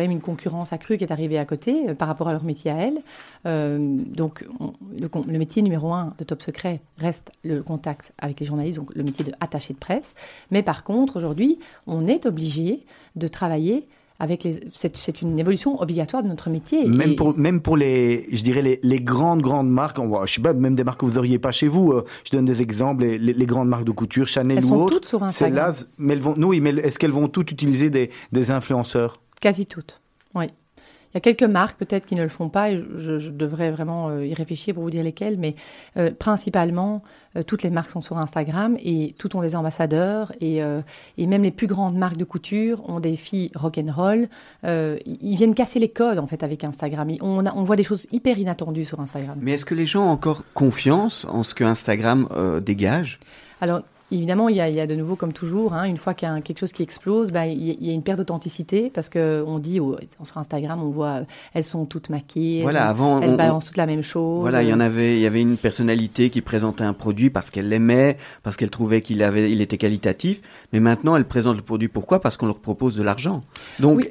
une 0.00 0.20
concurrence 0.20 0.72
accrue 0.72 0.96
qui 0.96 1.04
est 1.04 1.12
arrivée 1.12 1.38
à 1.38 1.44
côté 1.44 1.88
euh, 1.88 1.94
par 1.94 2.08
rapport 2.08 2.28
à 2.28 2.32
leur 2.32 2.44
métier 2.44 2.70
à 2.70 2.76
elles. 2.76 3.00
Euh, 3.46 3.78
donc, 4.06 4.44
le, 4.96 5.08
le, 5.26 5.38
métier 5.38 5.62
numéro 5.62 5.92
un 5.92 6.14
de 6.18 6.24
Top 6.24 6.42
Secret 6.42 6.80
reste 6.98 7.32
le 7.42 7.62
contact 7.62 8.12
avec 8.18 8.40
les 8.40 8.46
journalistes, 8.46 8.78
donc 8.78 8.94
le 8.94 9.02
métier 9.02 9.24
de 9.24 9.32
attaché 9.40 9.74
de 9.74 9.78
presse. 9.78 10.14
Mais 10.50 10.62
par 10.62 10.84
contre, 10.84 11.16
aujourd'hui, 11.16 11.58
on 11.86 12.06
est 12.06 12.26
obligé 12.26 12.59
de 13.16 13.28
travailler 13.28 13.86
avec 14.20 14.44
les. 14.44 14.60
C'est 14.72 15.22
une 15.22 15.38
évolution 15.38 15.80
obligatoire 15.80 16.22
de 16.22 16.28
notre 16.28 16.50
métier. 16.50 16.86
Même, 16.86 17.16
pour, 17.16 17.36
même 17.36 17.60
pour 17.60 17.76
les, 17.76 18.26
je 18.30 18.42
dirais, 18.42 18.62
les, 18.62 18.78
les 18.82 19.00
grandes, 19.00 19.40
grandes 19.40 19.70
marques, 19.70 19.98
je 20.26 20.32
sais 20.32 20.42
pas, 20.42 20.52
même 20.52 20.74
des 20.74 20.84
marques 20.84 21.00
que 21.00 21.06
vous 21.06 21.14
n'auriez 21.14 21.38
pas 21.38 21.52
chez 21.52 21.68
vous. 21.68 21.92
Euh, 21.92 22.04
je 22.24 22.30
donne 22.32 22.44
des 22.44 22.60
exemples, 22.60 23.04
les, 23.04 23.18
les, 23.18 23.46
grandes 23.46 23.68
marques 23.68 23.84
de 23.84 23.92
couture, 23.92 24.28
Chanel 24.28 24.58
elles 24.58 24.64
ou 24.64 24.68
sont 24.68 24.76
autres. 24.76 24.96
toutes 24.96 25.06
sur 25.06 25.22
Instagram. 25.22 25.74
mais 25.98 26.12
elles 26.12 26.20
vont, 26.20 26.34
oui, 26.36 26.60
mais 26.60 26.70
est-ce 26.70 26.98
qu'elles 26.98 27.10
vont 27.10 27.28
toutes 27.28 27.50
utiliser 27.50 27.88
des, 27.88 28.10
des 28.30 28.50
influenceurs? 28.50 29.14
Quasi 29.40 29.64
toutes, 29.66 30.00
oui. 30.34 30.46
Il 31.12 31.16
y 31.16 31.18
a 31.18 31.20
quelques 31.20 31.42
marques 31.42 31.76
peut-être 31.78 32.06
qui 32.06 32.14
ne 32.14 32.22
le 32.22 32.28
font 32.28 32.48
pas, 32.48 32.70
et 32.70 32.78
je, 32.96 33.30
devrais 33.30 33.72
vraiment 33.72 34.08
euh, 34.08 34.24
y 34.24 34.32
réfléchir 34.32 34.74
pour 34.74 34.84
vous 34.84 34.90
dire 34.90 35.02
lesquelles, 35.02 35.38
mais 35.38 35.56
euh, 35.96 36.12
principalement, 36.16 37.02
euh, 37.36 37.42
toutes 37.42 37.64
les 37.64 37.70
marques 37.70 37.90
sont 37.90 38.00
sur 38.00 38.16
Instagram 38.18 38.76
et 38.78 39.16
toutes 39.18 39.34
ont 39.34 39.42
des 39.42 39.56
ambassadeurs, 39.56 40.32
et, 40.40 40.60
et 41.18 41.26
même 41.26 41.42
les 41.42 41.50
plus 41.50 41.66
grandes 41.66 41.96
marques 41.96 42.16
de 42.16 42.24
couture 42.24 42.88
ont 42.88 43.00
des 43.00 43.16
filles 43.16 43.50
rock'n'roll. 43.54 44.28
ils 44.64 45.36
viennent 45.36 45.54
casser 45.54 45.78
les 45.78 45.88
codes 45.88 46.18
en 46.18 46.26
fait 46.26 46.42
avec 46.42 46.64
Instagram. 46.64 47.10
On, 47.20 47.44
on 47.46 47.62
voit 47.64 47.76
des 47.76 47.82
choses 47.82 48.06
hyper 48.12 48.38
inattendues 48.38 48.84
sur 48.84 49.00
Instagram. 49.00 49.38
Mais 49.40 49.52
est-ce 49.52 49.64
que 49.64 49.74
les 49.74 49.86
gens 49.86 50.06
ont 50.06 50.10
encore 50.10 50.44
confiance 50.54 51.26
en 51.30 51.42
ce 51.42 51.54
que 51.54 51.64
Instagram 51.64 52.28
dégage? 52.62 53.18
Alors, 53.60 53.82
Évidemment, 54.12 54.48
il 54.48 54.56
y, 54.56 54.60
a, 54.60 54.86
de 54.86 54.94
nouveau, 54.94 55.16
comme 55.16 55.32
toujours, 55.32 55.72
hein, 55.72 55.84
une 55.84 55.96
fois 55.96 56.14
qu'il 56.14 56.28
y 56.28 56.30
a 56.30 56.40
quelque 56.40 56.58
chose 56.58 56.72
qui 56.72 56.82
explose, 56.82 57.30
bah, 57.30 57.46
il 57.46 57.84
y 57.84 57.90
a 57.90 57.92
une 57.92 58.02
perte 58.02 58.18
d'authenticité 58.18 58.90
parce 58.92 59.08
qu'on 59.08 59.58
dit 59.58 59.78
oh, 59.80 59.96
sur 60.22 60.38
Instagram, 60.38 60.82
on 60.82 60.90
voit, 60.90 61.20
elles 61.54 61.64
sont 61.64 61.86
toutes 61.86 62.10
maquillées, 62.10 62.62
voilà, 62.62 62.80
elles, 62.80 62.86
avant, 62.88 63.20
elles 63.20 63.36
balancent 63.36 63.66
toutes 63.66 63.76
la 63.76 63.86
même 63.86 64.02
chose. 64.02 64.40
Voilà, 64.40 64.62
il 64.62 64.68
y 64.68 64.74
en 64.74 64.80
avait, 64.80 65.14
il 65.16 65.20
y 65.20 65.26
avait 65.26 65.40
une 65.40 65.56
personnalité 65.56 66.30
qui 66.30 66.40
présentait 66.40 66.84
un 66.84 66.92
produit 66.92 67.30
parce 67.30 67.50
qu'elle 67.50 67.68
l'aimait, 67.68 68.16
parce 68.42 68.56
qu'elle 68.56 68.70
trouvait 68.70 69.00
qu'il 69.00 69.22
avait, 69.22 69.50
il 69.50 69.60
était 69.60 69.78
qualitatif. 69.78 70.40
Mais 70.72 70.80
maintenant, 70.80 71.16
elle 71.16 71.26
présente 71.26 71.56
le 71.56 71.62
produit 71.62 71.88
pourquoi? 71.88 72.20
Parce 72.20 72.36
qu'on 72.36 72.46
leur 72.46 72.58
propose 72.58 72.96
de 72.96 73.02
l'argent. 73.02 73.42
Donc, 73.78 74.08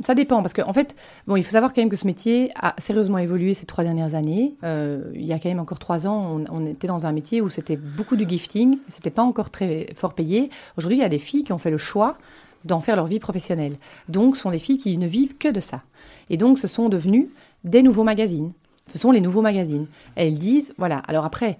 ça 0.00 0.14
dépend, 0.14 0.42
parce 0.42 0.52
qu'en 0.52 0.68
en 0.68 0.72
fait, 0.72 0.94
bon, 1.26 1.36
il 1.36 1.42
faut 1.42 1.50
savoir 1.50 1.72
quand 1.72 1.82
même 1.82 1.88
que 1.88 1.96
ce 1.96 2.06
métier 2.06 2.50
a 2.56 2.74
sérieusement 2.78 3.18
évolué 3.18 3.54
ces 3.54 3.66
trois 3.66 3.84
dernières 3.84 4.14
années. 4.14 4.54
Euh, 4.64 5.10
il 5.14 5.24
y 5.24 5.32
a 5.32 5.38
quand 5.38 5.48
même 5.48 5.60
encore 5.60 5.78
trois 5.78 6.06
ans, 6.06 6.42
on, 6.50 6.66
était 6.66 6.88
dans 6.88 7.06
un 7.06 7.12
métier 7.12 7.40
où 7.40 7.48
c'était 7.48 7.76
beaucoup 7.76 8.16
du 8.16 8.28
gifting, 8.28 8.78
c'était 8.88 9.10
pas 9.10 9.22
encore 9.22 9.50
très 9.50 9.88
fort 9.94 10.14
payé. 10.14 10.50
Aujourd'hui, 10.76 10.98
il 10.98 11.02
y 11.02 11.04
a 11.04 11.08
des 11.08 11.18
filles 11.18 11.42
qui 11.42 11.52
ont 11.52 11.58
fait 11.58 11.70
le 11.70 11.78
choix 11.78 12.16
d'en 12.64 12.80
faire 12.80 12.96
leur 12.96 13.06
vie 13.06 13.20
professionnelle. 13.20 13.76
Donc, 14.08 14.36
ce 14.36 14.42
sont 14.42 14.50
des 14.50 14.58
filles 14.58 14.78
qui 14.78 14.96
ne 14.98 15.06
vivent 15.06 15.36
que 15.38 15.48
de 15.48 15.60
ça. 15.60 15.82
Et 16.28 16.36
donc, 16.36 16.58
ce 16.58 16.68
sont 16.68 16.88
devenus 16.88 17.28
des 17.64 17.82
nouveaux 17.82 18.04
magazines. 18.04 18.52
Ce 18.92 18.98
sont 18.98 19.12
les 19.12 19.20
nouveaux 19.20 19.42
magazines. 19.42 19.86
Elles 20.14 20.34
disent, 20.34 20.74
voilà, 20.76 20.98
alors 21.08 21.24
après, 21.24 21.58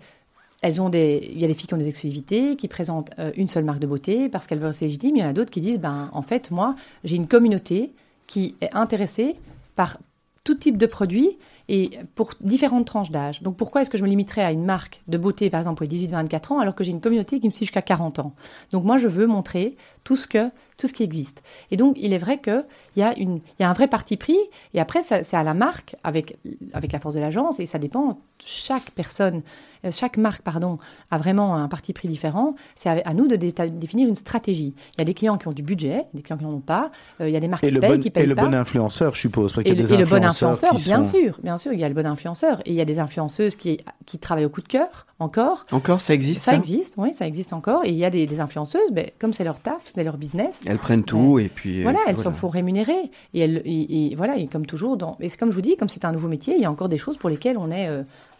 elles 0.62 0.80
ont 0.80 0.90
des, 0.90 1.30
il 1.32 1.40
y 1.40 1.44
a 1.44 1.48
des 1.48 1.54
filles 1.54 1.68
qui 1.68 1.74
ont 1.74 1.78
des 1.78 1.88
exclusivités, 1.88 2.56
qui 2.56 2.68
présentent 2.68 3.10
euh, 3.18 3.32
une 3.36 3.46
seule 3.46 3.64
marque 3.64 3.78
de 3.78 3.86
beauté 3.86 4.28
parce 4.28 4.46
qu'elles 4.46 4.58
veulent 4.58 4.74
c'est 4.74 4.84
légitime. 4.84 5.16
Il 5.16 5.22
y 5.22 5.24
en 5.24 5.30
a 5.30 5.32
d'autres 5.32 5.50
qui 5.50 5.60
disent, 5.60 5.78
ben, 5.78 6.10
en 6.12 6.22
fait, 6.22 6.50
moi, 6.50 6.74
j'ai 7.04 7.16
une 7.16 7.28
communauté 7.28 7.92
qui 8.30 8.54
est 8.60 8.72
intéressé 8.76 9.34
par 9.74 9.98
tout 10.44 10.54
type 10.54 10.76
de 10.76 10.86
produit 10.86 11.36
et 11.68 11.90
pour 12.14 12.34
différentes 12.40 12.86
tranches 12.86 13.10
d'âge. 13.10 13.42
Donc 13.42 13.56
pourquoi 13.56 13.82
est-ce 13.82 13.90
que 13.90 13.98
je 13.98 14.04
me 14.04 14.08
limiterais 14.08 14.42
à 14.42 14.52
une 14.52 14.64
marque 14.64 15.02
de 15.08 15.18
beauté, 15.18 15.50
par 15.50 15.58
exemple, 15.58 15.84
pour 15.84 15.92
les 15.92 16.06
18-24 16.06 16.52
ans, 16.52 16.60
alors 16.60 16.76
que 16.76 16.84
j'ai 16.84 16.92
une 16.92 17.00
communauté 17.00 17.40
qui 17.40 17.48
me 17.48 17.52
suit 17.52 17.66
jusqu'à 17.66 17.82
40 17.82 18.20
ans? 18.20 18.32
Donc 18.70 18.84
moi, 18.84 18.98
je 18.98 19.08
veux 19.08 19.26
montrer 19.26 19.76
tout 20.04 20.14
ce, 20.14 20.28
que, 20.28 20.48
tout 20.80 20.86
ce 20.86 20.92
qui 20.92 21.02
existe. 21.02 21.42
Et 21.70 21.76
donc, 21.76 21.96
il 21.98 22.12
est 22.12 22.18
vrai 22.18 22.40
qu'il 22.40 22.64
y, 22.96 23.02
a 23.02 23.14
il 23.16 23.40
y 23.58 23.62
a 23.62 23.70
un 23.70 23.72
vrai 23.72 23.86
parti 23.86 24.16
pris, 24.16 24.38
et 24.74 24.80
après, 24.80 25.02
c'est 25.02 25.34
à 25.34 25.44
la 25.44 25.54
marque, 25.54 25.96
avec, 26.02 26.38
avec 26.72 26.92
la 26.92 26.98
force 26.98 27.14
de 27.14 27.20
l'agence, 27.20 27.60
et 27.60 27.66
ça 27.66 27.78
dépend, 27.78 28.20
chaque 28.38 28.90
personne 28.92 29.42
euh, 29.84 29.90
chaque 29.92 30.16
marque 30.16 30.42
pardon, 30.42 30.78
a 31.10 31.18
vraiment 31.18 31.56
un 31.56 31.68
parti 31.68 31.92
pris 31.92 32.08
différent. 32.08 32.54
C'est 32.74 32.88
à, 33.04 33.14
nous 33.14 33.26
de 33.28 33.36
définir 33.36 34.08
une 34.08 34.14
stratégie. 34.14 34.74
Il 34.94 34.98
y 34.98 35.02
a 35.02 35.04
des 35.04 35.14
clients 35.14 35.38
qui 35.38 35.48
ont 35.48 35.52
du 35.52 35.62
budget, 35.62 36.04
des 36.12 36.22
clients 36.22 36.36
qui 36.36 36.44
n'en 36.44 36.52
ont 36.52 36.60
pas. 36.60 36.90
Euh, 37.20 37.28
il 37.28 37.32
y 37.32 37.36
a 37.36 37.40
des 37.40 37.48
marques 37.48 37.64
qui 37.64 37.72
payent, 37.72 38.00
qui 38.00 38.10
payent 38.10 38.24
et 38.24 38.26
le 38.26 38.34
bon 38.34 38.54
influenceur, 38.54 39.14
je 39.14 39.20
suppose. 39.20 39.52
et, 39.64 39.74
le 39.74 40.04
bon 40.04 40.24
influenceur, 40.24 40.74
bien 40.74 41.04
sûr, 41.04 41.38
bien 41.42 41.56
sûr, 41.56 41.72
il 41.72 41.80
y 41.80 41.84
a 41.84 41.88
le 41.88 41.94
bon 41.94 42.06
influenceur. 42.06 42.60
Et 42.66 42.70
il 42.70 42.74
y 42.74 42.80
a 42.80 42.84
des 42.84 42.98
influenceuses 42.98 43.56
qui, 43.56 43.78
qui 44.06 44.18
travaillent 44.18 44.44
au 44.44 44.50
coup 44.50 44.60
de 44.60 44.68
cœur, 44.68 45.06
encore. 45.18 45.64
Encore, 45.72 46.00
ça 46.00 46.14
existe 46.14 46.42
Ça, 46.42 46.54
existe, 46.54 46.94
oui, 46.96 47.14
ça 47.14 47.26
existe 47.26 47.52
encore. 47.52 47.84
Et 47.84 47.90
il 47.90 47.96
y 47.96 48.04
a 48.04 48.10
des, 48.10 48.40
influenceuses, 48.40 48.90
ben, 48.92 49.10
comme 49.18 49.32
c'est 49.32 49.44
leur 49.44 49.60
taf, 49.60 49.80
c'est 49.84 50.04
leur 50.04 50.18
business. 50.18 50.62
Elles 50.70 50.78
prennent 50.78 51.02
tout 51.02 51.40
et 51.40 51.48
puis. 51.48 51.80
Euh, 51.80 51.82
voilà, 51.82 51.98
elles 52.06 52.16
s'en 52.16 52.30
font 52.30 52.48
rémunérer. 52.48 53.10
Et, 53.34 53.40
elles, 53.40 53.60
et, 53.64 54.14
voilà, 54.14 54.36
et 54.36 54.46
comme 54.46 54.66
toujours, 54.66 54.96
dans, 54.96 55.16
et 55.18 55.28
comme 55.30 55.50
je 55.50 55.56
vous 55.56 55.60
dis, 55.60 55.76
comme 55.76 55.88
c'est 55.88 56.04
un 56.04 56.12
nouveau 56.12 56.28
métier, 56.28 56.54
il 56.54 56.60
y 56.60 56.64
a 56.64 56.70
encore 56.70 56.88
des 56.88 56.96
choses 56.96 57.16
pour 57.16 57.28
lesquelles 57.28 57.58
on 57.58 57.72
est, 57.72 57.90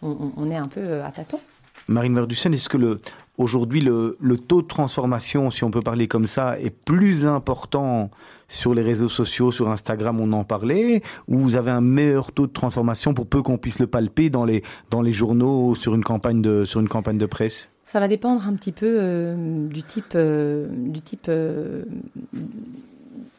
on, 0.01 0.49
est 0.49 0.55
un 0.55 0.69
peu 0.69 1.01
à 1.01 1.11
tâtons. 1.11 1.41
Marine 1.89 2.15
Verdussen, 2.15 2.53
est-ce 2.53 2.69
que 2.69 2.77
le, 2.77 3.01
aujourd'hui 3.37 3.81
le, 3.81 4.37
taux 4.37 4.61
de 4.61 4.67
transformation, 4.67 5.51
si 5.51 5.65
on 5.65 5.71
peut 5.71 5.81
parler 5.81 6.07
comme 6.07 6.25
ça, 6.25 6.57
est 6.57 6.69
plus 6.69 7.25
important 7.25 8.11
sur 8.47 8.73
les 8.73 8.81
réseaux 8.81 9.09
sociaux, 9.09 9.51
sur 9.51 9.69
Instagram, 9.69 10.21
on 10.21 10.31
en 10.31 10.45
parlait, 10.45 11.01
ou 11.27 11.37
vous 11.37 11.55
avez 11.55 11.71
un 11.71 11.81
meilleur 11.81 12.31
taux 12.31 12.47
de 12.47 12.53
transformation 12.53 13.13
pour 13.13 13.27
peu 13.27 13.41
qu'on 13.41 13.57
puisse 13.57 13.79
le 13.79 13.87
palper 13.87 14.29
dans 14.29 14.45
les, 14.45 14.63
dans 14.89 15.01
les 15.01 15.11
journaux, 15.11 15.75
sur 15.75 15.95
une 15.95 16.03
campagne 16.03 16.41
de, 16.41 16.63
sur 16.63 16.79
une 16.79 16.89
campagne 16.89 17.17
de 17.17 17.25
presse? 17.25 17.67
Ça 17.91 17.99
va 17.99 18.07
dépendre 18.07 18.47
un 18.47 18.53
petit 18.53 18.71
peu 18.71 18.87
euh, 18.87 19.67
du 19.67 19.83
type, 19.83 20.13
euh, 20.15 20.65
du 20.71 21.01
type 21.01 21.25
euh, 21.27 21.83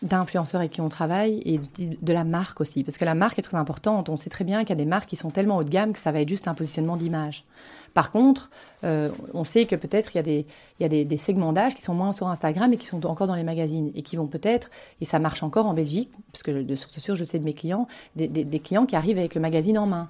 d'influenceurs 0.02 0.60
avec 0.60 0.72
qui 0.72 0.80
on 0.80 0.88
travaille 0.88 1.40
et 1.44 1.60
de 1.78 2.12
la 2.12 2.24
marque 2.24 2.60
aussi. 2.60 2.82
Parce 2.82 2.98
que 2.98 3.04
la 3.04 3.14
marque 3.14 3.38
est 3.38 3.42
très 3.42 3.56
importante. 3.56 4.08
On 4.08 4.16
sait 4.16 4.30
très 4.30 4.44
bien 4.44 4.60
qu'il 4.60 4.70
y 4.70 4.72
a 4.72 4.76
des 4.76 4.84
marques 4.84 5.08
qui 5.08 5.16
sont 5.16 5.30
tellement 5.30 5.58
haut 5.58 5.64
de 5.64 5.70
gamme 5.70 5.92
que 5.92 6.00
ça 6.00 6.12
va 6.12 6.20
être 6.20 6.28
juste 6.28 6.48
un 6.48 6.54
positionnement 6.54 6.96
d'image. 6.96 7.44
Par 7.94 8.10
contre, 8.10 8.50
euh, 8.84 9.10
on 9.34 9.44
sait 9.44 9.66
que 9.66 9.76
peut-être 9.76 10.14
il 10.14 10.16
y 10.16 10.20
a, 10.20 10.22
des, 10.22 10.46
il 10.80 10.82
y 10.82 11.00
a 11.00 11.04
des, 11.04 11.16
segments 11.16 11.52
d'âge 11.52 11.74
qui 11.74 11.82
sont 11.82 11.94
moins 11.94 12.12
sur 12.12 12.26
Instagram 12.28 12.72
et 12.72 12.76
qui 12.76 12.86
sont 12.86 13.04
encore 13.06 13.26
dans 13.26 13.34
les 13.34 13.44
magazines 13.44 13.92
et 13.94 14.02
qui 14.02 14.16
vont 14.16 14.26
peut-être, 14.26 14.70
et 15.00 15.04
ça 15.04 15.18
marche 15.18 15.42
encore 15.42 15.66
en 15.66 15.74
Belgique, 15.74 16.10
parce 16.32 16.42
que 16.42 16.62
de 16.62 16.74
source 16.74 16.98
sûre, 16.98 17.16
je 17.16 17.24
sais 17.24 17.38
de 17.38 17.44
mes 17.44 17.52
clients, 17.52 17.86
des, 18.16 18.28
des, 18.28 18.60
clients 18.60 18.86
qui 18.86 18.96
arrivent 18.96 19.18
avec 19.18 19.34
le 19.34 19.40
magazine 19.40 19.78
en 19.78 19.86
main. 19.86 20.08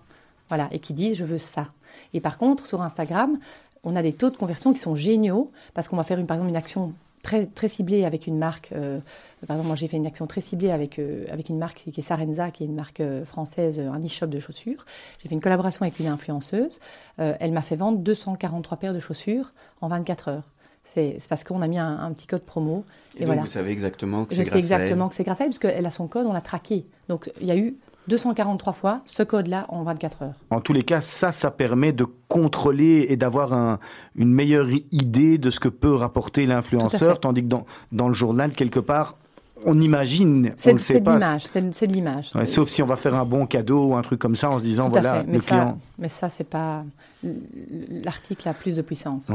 Voilà, 0.48 0.68
et 0.70 0.78
qui 0.78 0.92
disent 0.92 1.16
je 1.16 1.24
veux 1.24 1.38
ça. 1.38 1.68
Et 2.14 2.20
par 2.20 2.38
contre, 2.38 2.66
sur 2.66 2.82
Instagram, 2.82 3.38
on 3.84 3.96
a 3.96 4.02
des 4.02 4.12
taux 4.12 4.30
de 4.30 4.36
conversion 4.36 4.72
qui 4.72 4.78
sont 4.78 4.94
géniaux 4.94 5.50
parce 5.74 5.88
qu'on 5.88 5.96
va 5.96 6.04
faire 6.04 6.18
une, 6.18 6.26
par 6.26 6.36
exemple 6.36 6.50
une 6.50 6.56
action 6.56 6.94
très, 7.22 7.46
très 7.46 7.68
ciblée 7.68 8.04
avec 8.04 8.26
une 8.26 8.36
marque. 8.36 8.70
Euh, 8.72 8.98
par 9.46 9.56
exemple, 9.56 9.68
moi 9.68 9.76
j'ai 9.76 9.88
fait 9.88 9.96
une 9.96 10.06
action 10.06 10.26
très 10.26 10.40
ciblée 10.40 10.70
avec, 10.70 10.98
euh, 10.98 11.24
avec 11.30 11.48
une 11.48 11.58
marque 11.58 11.84
qui 11.90 11.98
est 11.98 12.02
Sarenza, 12.02 12.50
qui 12.50 12.64
est 12.64 12.66
une 12.66 12.74
marque 12.74 13.00
euh, 13.00 13.24
française, 13.24 13.78
un 13.78 14.04
e-shop 14.04 14.26
de 14.26 14.38
chaussures. 14.38 14.84
J'ai 15.22 15.28
fait 15.28 15.34
une 15.34 15.40
collaboration 15.40 15.82
avec 15.82 15.98
une 15.98 16.08
influenceuse. 16.08 16.80
elle 17.18 17.52
m'a 17.52 17.62
fait 17.62 17.76
vendre 17.76 17.98
243 17.98 18.78
paires 18.78 18.94
de 18.94 19.00
chaussures 19.00 19.52
en 19.80 19.88
24 19.88 20.28
heures. 20.28 20.52
C'est 20.84 21.16
parce 21.28 21.44
qu'on 21.44 21.62
a 21.62 21.68
mis 21.68 21.78
un, 21.78 22.12
petit 22.12 22.26
code 22.26 22.44
promo. 22.44 22.84
Et, 23.14 23.20
donc 23.20 23.26
voilà. 23.26 23.42
vous 23.42 23.46
savez 23.46 23.70
exactement 23.70 24.24
que 24.24 24.34
c'est 24.34 24.42
grâce 24.42 24.52
à 24.52 24.56
elle. 24.56 24.62
Je 24.62 24.66
sais 24.66 24.74
exactement 24.74 25.08
que 25.08 25.14
c'est 25.14 25.22
grâce 25.22 25.40
à 25.40 25.44
elle, 25.44 25.50
parce 25.50 25.60
qu'elle 25.60 25.86
a 25.86 25.90
son 25.92 26.08
code, 26.08 26.26
on 26.26 26.32
l'a 26.32 26.40
traqué. 26.40 26.86
Donc 27.08 27.30
il 27.40 27.46
y 27.46 27.52
a 27.52 27.56
eu 27.56 27.76
243 28.08 28.72
fois 28.72 29.00
ce 29.04 29.22
code-là 29.22 29.66
en 29.68 29.84
24 29.84 30.22
heures. 30.22 30.34
En 30.50 30.60
tous 30.60 30.72
les 30.72 30.82
cas, 30.82 31.00
ça, 31.00 31.32
ça 31.32 31.50
permet 31.50 31.92
de 31.92 32.06
contrôler 32.28 33.06
et 33.08 33.16
d'avoir 33.16 33.78
une 34.16 34.32
meilleure 34.32 34.68
idée 34.90 35.38
de 35.38 35.50
ce 35.50 35.60
que 35.60 35.68
peut 35.68 35.94
rapporter 35.94 36.46
l'influenceur, 36.46 37.20
tandis 37.20 37.42
que 37.42 37.48
dans, 37.48 37.66
dans 37.92 38.08
le 38.08 38.14
journal, 38.14 38.50
quelque 38.50 38.80
part, 38.80 39.16
on 39.64 39.80
imagine, 39.80 40.48
on 40.48 40.54
C'est 40.56 41.00
de 41.00 41.10
l'image, 41.10 41.42
c'est 41.70 41.86
de 41.86 41.92
l'image. 41.92 42.30
sauf 42.46 42.68
si 42.68 42.82
on 42.82 42.86
va 42.86 42.96
faire 42.96 43.14
un 43.14 43.24
bon 43.24 43.46
cadeau 43.46 43.88
ou 43.88 43.94
un 43.94 44.02
truc 44.02 44.18
comme 44.18 44.36
ça 44.36 44.50
en 44.50 44.58
se 44.58 44.64
disant, 44.64 44.88
voilà, 44.88 45.22
mais 45.26 45.34
le 45.34 45.40
client... 45.40 45.78
Mais 45.98 46.08
ça, 46.08 46.30
c'est 46.30 46.44
pas... 46.44 46.84
L'article 47.22 48.48
a 48.48 48.54
plus 48.54 48.76
de 48.76 48.82
puissance. 48.82 49.30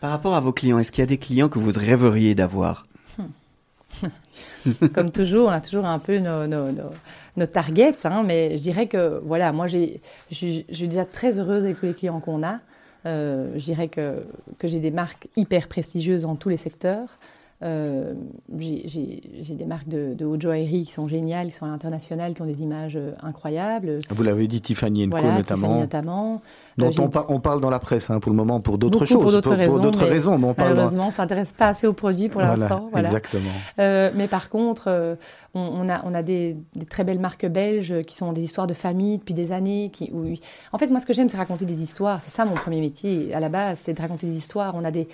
Par 0.00 0.10
rapport 0.10 0.34
à 0.34 0.40
vos 0.40 0.52
clients, 0.52 0.78
est-ce 0.78 0.92
qu'il 0.92 1.00
y 1.00 1.04
a 1.04 1.06
des 1.06 1.18
clients 1.18 1.48
que 1.48 1.58
vous 1.58 1.72
rêveriez 1.74 2.34
d'avoir? 2.34 2.86
Comme 4.94 5.10
toujours, 5.10 5.48
on 5.48 5.52
a 5.52 5.60
toujours 5.60 5.84
un 5.86 5.98
peu 5.98 6.18
nos, 6.18 6.46
nos, 6.46 6.66
nos, 7.36 7.46
targets, 7.46 8.04
hein, 8.04 8.22
mais 8.24 8.56
je 8.56 8.62
dirais 8.62 8.86
que, 8.86 9.20
voilà, 9.24 9.52
moi, 9.52 9.66
je 9.66 9.98
suis 10.30 10.64
déjà 10.88 11.04
très 11.04 11.38
heureuse 11.38 11.64
avec 11.64 11.78
tous 11.78 11.86
les 11.86 11.94
clients 11.94 12.20
qu'on 12.20 12.42
a. 12.42 12.60
Euh, 13.06 13.52
je 13.56 13.64
dirais 13.64 13.88
que, 13.88 14.24
que 14.58 14.66
j'ai 14.66 14.78
des 14.78 14.90
marques 14.90 15.28
hyper 15.36 15.68
prestigieuses 15.68 16.22
dans 16.22 16.36
tous 16.36 16.48
les 16.48 16.56
secteurs. 16.56 17.08
Euh, 17.64 18.12
j'ai 18.58 19.54
des 19.54 19.64
marques 19.64 19.88
de, 19.88 20.14
de 20.14 20.24
haute 20.24 20.42
joaillerie 20.42 20.84
qui 20.84 20.92
sont 20.92 21.08
géniales, 21.08 21.48
qui 21.48 21.54
sont 21.54 21.64
à 21.64 21.68
l'international, 21.68 22.34
qui 22.34 22.42
ont 22.42 22.46
des 22.46 22.62
images 22.62 22.96
euh, 22.96 23.12
incroyables. 23.22 24.00
Vous 24.10 24.22
l'avez 24.22 24.46
dit, 24.46 24.60
Tiffany 24.60 25.08
Co 25.08 25.16
notamment. 25.16 25.42
Tiffany 25.68 25.80
notamment. 25.80 26.42
Dont 26.76 26.90
on, 26.98 27.10
on, 27.28 27.40
parle 27.40 27.60
dans 27.60 27.70
la 27.70 27.78
presse 27.78 28.10
hein, 28.10 28.20
pour 28.20 28.30
le 28.30 28.36
moment 28.36 28.60
pour 28.60 28.78
d'autres 28.78 29.06
choses. 29.06 29.22
Pour 29.22 29.32
d'autres 29.32 29.54
raisons. 29.54 29.92
Pour 29.92 30.00
raisons 30.00 30.38
mais 30.38 30.54
malheureusement, 30.58 31.04
on 31.04 31.08
ne 31.08 31.12
s'intéresse 31.12 31.52
pas 31.52 31.68
assez 31.68 31.86
aux 31.86 31.92
produits 31.92 32.28
pour 32.28 32.40
l'instant. 32.40 32.88
Voilà, 32.90 33.06
Exactement. 33.08 33.50
mais 33.78 34.28
par 34.28 34.48
contre, 34.48 35.16
on, 35.54 35.88
a, 35.88 36.04
on 36.04 36.14
a 36.14 36.22
des, 36.22 36.56
très 36.90 37.04
belles 37.04 37.20
marques 37.20 37.46
belges 37.46 38.02
qui 38.02 38.16
sont 38.16 38.32
des 38.32 38.42
histoires 38.42 38.66
de 38.66 38.74
famille 38.74 39.18
depuis 39.18 39.34
des 39.34 39.52
années. 39.52 39.90
Qui, 39.92 40.10
En 40.72 40.78
fait, 40.78 40.88
moi, 40.88 41.00
ce 41.00 41.06
que 41.06 41.12
j'aime, 41.12 41.28
c'est 41.28 41.36
raconter 41.36 41.64
des 41.64 41.80
histoires. 41.80 42.20
C'est 42.20 42.30
ça 42.30 42.44
mon 42.44 42.54
premier 42.54 42.80
métier. 42.80 43.32
À 43.34 43.40
la 43.40 43.48
base, 43.48 43.80
c'est 43.84 43.94
de 43.94 44.00
raconter 44.00 44.26
des 44.26 44.36
histoires. 44.36 44.74
On 44.74 44.84
a 44.84 44.90
des, 44.90 45.08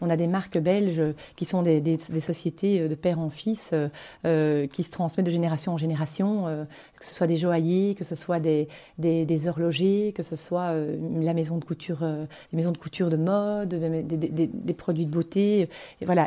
on 0.00 0.10
a 0.10 0.16
des 0.16 0.26
marques 0.26 0.58
belges 0.58 1.02
qui 1.36 1.44
sont 1.44 1.62
des, 1.62 1.80
des, 1.80 1.98
sociétés 2.20 2.80
euh, 2.80 2.88
de 2.88 2.94
père 2.94 3.18
en 3.18 3.30
fils 3.30 3.70
euh, 3.72 3.88
euh, 4.26 4.66
qui 4.66 4.82
se 4.82 4.90
transmettent 4.90 5.26
de 5.26 5.30
génération 5.30 5.72
en 5.72 5.78
génération, 5.78 6.66
que 6.98 7.04
ce 7.04 7.14
soit 7.14 7.26
des 7.26 7.36
joailliers, 7.36 7.94
que 7.94 8.04
ce 8.04 8.14
soit 8.14 8.40
des, 8.40 8.68
des, 8.98 9.48
horlogers, 9.48 10.12
que 10.14 10.22
ce 10.22 10.36
soit 10.36 10.74
la 11.20 11.34
maison 11.34 11.58
de 11.58 11.64
couture, 11.64 12.00
les 12.02 12.56
maisons 12.56 12.72
de 12.72 12.78
couture 12.78 13.10
de 13.10 13.16
mode, 13.16 13.68
des, 13.68 14.74
produits 14.74 15.06
de 15.06 15.10
beauté. 15.10 15.68
Et 16.00 16.04
voilà. 16.04 16.26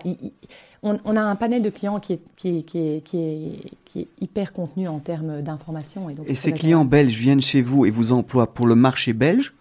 On, 0.84 1.16
a 1.16 1.22
un 1.22 1.36
panel 1.36 1.62
de 1.62 1.70
clients 1.70 2.00
qui 2.00 2.14
est, 2.14 2.22
qui 2.36 2.64
qui 2.64 3.02
qui 3.04 3.18
est, 3.18 3.52
qui 3.86 4.00
est 4.02 4.08
hyper 4.22 4.54
contenu 4.54 4.88
en 4.88 5.00
termes 5.00 5.42
d'information. 5.42 6.10
Et, 6.10 6.16
et 6.32 6.36
ces 6.36 6.52
clients 6.52 6.86
belges 6.86 7.16
viennent 7.16 7.42
chez 7.42 7.62
vous 7.62 7.86
et 7.86 7.90
vous 7.90 8.12
emploient 8.12 8.54
pour 8.54 8.68
le 8.68 8.76
marché 8.76 9.14
belge 9.14 9.54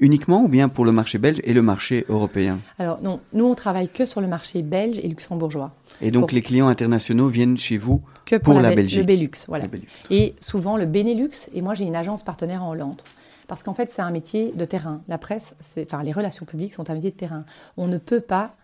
uniquement 0.00 0.44
ou 0.44 0.48
bien 0.48 0.68
pour 0.68 0.84
le 0.84 0.92
marché 0.92 1.18
belge 1.18 1.40
et 1.44 1.52
le 1.52 1.62
marché 1.62 2.04
européen? 2.08 2.58
Alors 2.78 3.00
non, 3.02 3.20
nous 3.32 3.44
on 3.44 3.54
travaille 3.54 3.88
que 3.88 4.06
sur 4.06 4.20
le 4.20 4.26
marché 4.26 4.62
belge 4.62 4.98
et 4.98 5.08
luxembourgeois. 5.08 5.72
Et 6.00 6.10
donc 6.10 6.32
les 6.32 6.42
clients 6.42 6.68
internationaux 6.68 7.28
viennent 7.28 7.58
chez 7.58 7.78
vous 7.78 8.02
que 8.24 8.36
pour, 8.36 8.60
la, 8.60 8.74
Belgique 8.74 8.98
Le 9.00 9.04
Belux, 9.04 9.30
voilà. 9.46 9.66
Et 10.10 10.34
souvent 10.40 10.76
le 10.76 10.86
Benelux, 10.86 11.48
et 11.54 11.62
moi 11.62 11.74
j'ai 11.74 11.84
une 11.84 11.96
agence 11.96 12.24
partenaire 12.24 12.64
en 12.64 12.70
Hollande. 12.70 13.02
Parce 13.46 13.62
qu'en 13.62 13.74
fait 13.74 13.90
c'est 13.94 14.02
un 14.02 14.10
métier 14.10 14.52
de 14.54 14.64
terrain. 14.64 15.02
La 15.08 15.18
presse, 15.18 15.54
enfin 15.80 16.02
les 16.02 16.12
relations 16.12 16.46
publiques 16.46 16.74
sont 16.74 16.90
un 16.90 16.94
métier 16.94 17.10
de 17.10 17.16
terrain. 17.16 17.44
On 17.76 17.86
ne 17.86 17.98
peut 17.98 18.20
pas 18.20 18.54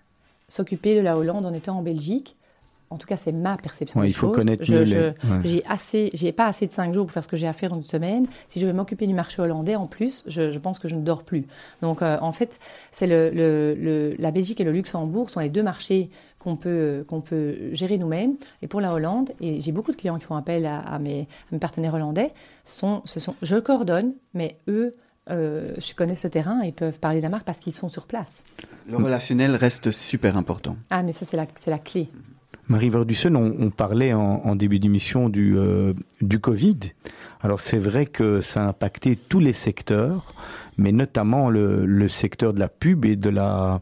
s'occuper 0.48 0.96
de 0.96 1.00
la 1.00 1.16
Hollande 1.16 1.46
en 1.46 1.52
étant 1.52 1.78
en 1.78 1.82
Belgique 1.82 2.36
en 2.90 2.98
tout 2.98 3.06
cas, 3.06 3.16
c'est 3.16 3.32
ma 3.32 3.56
perception 3.56 4.02
il 4.04 4.14
faut 4.14 4.30
connaître 4.30 4.64
je, 4.64 4.84
je, 4.84 5.12
J'ai 5.44 5.64
assez, 5.66 6.10
j'ai 6.14 6.30
pas 6.32 6.46
assez 6.46 6.66
de 6.66 6.72
cinq 6.72 6.94
jours 6.94 7.06
pour 7.06 7.12
faire 7.12 7.24
ce 7.24 7.28
que 7.28 7.36
j'ai 7.36 7.48
à 7.48 7.52
faire 7.52 7.72
en 7.72 7.76
une 7.76 7.82
semaine. 7.82 8.26
Si 8.48 8.60
je 8.60 8.66
veux 8.66 8.72
m'occuper 8.72 9.06
du 9.06 9.14
marché 9.14 9.42
hollandais, 9.42 9.74
en 9.74 9.86
plus, 9.86 10.22
je, 10.26 10.56
pense 10.58 10.78
que 10.78 10.86
je 10.86 10.94
ne 10.94 11.02
dors 11.02 11.24
plus. 11.24 11.44
Donc, 11.82 12.02
euh, 12.02 12.16
en 12.20 12.32
fait, 12.32 12.60
c'est 12.92 13.06
le, 13.06 13.30
le, 13.30 14.14
la 14.18 14.30
Belgique 14.30 14.60
et 14.60 14.64
le 14.64 14.72
Luxembourg 14.72 15.30
sont 15.30 15.40
les 15.40 15.50
deux 15.50 15.64
marchés 15.64 16.10
qu'on 16.38 16.54
peut, 16.54 17.04
qu'on 17.08 17.20
peut 17.20 17.74
gérer 17.74 17.98
nous-mêmes. 17.98 18.36
Et 18.62 18.68
pour 18.68 18.80
la 18.80 18.92
Hollande, 18.92 19.32
et 19.40 19.60
j'ai 19.60 19.72
beaucoup 19.72 19.90
de 19.90 19.96
clients 19.96 20.18
qui 20.18 20.24
font 20.24 20.36
appel 20.36 20.64
à, 20.64 20.98
mes, 21.00 21.26
mes, 21.50 21.58
partenaires 21.58 21.94
hollandais, 21.94 22.32
sont, 22.62 23.02
ce 23.04 23.18
sont, 23.18 23.34
je 23.42 23.56
coordonne, 23.56 24.12
mais 24.32 24.58
eux, 24.68 24.94
euh, 25.30 25.74
je 25.78 25.94
connais 25.94 26.14
ce 26.14 26.28
terrain 26.28 26.60
et 26.62 26.72
peuvent 26.72 26.98
parler 26.98 27.18
de 27.18 27.22
la 27.22 27.28
marque 27.28 27.44
parce 27.44 27.58
qu'ils 27.58 27.74
sont 27.74 27.88
sur 27.88 28.06
place. 28.06 28.42
Le 28.88 28.96
relationnel 28.96 29.56
reste 29.56 29.90
super 29.90 30.36
important. 30.36 30.76
Ah, 30.90 31.02
mais 31.02 31.12
ça, 31.12 31.26
c'est 31.28 31.36
la, 31.36 31.46
c'est 31.58 31.70
la 31.70 31.78
clé. 31.78 32.08
Marie 32.68 32.90
Verdusson, 32.90 33.34
on, 33.34 33.54
on 33.66 33.70
parlait 33.70 34.12
en, 34.12 34.56
début 34.56 34.78
d'émission 34.78 35.28
du, 35.28 35.56
euh, 35.56 35.92
du 36.20 36.40
Covid. 36.40 36.78
Alors 37.40 37.60
c'est 37.60 37.78
vrai 37.78 38.06
que 38.06 38.40
ça 38.40 38.64
a 38.64 38.68
impacté 38.68 39.16
tous 39.16 39.38
les 39.38 39.52
secteurs, 39.52 40.34
mais 40.76 40.90
notamment 40.90 41.48
le, 41.48 41.86
le 41.86 42.08
secteur 42.08 42.52
de 42.52 42.58
la 42.58 42.68
pub 42.68 43.04
et 43.04 43.14
de 43.14 43.30
la 43.30 43.80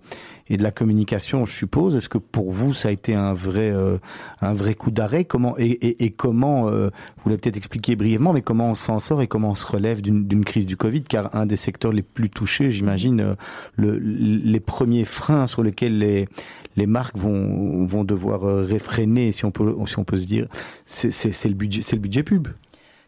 et 0.49 0.57
de 0.57 0.62
la 0.62 0.70
communication, 0.70 1.47
je 1.47 1.55
suppose. 1.55 1.97
Est-ce 1.97 2.09
que 2.09 2.18
pour 2.18 2.51
vous, 2.53 2.74
ça 2.74 2.88
a 2.88 2.92
été 2.92 3.14
un 3.14 3.32
vrai, 3.32 3.70
euh, 3.70 3.99
un 4.40 4.53
vrai 4.53 4.74
coup 4.74 4.90
d'arrêt? 4.90 5.24
Comment 5.24 5.55
et, 5.59 6.11
comment, 6.11 6.68
euh, 6.68 6.90
vous 7.18 7.30
l'avez 7.30 7.40
peut-être 7.40 7.57
expliqué 7.57 7.97
brièvement, 7.97 8.32
mais 8.32 8.42
comment 8.42 8.70
on 8.70 8.74
s'en 8.74 8.99
sort 8.99 9.22
et 9.22 9.26
comment 9.26 9.51
on 9.51 9.55
se 9.55 9.66
relève 9.66 10.03
d'une 10.03 10.45
crise 10.45 10.66
du 10.66 10.76
Covid? 10.76 11.03
Car 11.03 11.34
un 11.34 11.47
des 11.47 11.57
secteurs 11.57 11.92
les 11.92 12.03
plus 12.03 12.28
touchés, 12.28 12.70
j'imagine, 12.70 13.20
euh, 13.20 13.34
le, 13.76 13.99
les 13.99 14.61
premiers 14.61 15.07
freins 15.07 15.47
sur 15.47 15.62
lesquels 15.62 15.99
les, 15.99 16.28
les 16.76 16.86
marques 16.86 17.16
vont, 17.16 17.86
vont 17.86 18.05
devoir 18.05 18.42
réfréner, 18.66 19.32
si 19.32 19.45
on 19.45 19.51
peut, 19.51 19.74
si 19.86 19.99
on 19.99 20.05
peut 20.05 20.18
se 20.18 20.26
dire, 20.26 20.47
c'est 20.86 21.45
le 21.45 21.55
budget, 21.55 21.82
c'est 21.82 21.97
le 21.97 22.03
budget 22.03 22.22
pub. 22.22 22.49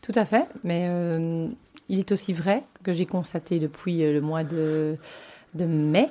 Tout 0.01 0.13
à 0.15 0.25
fait, 0.25 0.47
mais 0.65 0.89
il 1.89 1.99
est 1.99 2.13
aussi 2.13 2.33
vrai 2.33 2.63
que 2.83 2.93
j'ai 2.93 3.07
constaté 3.07 3.59
depuis 3.59 4.01
le 4.01 4.21
mois 4.21 4.45
de, 4.45 4.97
de 5.55 5.65
mai 5.67 6.09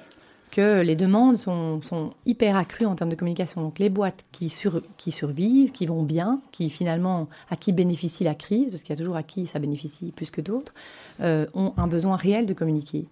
que 0.56 0.82
les 0.82 0.96
demandes 0.96 1.36
sont, 1.36 2.12
hyper 2.26 2.56
accrues 2.56 2.86
en 2.86 2.96
termes 2.96 3.10
de 3.10 3.16
communication. 3.16 3.62
Donc 3.62 3.78
les 3.78 3.90
boîtes 3.90 4.26
qui, 4.32 4.54
qui 4.96 5.12
survivent, 5.12 5.74
qui 5.74 5.86
vont 5.86 6.02
bien, 6.02 6.40
qui 6.54 6.70
finalement, 6.70 7.28
à 7.50 7.58
qui 7.58 7.74
bénéficie 7.74 8.24
la 8.24 8.36
crise, 8.36 8.70
parce 8.70 8.82
qu'il 8.82 8.92
y 8.92 8.94
a 8.94 8.98
toujours 8.98 9.18
à 9.18 9.24
qui 9.24 9.48
ça 9.48 9.60
bénéficie 9.60 10.14
plus 10.16 10.32
que 10.32 10.40
d'autres, 10.40 10.74
euh, 11.20 11.46
ont 11.56 11.74
un 11.76 11.88
besoin 11.88 12.16
réel 12.16 12.46
de 12.46 12.54
communiquer. 12.54 13.06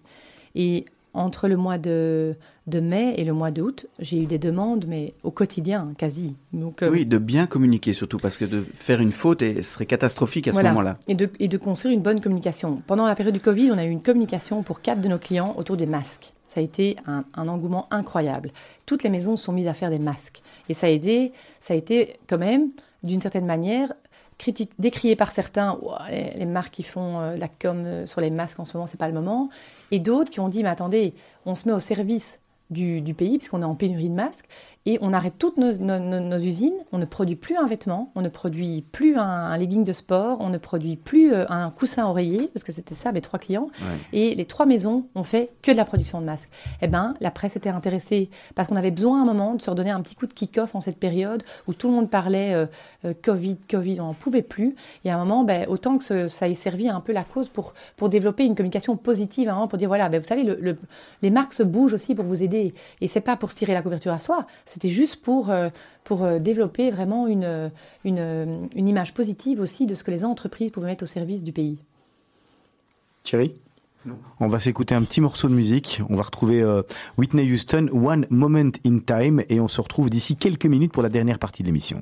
Et 0.54 0.86
entre 1.12 1.46
le 1.46 1.58
mois 1.58 1.76
de, 1.76 2.34
de 2.66 2.80
mai 2.80 3.12
et 3.18 3.24
le 3.24 3.34
mois 3.34 3.50
d'août, 3.50 3.88
j'ai 3.98 4.22
eu 4.22 4.26
des 4.26 4.38
demandes, 4.38 4.86
mais 4.88 5.12
au 5.22 5.30
quotidien, 5.30 5.90
quasi. 5.98 6.34
Donc, 6.54 6.82
euh, 6.82 6.88
oui, 6.90 7.04
de 7.04 7.18
bien 7.18 7.46
communiquer 7.46 7.92
surtout, 7.92 8.16
parce 8.16 8.38
que 8.38 8.46
de 8.46 8.64
faire 8.72 9.02
une 9.02 9.12
faute 9.12 9.42
serait 9.60 9.84
catastrophique 9.84 10.48
à 10.48 10.54
ce 10.54 10.62
moment-là. 10.62 10.96
Et 11.08 11.14
de, 11.14 11.28
et 11.40 11.48
de 11.48 11.58
construire 11.58 11.94
une 11.94 12.02
bonne 12.02 12.22
communication. 12.22 12.80
Pendant 12.86 13.06
la 13.06 13.14
période 13.14 13.34
du 13.34 13.40
Covid, 13.40 13.70
on 13.70 13.76
a 13.76 13.84
eu 13.84 13.90
une 13.90 14.02
communication 14.02 14.62
pour 14.62 14.80
quatre 14.80 15.02
de 15.02 15.08
nos 15.08 15.18
clients 15.18 15.54
autour 15.58 15.76
des 15.76 15.86
masques 15.86 16.33
ça 16.54 16.60
a 16.60 16.62
été 16.62 16.96
un, 17.06 17.48
engouement 17.48 17.88
incroyable. 17.90 18.52
Toutes 18.86 19.02
les 19.02 19.10
maisons 19.10 19.36
sont 19.36 19.52
mises 19.52 19.66
à 19.66 19.74
faire 19.74 19.90
des 19.90 19.98
masques. 19.98 20.40
Et 20.68 20.74
ça 20.74 20.86
a 20.86 20.90
été, 20.90 21.32
ça 21.58 21.74
a 21.74 21.76
été 21.76 22.16
quand 22.28 22.38
même, 22.38 22.70
d'une 23.02 23.20
certaine 23.20 23.44
manière, 23.44 23.92
critique, 24.38 24.70
décrié 24.78 25.16
par 25.16 25.32
certains, 25.32 25.76
les, 26.10 26.46
marques 26.46 26.72
qui 26.72 26.84
font 26.84 27.18
euh, 27.18 27.36
la 27.36 27.48
com 27.48 27.84
euh, 27.84 28.06
sur 28.06 28.20
les 28.20 28.30
masques 28.30 28.60
en 28.60 28.64
ce 28.64 28.76
moment, 28.76 28.86
c'est 28.86 28.98
pas 28.98 29.08
le 29.08 29.14
moment. 29.14 29.48
Et 29.90 29.98
d'autres 29.98 30.30
qui 30.30 30.38
ont 30.38 30.48
dit, 30.48 30.62
mais 30.62 30.68
attendez, 30.68 31.14
on 31.44 31.56
se 31.56 31.68
met 31.68 31.74
au 31.74 31.80
service 31.80 32.38
du, 32.70 33.00
du 33.00 33.14
pays, 33.14 33.38
puisqu'on 33.38 33.62
est 33.62 33.66
en 33.66 33.74
pénurie 33.74 34.08
de 34.08 34.14
masques, 34.14 34.46
et 34.86 34.98
on 35.00 35.14
arrête 35.14 35.34
toutes 35.38 35.56
nos, 35.56 36.38
usines, 36.38 36.76
on 36.92 36.98
ne 36.98 37.06
produit 37.06 37.36
plus 37.36 37.56
un 37.56 37.66
vêtement, 37.66 38.12
on 38.14 38.20
ne 38.20 38.28
produit 38.28 38.82
plus 38.92 39.16
un, 39.16 39.56
legging 39.56 39.82
de 39.82 39.92
sport, 39.94 40.38
on 40.40 40.50
ne 40.50 40.58
produit 40.58 40.96
plus 40.96 41.32
euh, 41.32 41.46
un 41.48 41.70
coussin 41.70 42.06
oreiller, 42.06 42.50
parce 42.52 42.64
que 42.64 42.72
c'était 42.72 42.94
ça 42.94 43.10
mes 43.12 43.22
trois 43.22 43.38
clients. 43.38 43.68
Et 44.12 44.34
les 44.34 44.44
trois 44.44 44.66
maisons 44.66 45.06
ont 45.14 45.24
fait 45.24 45.50
que 45.62 45.70
de 45.70 45.76
la 45.76 45.86
production 45.86 46.20
de 46.20 46.26
masques. 46.26 46.50
Eh 46.82 46.86
bien, 46.86 47.14
la 47.20 47.30
presse 47.30 47.56
était 47.56 47.70
intéressée 47.70 48.28
parce 48.54 48.68
qu'on 48.68 48.76
avait 48.76 48.90
besoin 48.90 49.20
à 49.20 49.22
un 49.22 49.24
moment 49.24 49.54
de 49.54 49.62
se 49.62 49.70
redonner 49.70 49.90
un 49.90 50.02
petit 50.02 50.16
coup 50.16 50.26
de 50.26 50.34
kick-off 50.34 50.74
en 50.74 50.80
cette 50.80 50.98
période 50.98 51.42
où 51.66 51.72
tout 51.72 51.88
le 51.88 51.94
monde 51.94 52.10
parlait 52.10 52.54
euh, 52.54 52.66
euh, 53.06 53.14
Covid, 53.22 53.56
Covid, 53.68 54.00
on 54.00 54.04
n'en 54.04 54.14
pouvait 54.14 54.42
plus. 54.42 54.76
Et 55.04 55.10
à 55.10 55.16
un 55.16 55.24
moment, 55.24 55.44
ben, 55.44 55.66
autant 55.68 55.96
que 55.96 56.28
ça 56.28 56.48
ait 56.48 56.54
servi 56.54 56.90
un 56.90 57.00
peu 57.00 57.12
la 57.12 57.24
cause 57.24 57.48
pour, 57.48 57.72
pour 57.96 58.10
développer 58.10 58.44
une 58.44 58.54
communication 58.54 58.96
positive, 58.98 59.48
hein, 59.48 59.66
pour 59.66 59.78
dire 59.78 59.88
voilà, 59.88 60.10
ben, 60.10 60.20
vous 60.20 60.26
savez, 60.26 60.44
le, 60.44 60.76
les 61.22 61.30
marques 61.30 61.54
se 61.54 61.62
bougent 61.62 61.94
aussi 61.94 62.14
pour 62.14 62.26
vous 62.26 62.42
aider. 62.42 62.74
Et 63.00 63.06
c'est 63.06 63.22
pas 63.22 63.36
pour 63.36 63.50
se 63.50 63.56
tirer 63.56 63.72
la 63.72 63.80
couverture 63.80 64.12
à 64.12 64.18
soi, 64.18 64.46
c'était 64.74 64.88
juste 64.88 65.22
pour, 65.22 65.50
euh, 65.50 65.68
pour 66.02 66.24
euh, 66.24 66.40
développer 66.40 66.90
vraiment 66.90 67.28
une, 67.28 67.70
une, 68.04 68.68
une, 68.74 68.88
image 68.88 69.14
positive 69.14 69.60
aussi 69.60 69.86
de 69.86 69.94
ce 69.94 70.02
que 70.02 70.10
les 70.10 70.24
entreprises 70.24 70.72
pouvaient 70.72 70.88
mettre 70.88 71.04
au 71.04 71.06
service 71.06 71.44
du 71.44 71.52
pays. 71.52 71.78
Thierry? 73.22 73.54
On 74.40 74.48
va 74.48 74.58
s'écouter 74.58 74.96
un 74.96 75.04
petit 75.04 75.20
morceau 75.20 75.48
de 75.48 75.54
musique. 75.54 76.02
On 76.10 76.16
va 76.16 76.24
retrouver 76.24 76.60
euh, 76.60 76.82
Whitney 77.16 77.50
Houston, 77.50 77.88
One 77.92 78.26
Moment 78.30 78.72
in 78.84 78.98
Time, 78.98 79.44
et 79.48 79.60
on 79.60 79.68
se 79.68 79.80
retrouve 79.80 80.10
d'ici 80.10 80.36
quelques 80.36 80.66
minutes 80.66 80.92
pour 80.92 81.04
la 81.04 81.08
dernière 81.08 81.38
partie 81.38 81.62
de 81.62 81.68
l'émission. 81.68 82.00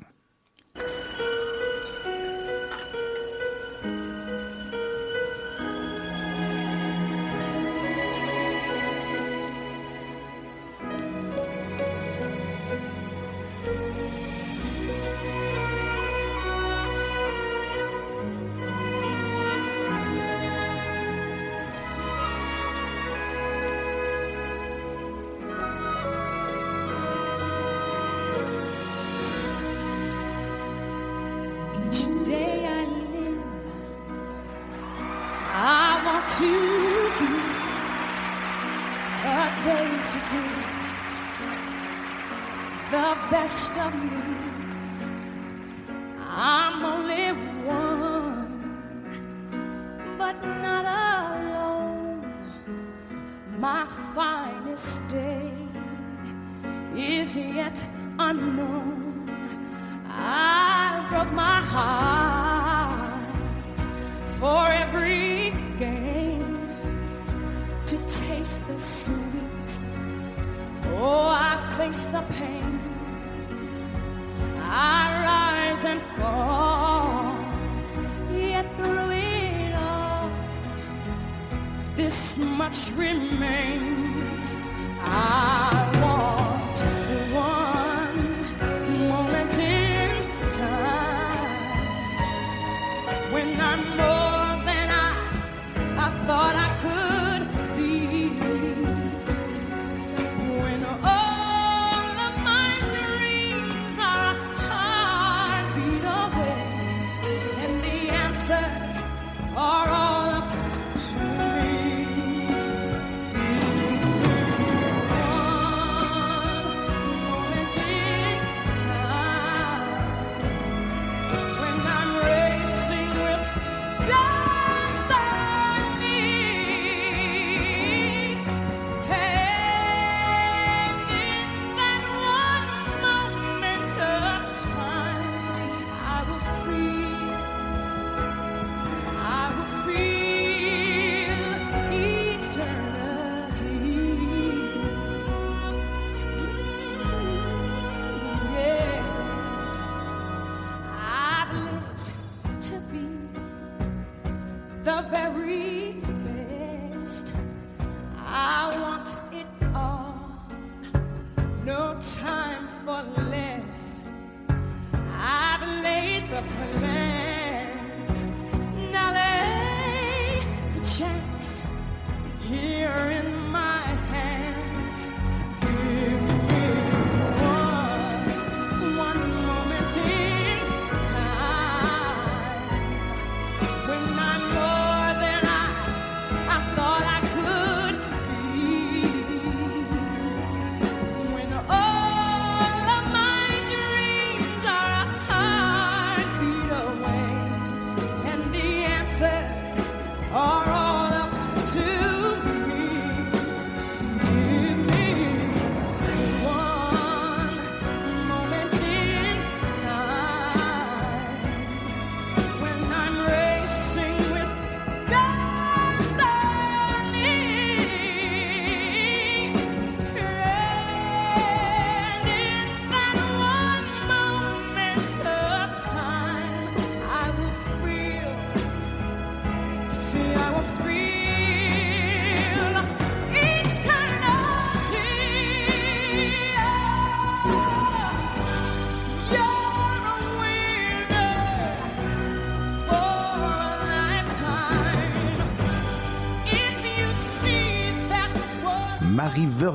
love 43.83 44.01
me. 44.05 44.12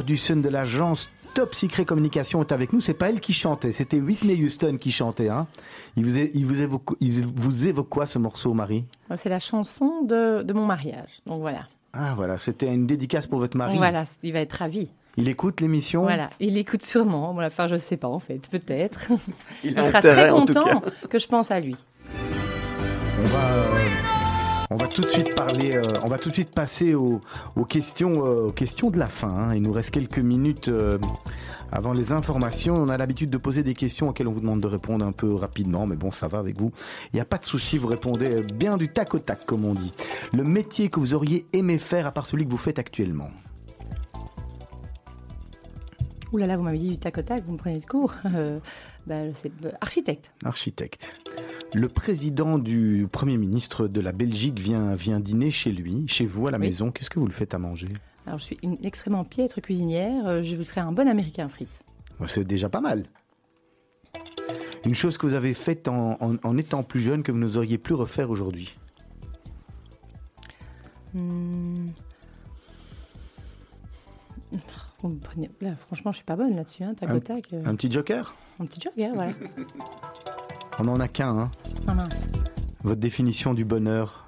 Verdussen 0.09 0.41
de 0.41 0.49
l'agence 0.49 1.11
Top 1.35 1.55
Secret 1.55 1.85
Communication 1.85 2.41
est 2.41 2.51
avec 2.51 2.73
nous. 2.73 2.81
C'est 2.81 2.95
pas 2.95 3.11
elle 3.11 3.21
qui 3.21 3.35
chantait, 3.35 3.73
c'était 3.73 4.01
Whitney 4.01 4.43
Houston 4.43 4.79
qui 4.81 4.91
chantait. 4.91 5.29
Hein. 5.29 5.47
Il, 5.99 6.07
vous 6.07 6.17
é- 6.17 6.31
il 6.33 6.47
vous 6.47 6.63
évoque, 6.63 6.97
il 7.01 7.27
vous 7.27 7.67
évoque 7.69 7.91
quoi 7.91 8.07
ce 8.07 8.19
morceau, 8.19 8.55
Marie? 8.55 8.87
C'est 9.19 9.29
la 9.29 9.39
chanson 9.39 10.01
de, 10.05 10.43
de 10.43 10.53
mon 10.55 10.65
mariage. 10.65 11.11
Donc 11.27 11.43
voilà. 11.43 11.67
Ah 11.93 12.15
voilà, 12.17 12.39
c'était 12.39 12.73
une 12.73 12.87
dédicace 12.87 13.27
pour 13.27 13.39
votre 13.39 13.59
mari. 13.59 13.77
Voilà, 13.77 14.07
il 14.23 14.33
va 14.33 14.41
être 14.41 14.55
ravi. 14.55 14.89
Il 15.19 15.29
écoute 15.29 15.61
l'émission? 15.61 16.03
Voilà, 16.05 16.31
il 16.41 16.57
écoute 16.57 16.83
sûrement. 16.83 17.35
Bon, 17.35 17.45
enfin, 17.45 17.69
je 17.69 17.77
sais 17.77 17.99
pas 17.99 18.09
en 18.09 18.21
fait, 18.21 18.49
peut-être. 18.51 19.09
Il 19.63 19.73
Il 19.73 19.77
sera 19.77 20.01
très 20.01 20.31
content 20.31 20.81
que 21.11 21.19
je 21.19 21.27
pense 21.29 21.51
à 21.51 21.61
lui. 21.61 21.77
On 23.21 23.27
va, 23.27 23.53
euh, 23.53 23.67
on 24.71 24.77
va 24.77 24.87
tout 24.87 25.01
de 25.01 25.09
suite 25.09 25.35
parler, 25.35 25.77
euh, 25.77 25.83
on 26.03 26.09
va 26.09 26.19
tout 26.19 26.29
de 26.29 26.35
suite 26.35 26.55
passer 26.55 26.95
aux, 26.95 27.21
questions, 27.69 28.25
euh, 28.27 28.49
aux 28.49 28.53
questions 28.53 28.91
de 28.91 28.99
la 28.99 29.07
fin. 29.09 29.29
hein. 29.29 29.55
Il 29.55 29.63
nous 29.63 29.73
reste 29.73 29.91
quelques 29.91 30.19
minutes 30.19 30.69
euh, 30.69 30.99
avant 31.73 31.93
les 31.93 32.13
informations. 32.13 32.75
On 32.77 32.89
a 32.89 32.99
l'habitude 32.99 33.31
de 33.31 33.39
poser 33.39 33.63
des 33.63 33.75
questions 33.75 34.09
auxquelles 34.11 34.29
on 34.29 34.33
vous 34.33 34.41
demande 34.41 34.61
de 34.61 34.67
répondre 34.67 35.05
un 35.05 35.13
peu 35.13 35.35
rapidement, 35.35 35.87
mais 35.87 35.97
bon, 35.97 36.11
ça 36.11 36.29
va 36.29 36.39
avec 36.39 36.59
vous. 36.59 36.73
Il 37.13 37.17
n'y 37.17 37.21
a 37.21 37.25
pas 37.25 37.39
de 37.39 37.45
souci, 37.45 37.79
vous 37.79 37.89
répondez 37.89 38.43
bien 38.43 38.77
du 38.77 38.89
tac 38.89 39.15
au 39.15 39.19
tac, 39.19 39.47
comme 39.47 39.65
on 39.65 39.75
dit. 39.75 39.93
Le 40.37 40.45
métier 40.45 40.91
que 40.91 41.01
vous 41.01 41.15
auriez 41.15 41.47
aimé 41.53 41.79
faire 41.79 42.07
à 42.07 42.13
part 42.13 42.27
celui 42.27 42.45
que 42.45 42.51
vous 42.51 42.57
faites 42.59 42.79
actuellement? 42.79 43.31
Ouh 46.33 46.37
là 46.37 46.47
là, 46.47 46.57
vous 46.59 46.63
m'avez 46.63 46.79
dit 46.79 46.91
du 46.91 46.99
tac 46.99 47.17
au 47.19 47.23
tac, 47.23 47.43
vous 47.45 47.53
me 47.53 47.59
prenez 47.59 47.79
de 47.79 47.87
court. 47.87 48.15
Euh, 48.35 48.59
bah, 49.07 49.17
c'est 49.33 49.51
euh, 49.65 49.71
architecte. 49.81 50.31
Architecte. 50.45 51.19
Le 51.75 51.89
président 51.89 52.59
du 52.59 53.07
Premier 53.11 53.39
ministre 53.39 53.89
de 53.89 54.01
la 54.03 54.13
Belgique 54.13 54.59
vient, 54.61 54.95
vient 54.95 55.21
dîner 55.21 55.51
chez 55.51 55.73
lui, 55.73 56.05
chez 56.09 56.27
vous 56.27 56.47
à 56.47 56.51
la 56.51 56.59
Oui. 56.59 56.67
maison. 56.67 56.91
Qu'est-ce 56.91 57.09
que 57.09 57.19
vous 57.19 57.27
le 57.27 57.33
faites 57.33 57.55
à 57.55 57.59
manger? 57.59 57.89
Alors, 58.27 58.39
je 58.39 58.45
suis 58.45 58.59
une 58.63 58.77
extrêmement 58.85 59.25
piètre 59.25 59.63
cuisinière. 59.63 60.27
Euh, 60.27 60.43
Je 60.43 60.55
vous 60.57 60.65
ferai 60.65 60.83
un 60.83 60.93
bon 60.93 61.09
américain 61.09 61.49
frites. 61.49 61.69
Bah, 62.21 62.27
C'est 62.29 62.45
déjà 62.45 62.69
pas 62.69 62.81
mal. 62.83 63.07
Une 64.85 64.95
chose 64.95 65.17
que 65.17 65.27
vous 65.27 65.35
avez 65.35 65.55
faite 65.55 65.89
en, 65.89 66.19
en- 66.21 66.37
en 66.43 66.57
étant 66.59 66.83
plus 66.83 67.01
jeune 67.01 67.23
que 67.23 67.33
vous 67.33 67.39
n'oseriez 67.39 67.79
plus 67.79 67.95
refaire 67.95 68.29
aujourd'hui. 68.31 68.77
Hmm. 71.15 71.89
Là, 75.61 75.77
franchement, 75.77 76.11
je 76.11 76.17
suis 76.17 76.25
pas 76.25 76.35
bonne 76.35 76.57
là-dessus, 76.57 76.83
hein, 76.83 76.95
tac 76.95 77.09
Un- 77.11 77.17
au 77.17 77.21
tac. 77.21 77.45
euh, 77.53 77.63
Un 77.65 77.75
petit 77.77 77.91
joker 77.91 78.35
un 78.61 78.67
petit 78.67 78.81
joker, 78.81 79.15
voilà. 79.15 79.31
On 80.81 80.85
n'en 80.85 80.99
a 80.99 81.07
qu'un. 81.07 81.39
Hein. 81.39 81.51
Ah. 81.87 82.09
Votre 82.83 83.01
définition 83.01 83.55
du 83.55 83.65
bonheur, 83.65 84.27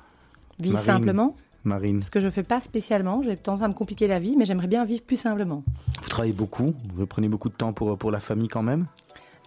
Vivre 0.61 0.75
Marine. 0.75 0.87
simplement, 0.87 1.37
Marine. 1.64 2.01
ce 2.03 2.12
que 2.12 2.21
je 2.21 2.29
fais 2.29 2.45
pas 2.45 2.61
spécialement. 2.61 3.23
J'ai 3.23 3.37
tendance 3.37 3.62
à 3.62 3.68
me 3.68 3.75
compliquer 3.75 4.07
la 4.07 4.21
vie, 4.21 4.37
mais 4.37 4.45
j'aimerais 4.45 4.68
bien 4.68 4.85
vivre 4.85 5.03
plus 5.03 5.16
simplement. 5.16 5.64
Vous 6.01 6.09
travaillez 6.09 6.33
beaucoup, 6.33 6.75
vous 6.95 7.07
prenez 7.07 7.27
beaucoup 7.29 7.49
de 7.49 7.55
temps 7.55 7.73
pour, 7.73 7.99
pour 7.99 8.12
la 8.12 8.21
famille 8.21 8.47
quand 8.47 8.62
même? 8.62 8.87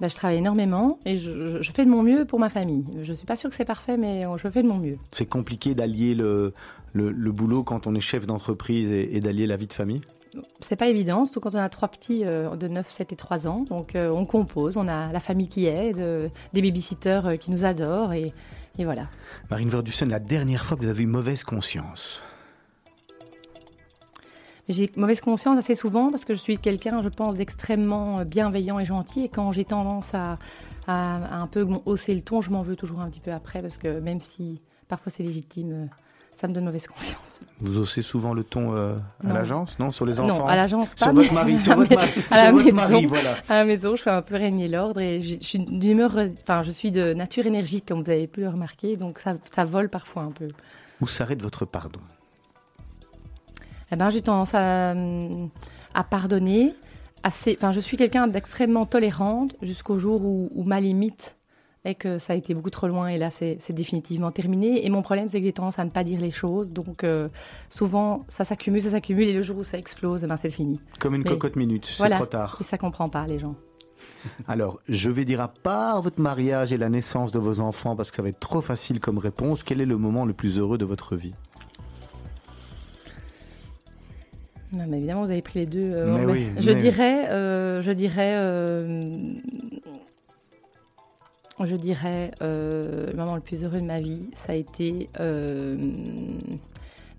Bah, 0.01 0.09
je 0.09 0.15
travaille 0.15 0.39
énormément 0.39 0.99
et 1.05 1.17
je, 1.17 1.61
fais 1.73 1.85
de 1.85 1.89
mon 1.89 2.03
mieux 2.03 2.25
pour 2.25 2.39
ma 2.39 2.49
famille. 2.49 2.83
Je 3.01 3.13
suis 3.13 3.25
pas 3.25 3.37
sûre 3.37 3.49
que 3.49 3.55
c'est 3.55 3.63
parfait, 3.63 3.95
mais 3.95 4.23
je 4.37 4.49
fais 4.49 4.63
de 4.63 4.67
mon 4.67 4.77
mieux. 4.79 4.97
C'est 5.13 5.27
compliqué 5.27 5.75
d'allier 5.75 6.13
le, 6.15 6.53
le, 6.91 7.11
le 7.11 7.31
boulot 7.31 7.63
quand 7.63 7.87
on 7.87 7.95
est 7.95 8.01
chef 8.01 8.25
d'entreprise 8.25 8.91
et, 8.91 9.15
et 9.15 9.21
d'allier 9.21 9.47
la 9.47 9.55
vie 9.55 9.67
de 9.67 9.73
famille? 9.73 10.01
C'est 10.59 10.75
pas 10.75 10.87
évident, 10.87 11.25
surtout 11.25 11.39
quand 11.41 11.53
on 11.55 11.59
a 11.59 11.69
trois 11.69 11.87
petits 11.87 12.21
euh, 12.25 12.55
de 12.55 12.67
9, 12.67 12.87
7 12.89 13.11
et 13.13 13.15
3 13.15 13.47
ans. 13.47 13.61
Donc 13.63 13.95
euh, 13.95 14.11
on 14.11 14.25
compose, 14.25 14.77
on 14.77 14.87
a 14.87 15.11
la 15.11 15.19
famille 15.19 15.49
qui 15.49 15.65
aide, 15.65 15.99
euh, 15.99 16.29
des 16.53 16.61
babysitters 16.61 17.21
euh, 17.25 17.35
qui 17.37 17.51
nous 17.51 17.65
adorent 17.65 18.13
et, 18.13 18.33
et 18.79 18.85
voilà. 18.85 19.07
Marine 19.49 19.69
Verdussen, 19.69 20.09
la 20.09 20.19
dernière 20.19 20.65
fois 20.65 20.77
que 20.77 20.83
vous 20.83 20.89
avez 20.89 21.03
eu 21.03 21.07
mauvaise 21.07 21.43
conscience 21.43 22.23
J'ai 24.69 24.89
mauvaise 24.95 25.19
conscience 25.21 25.57
assez 25.57 25.75
souvent 25.75 26.09
parce 26.09 26.23
que 26.25 26.33
je 26.33 26.39
suis 26.39 26.57
quelqu'un, 26.57 27.01
je 27.01 27.09
pense, 27.09 27.35
d'extrêmement 27.35 28.23
bienveillant 28.23 28.79
et 28.79 28.85
gentil. 28.85 29.25
Et 29.25 29.29
quand 29.29 29.51
j'ai 29.51 29.65
tendance 29.65 30.13
à, 30.13 30.37
à- 30.87 31.25
à 31.25 31.41
un 31.41 31.47
peu 31.47 31.67
hausser 31.85 32.15
le 32.15 32.21
ton, 32.21 32.41
je 32.41 32.49
m'en 32.49 32.61
veux 32.61 32.75
toujours 32.75 33.01
un 33.01 33.09
petit 33.09 33.19
peu 33.19 33.31
après 33.31 33.61
parce 33.61 33.77
que 33.77 33.99
même 33.99 34.21
si 34.21 34.61
parfois 34.87 35.11
c'est 35.15 35.23
légitime, 35.23 35.89
ça 36.33 36.47
me 36.47 36.53
donne 36.53 36.65
mauvaise 36.65 36.87
conscience. 36.87 37.41
Vous 37.59 37.77
haussez 37.77 38.01
souvent 38.01 38.33
le 38.33 38.43
ton 38.43 38.75
euh, 38.75 38.95
à 39.27 39.33
l'agence 39.33 39.77
Non, 39.79 39.91
sur 39.91 40.05
les 40.05 40.19
enfants 40.19 40.39
non, 40.39 40.45
à 40.47 40.55
l'agence 40.55 40.93
pas. 40.93 41.05
Sur 41.05 41.13
votre 41.13 41.33
mari, 41.33 41.59
sur 41.59 41.75
votre 41.75 41.93
mari, 41.95 42.11
à 42.31 42.35
la 42.35 42.47
sur 42.47 42.53
votre 42.53 42.65
maison, 42.65 42.75
mari, 42.75 43.05
voilà. 43.05 43.35
à 43.49 43.53
la 43.53 43.65
maison, 43.65 43.95
je 43.95 44.01
fais 44.01 44.09
un 44.09 44.21
peu 44.21 44.35
régner 44.35 44.67
l'ordre 44.67 44.99
et 44.99 45.21
je, 45.21 45.35
je 45.39 45.45
suis 45.45 45.59
d'humeur, 45.59 46.17
enfin, 46.41 46.63
je 46.63 46.71
suis 46.71 46.91
de 46.91 47.13
nature 47.13 47.45
énergique, 47.45 47.85
comme 47.87 48.03
vous 48.03 48.11
avez 48.11 48.27
pu 48.27 48.41
le 48.41 48.49
remarquer, 48.49 48.97
donc 48.97 49.19
ça, 49.19 49.35
ça 49.53 49.65
vole 49.65 49.89
parfois 49.89 50.23
un 50.23 50.31
peu. 50.31 50.47
Où 51.01 51.07
s'arrête 51.07 51.41
votre 51.41 51.65
pardon? 51.65 51.99
Eh 53.91 53.95
ben, 53.95 54.09
j'ai 54.09 54.21
tendance 54.21 54.53
à, 54.55 54.95
à 55.93 56.03
pardonner. 56.03 56.73
Assez, 57.21 57.55
enfin, 57.57 57.71
je 57.71 57.79
suis 57.79 57.95
quelqu'un 57.95 58.27
d'extrêmement 58.27 58.85
tolérante 58.85 59.55
jusqu'au 59.61 59.97
jour 59.97 60.25
où, 60.25 60.49
où 60.53 60.63
ma 60.63 60.81
limite 60.81 61.37
est 61.85 61.95
que 61.95 62.17
ça 62.17 62.33
a 62.33 62.35
été 62.35 62.53
beaucoup 62.53 62.69
trop 62.69 62.87
loin 62.87 63.07
et 63.07 63.17
là, 63.17 63.29
c'est 63.29 63.57
définitivement 63.71 64.31
terminé. 64.31 64.85
Et 64.85 64.89
mon 64.89 65.01
problème, 65.01 65.27
c'est 65.27 65.39
que 65.39 65.45
j'ai 65.45 65.51
tendance 65.53 65.79
à 65.79 65.83
ne 65.85 65.89
pas 65.89 66.03
dire 66.05 66.19
les 66.21 66.31
choses. 66.31 66.71
Donc, 66.71 67.03
euh, 67.03 67.27
souvent, 67.69 68.23
ça 68.29 68.45
s'accumule, 68.45 68.81
ça 68.81 68.91
s'accumule 68.91 69.27
et 69.27 69.33
le 69.33 69.43
jour 69.43 69.57
où 69.57 69.63
ça 69.63 69.77
explose, 69.77 70.23
ben, 70.23 70.37
c'est 70.37 70.49
fini. 70.49 70.79
Comme 70.99 71.15
une 71.15 71.23
Mais- 71.23 71.29
cocotte 71.29 71.55
minute, 71.57 71.85
c'est 71.85 71.97
Voilà. 71.97 72.15
trop 72.15 72.25
tard. 72.25 72.57
Et 72.61 72.63
ça 72.63 72.77
comprend 72.77 73.09
pas, 73.09 73.27
les 73.27 73.37
gens. 73.39 73.55
Alors, 74.47 74.79
je 74.87 75.11
vais 75.11 75.25
dire 75.25 75.41
à 75.41 75.49
part 75.49 76.01
votre 76.01 76.21
mariage 76.21 76.71
et 76.71 76.77
la 76.77 76.87
naissance 76.87 77.31
de 77.33 77.39
vos 77.39 77.59
enfants, 77.59 77.95
parce 77.97 78.11
que 78.11 78.15
ça 78.15 78.21
va 78.23 78.29
être 78.29 78.39
trop 78.39 78.61
facile 78.61 79.01
comme 79.01 79.17
réponse, 79.17 79.63
quel 79.63 79.81
est 79.81 79.85
le 79.85 79.97
moment 79.97 80.23
le 80.23 80.33
plus 80.33 80.57
heureux 80.57 80.77
de 80.77 80.85
votre 80.85 81.17
vie? 81.17 81.33
Non, 84.71 84.85
mais 84.87 84.97
évidemment, 84.97 85.23
vous 85.23 85.29
avez 85.29 85.41
pris 85.43 85.59
les 85.59 85.65
deux. 85.67 85.83
euh, 85.85 86.17
Mais 86.17 86.25
oui, 86.31 86.47
je 86.57 86.71
mais- 86.71 86.75
dirais, 86.75 87.29
euh, 87.29 87.79
je 87.81 87.91
dirais, 87.91 88.33
euh, 88.37 89.33
je 91.61 91.75
dirais, 91.75 92.31
euh, 92.41 93.07
le 93.11 93.15
moment 93.15 93.35
le 93.35 93.41
plus 93.41 93.63
heureux 93.63 93.79
de 93.79 93.85
ma 93.85 93.99
vie, 93.99 94.29
ça 94.35 94.53
a 94.53 94.55
été 94.55 95.09
euh, 95.19 95.77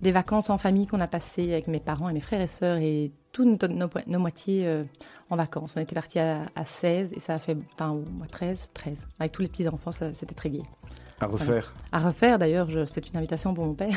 des 0.02 0.12
vacances 0.12 0.50
en 0.50 0.58
famille 0.58 0.86
qu'on 0.86 1.00
a 1.00 1.06
passées 1.06 1.52
avec 1.52 1.66
mes 1.68 1.80
parents 1.80 2.08
et 2.08 2.12
mes 2.12 2.20
frères 2.20 2.40
et 2.40 2.46
sœurs 2.46 2.76
et 2.78 3.12
tous 3.32 3.44
nos, 3.44 4.18
moitiés 4.18 4.66
euh, 4.66 4.84
en 5.30 5.36
vacances. 5.36 5.72
On 5.76 5.80
était 5.80 5.94
partis 5.94 6.18
à, 6.18 6.42
à 6.54 6.66
16 6.66 7.12
et 7.14 7.20
ça 7.20 7.34
a 7.34 7.38
fait, 7.38 7.56
enfin, 7.72 7.92
ou 7.92 8.04
13, 8.30 8.70
13. 8.74 9.06
Avec 9.18 9.32
tous 9.32 9.42
les 9.42 9.48
petits 9.48 9.68
enfants, 9.68 9.92
ça- 9.92 10.12
c'était 10.12 10.34
très 10.34 10.50
gai. 10.50 10.62
À 11.20 11.26
refaire 11.26 11.72
À 11.92 12.00
refaire, 12.00 12.38
d'ailleurs, 12.38 12.68
c'est 12.86 13.08
une 13.08 13.16
invitation 13.16 13.54
pour 13.54 13.64
mon 13.64 13.74
père. 13.74 13.96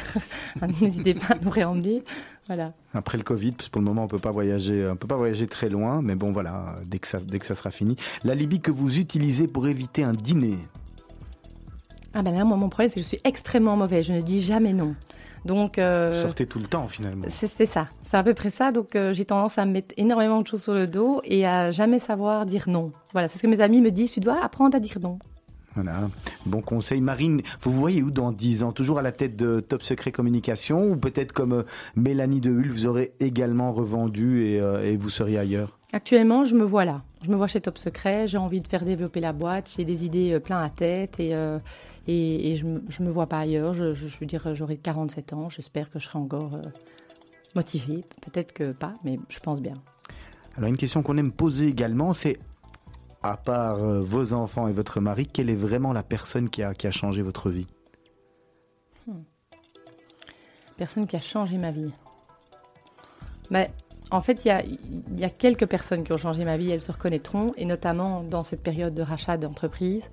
N'hésitez 0.81 1.13
pas 1.15 1.33
à 1.33 1.37
nous 1.41 1.49
réemmener. 1.49 2.03
Voilà. 2.47 2.73
Après 2.93 3.17
le 3.17 3.23
Covid, 3.23 3.51
parce 3.53 3.67
que 3.67 3.73
pour 3.73 3.81
le 3.81 3.87
moment 3.87 4.03
on 4.03 4.07
peut 4.07 4.19
pas 4.19 4.31
voyager, 4.31 4.87
on 4.89 4.95
peut 4.95 5.07
pas 5.07 5.17
voyager 5.17 5.47
très 5.47 5.67
loin, 5.67 6.01
mais 6.01 6.15
bon 6.15 6.31
voilà, 6.31 6.75
dès 6.85 6.99
que 6.99 7.07
ça, 7.07 7.19
dès 7.19 7.39
que 7.39 7.45
ça 7.45 7.55
sera 7.55 7.71
fini. 7.71 7.97
La 8.23 8.35
Libye 8.35 8.61
que 8.61 8.71
vous 8.71 8.99
utilisez 8.99 9.47
pour 9.47 9.67
éviter 9.67 10.03
un 10.03 10.13
dîner. 10.13 10.57
Ah 12.13 12.23
ben 12.23 12.33
là, 12.35 12.43
moi, 12.45 12.57
mon 12.57 12.69
problème, 12.69 12.89
c'est 12.89 12.99
que 12.99 13.03
je 13.03 13.07
suis 13.07 13.21
extrêmement 13.23 13.75
mauvaise. 13.75 14.07
Je 14.07 14.13
ne 14.13 14.21
dis 14.21 14.41
jamais 14.41 14.73
non. 14.73 14.95
Donc, 15.45 15.75
Vous 15.75 15.81
euh, 15.83 16.23
sortez 16.23 16.45
tout 16.47 16.59
le 16.59 16.65
temps 16.65 16.87
finalement. 16.87 17.25
c'est 17.29 17.47
c'est 17.47 17.65
ça. 17.65 17.89
C'est 18.01 18.17
à 18.17 18.23
peu 18.23 18.33
près 18.33 18.49
ça. 18.49 18.71
Donc, 18.71 18.95
euh, 18.95 19.13
j'ai 19.13 19.25
tendance 19.25 19.57
à 19.57 19.65
me 19.65 19.71
mettre 19.71 19.93
énormément 19.97 20.41
de 20.41 20.47
choses 20.47 20.63
sur 20.63 20.73
le 20.73 20.87
dos 20.87 21.21
et 21.23 21.45
à 21.45 21.71
jamais 21.71 21.99
savoir 21.99 22.45
dire 22.45 22.63
non. 22.67 22.91
Voilà, 23.11 23.27
c'est 23.27 23.37
ce 23.37 23.43
que 23.43 23.47
mes 23.47 23.59
amis 23.59 23.81
me 23.81 23.91
disent. 23.91 24.11
Tu 24.11 24.19
dois 24.19 24.43
apprendre 24.43 24.75
à 24.75 24.79
dire 24.79 24.97
non. 25.01 25.19
Voilà, 25.77 26.09
bon 26.47 26.61
conseil. 26.61 27.01
Marine, 27.01 27.43
vous 27.61 27.71
vous 27.71 27.79
voyez 27.79 28.01
où 28.01 28.09
dans 28.09 28.31
10 28.31 28.63
ans? 28.63 28.71
Toujours 28.71 28.97
à 28.97 29.03
la 29.03 29.11
tête 29.11 29.35
de 29.35 29.59
Top 29.59 29.83
Secret 29.83 30.11
Communication 30.11 30.89
ou 30.91 30.95
peut-être 30.95 31.33
comme 31.33 31.53
euh, 31.53 31.63
Mélanie 31.95 32.41
de 32.41 32.49
Hull, 32.49 32.71
vous 32.71 32.87
aurez 32.87 33.11
également 33.19 33.71
revendu 33.71 34.43
et, 34.43 34.59
euh, 34.59 34.83
et 34.83 34.97
vous 34.97 35.09
seriez 35.09 35.37
ailleurs? 35.37 35.77
Actuellement, 35.93 36.45
je 36.45 36.55
me 36.55 36.63
vois 36.63 36.83
là. 36.83 37.03
Je 37.23 37.29
me 37.29 37.35
vois 37.35 37.45
chez 37.45 37.61
Top 37.61 37.77
Secret. 37.77 38.27
J'ai 38.27 38.39
envie 38.39 38.59
de 38.59 38.67
faire 38.67 38.85
développer 38.85 39.19
la 39.19 39.33
boîte. 39.33 39.71
J'ai 39.77 39.85
des 39.85 40.03
idées 40.03 40.33
euh, 40.33 40.39
plein 40.39 40.59
la 40.59 40.71
tête 40.71 41.19
et, 41.19 41.35
euh, 41.35 41.59
et, 42.07 42.51
et 42.51 42.55
je 42.55 42.65
ne 42.65 43.05
me 43.05 43.11
vois 43.11 43.27
pas 43.27 43.37
ailleurs. 43.37 43.75
Je, 43.75 43.93
je, 43.93 44.07
je 44.07 44.19
veux 44.19 44.25
dire, 44.25 44.55
j'aurai 44.55 44.77
47 44.77 45.33
ans. 45.33 45.49
J'espère 45.49 45.91
que 45.91 45.99
je 45.99 46.05
serai 46.05 46.17
encore 46.17 46.55
euh, 46.55 46.61
motivée. 47.53 48.03
Peut-être 48.21 48.51
que 48.51 48.71
pas, 48.71 48.95
mais 49.03 49.19
je 49.29 49.39
pense 49.39 49.61
bien. 49.61 49.75
Alors 50.57 50.69
une 50.69 50.77
question 50.77 51.03
qu'on 51.03 51.17
aime 51.17 51.31
poser 51.31 51.67
également, 51.67 52.13
c'est 52.13 52.39
à 53.27 53.37
part 53.37 53.83
euh, 53.83 54.01
vos 54.01 54.33
enfants 54.33 54.67
et 54.67 54.71
votre 54.71 54.99
mari, 54.99 55.27
quelle 55.27 55.49
est 55.49 55.55
vraiment 55.55 55.93
la 55.93 56.03
personne 56.03 56.49
qui 56.49 56.63
a, 56.63 56.73
qui 56.73 56.87
a 56.87 56.91
changé 56.91 57.21
votre 57.21 57.49
vie? 57.49 57.67
Personne 60.77 61.07
qui 61.07 61.15
a 61.15 61.19
changé 61.19 61.57
ma 61.57 61.71
vie. 61.71 61.91
Mais 63.49 63.71
en 64.11 64.21
fait, 64.21 64.45
il 64.45 64.47
y 64.47 65.19
y 65.21 65.23
a 65.25 65.29
quelques 65.29 65.65
personnes 65.65 66.03
qui 66.03 66.13
ont 66.13 66.17
changé 66.17 66.45
ma 66.45 66.57
vie, 66.57 66.69
elles 66.69 66.81
se 66.81 66.91
reconnaîtront, 66.91 67.51
et 67.57 67.65
notamment 67.65 68.23
dans 68.23 68.43
cette 68.43 68.61
période 68.61 68.93
de 68.93 69.01
rachat 69.01 69.37
d'entreprise. 69.37 70.09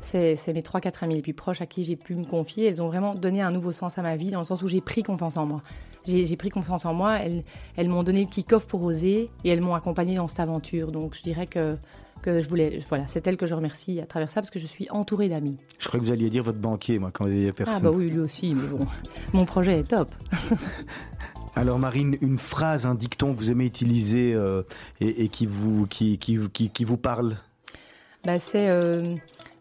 C'est 0.00 0.36
mes 0.48 0.60
3-4 0.60 1.04
amis 1.04 1.14
les 1.14 1.22
plus 1.22 1.32
proches 1.32 1.62
à 1.62 1.66
qui 1.66 1.82
j'ai 1.82 1.96
pu 1.96 2.14
me 2.14 2.24
confier. 2.24 2.66
Elles 2.68 2.82
ont 2.82 2.88
vraiment 2.88 3.14
donné 3.14 3.40
un 3.40 3.50
nouveau 3.50 3.72
sens 3.72 3.96
à 3.98 4.02
ma 4.02 4.16
vie, 4.16 4.30
dans 4.30 4.40
le 4.40 4.44
sens 4.44 4.62
où 4.62 4.68
j'ai 4.68 4.82
pris 4.82 5.02
confiance 5.02 5.38
en 5.38 5.46
moi. 5.46 5.62
J'ai 6.06 6.36
pris 6.36 6.50
confiance 6.50 6.84
en 6.84 6.92
moi, 6.92 7.18
elles, 7.18 7.42
elles 7.76 7.88
m'ont 7.88 8.02
donné 8.02 8.20
le 8.20 8.26
kick-off 8.26 8.66
pour 8.66 8.82
oser, 8.82 9.30
et 9.42 9.48
elles 9.48 9.62
m'ont 9.62 9.74
accompagnée 9.74 10.16
dans 10.16 10.28
cette 10.28 10.40
aventure. 10.40 10.92
Donc 10.92 11.14
je 11.14 11.22
dirais 11.22 11.46
que, 11.46 11.78
que 12.24 12.42
je 12.42 12.48
voulais, 12.48 12.78
voilà, 12.88 13.06
c'est 13.06 13.26
elles 13.26 13.36
que 13.36 13.44
je 13.44 13.54
remercie 13.54 14.00
à 14.00 14.06
travers 14.06 14.30
ça, 14.30 14.40
parce 14.40 14.50
que 14.50 14.58
je 14.58 14.66
suis 14.66 14.88
entourée 14.90 15.28
d'amis. 15.28 15.58
Je 15.78 15.88
crois 15.88 16.00
que 16.00 16.04
vous 16.04 16.12
alliez 16.12 16.30
dire 16.30 16.42
votre 16.42 16.58
banquier, 16.58 16.98
moi, 16.98 17.10
quand 17.12 17.26
il 17.26 17.44
y 17.44 17.48
a 17.48 17.52
personne. 17.52 17.76
Ah 17.76 17.80
bah 17.80 17.90
oui, 17.90 18.08
lui 18.08 18.20
aussi, 18.20 18.54
mais 18.54 18.66
bon, 18.66 18.86
mon 19.34 19.44
projet 19.44 19.80
est 19.80 19.88
top. 19.90 20.08
Alors 21.56 21.78
Marine, 21.78 22.16
une 22.22 22.38
phrase, 22.38 22.86
un 22.86 22.94
dicton 22.94 23.32
que 23.32 23.38
vous 23.38 23.50
aimez 23.50 23.66
utiliser 23.66 24.32
euh, 24.34 24.62
et, 25.00 25.24
et 25.24 25.28
qui, 25.28 25.46
vous, 25.46 25.86
qui, 25.86 26.18
qui, 26.18 26.38
qui, 26.52 26.70
qui 26.70 26.84
vous 26.84 26.96
parle? 26.96 27.36
Bah, 28.24 28.38
c'est, 28.38 28.70
euh, 28.70 29.14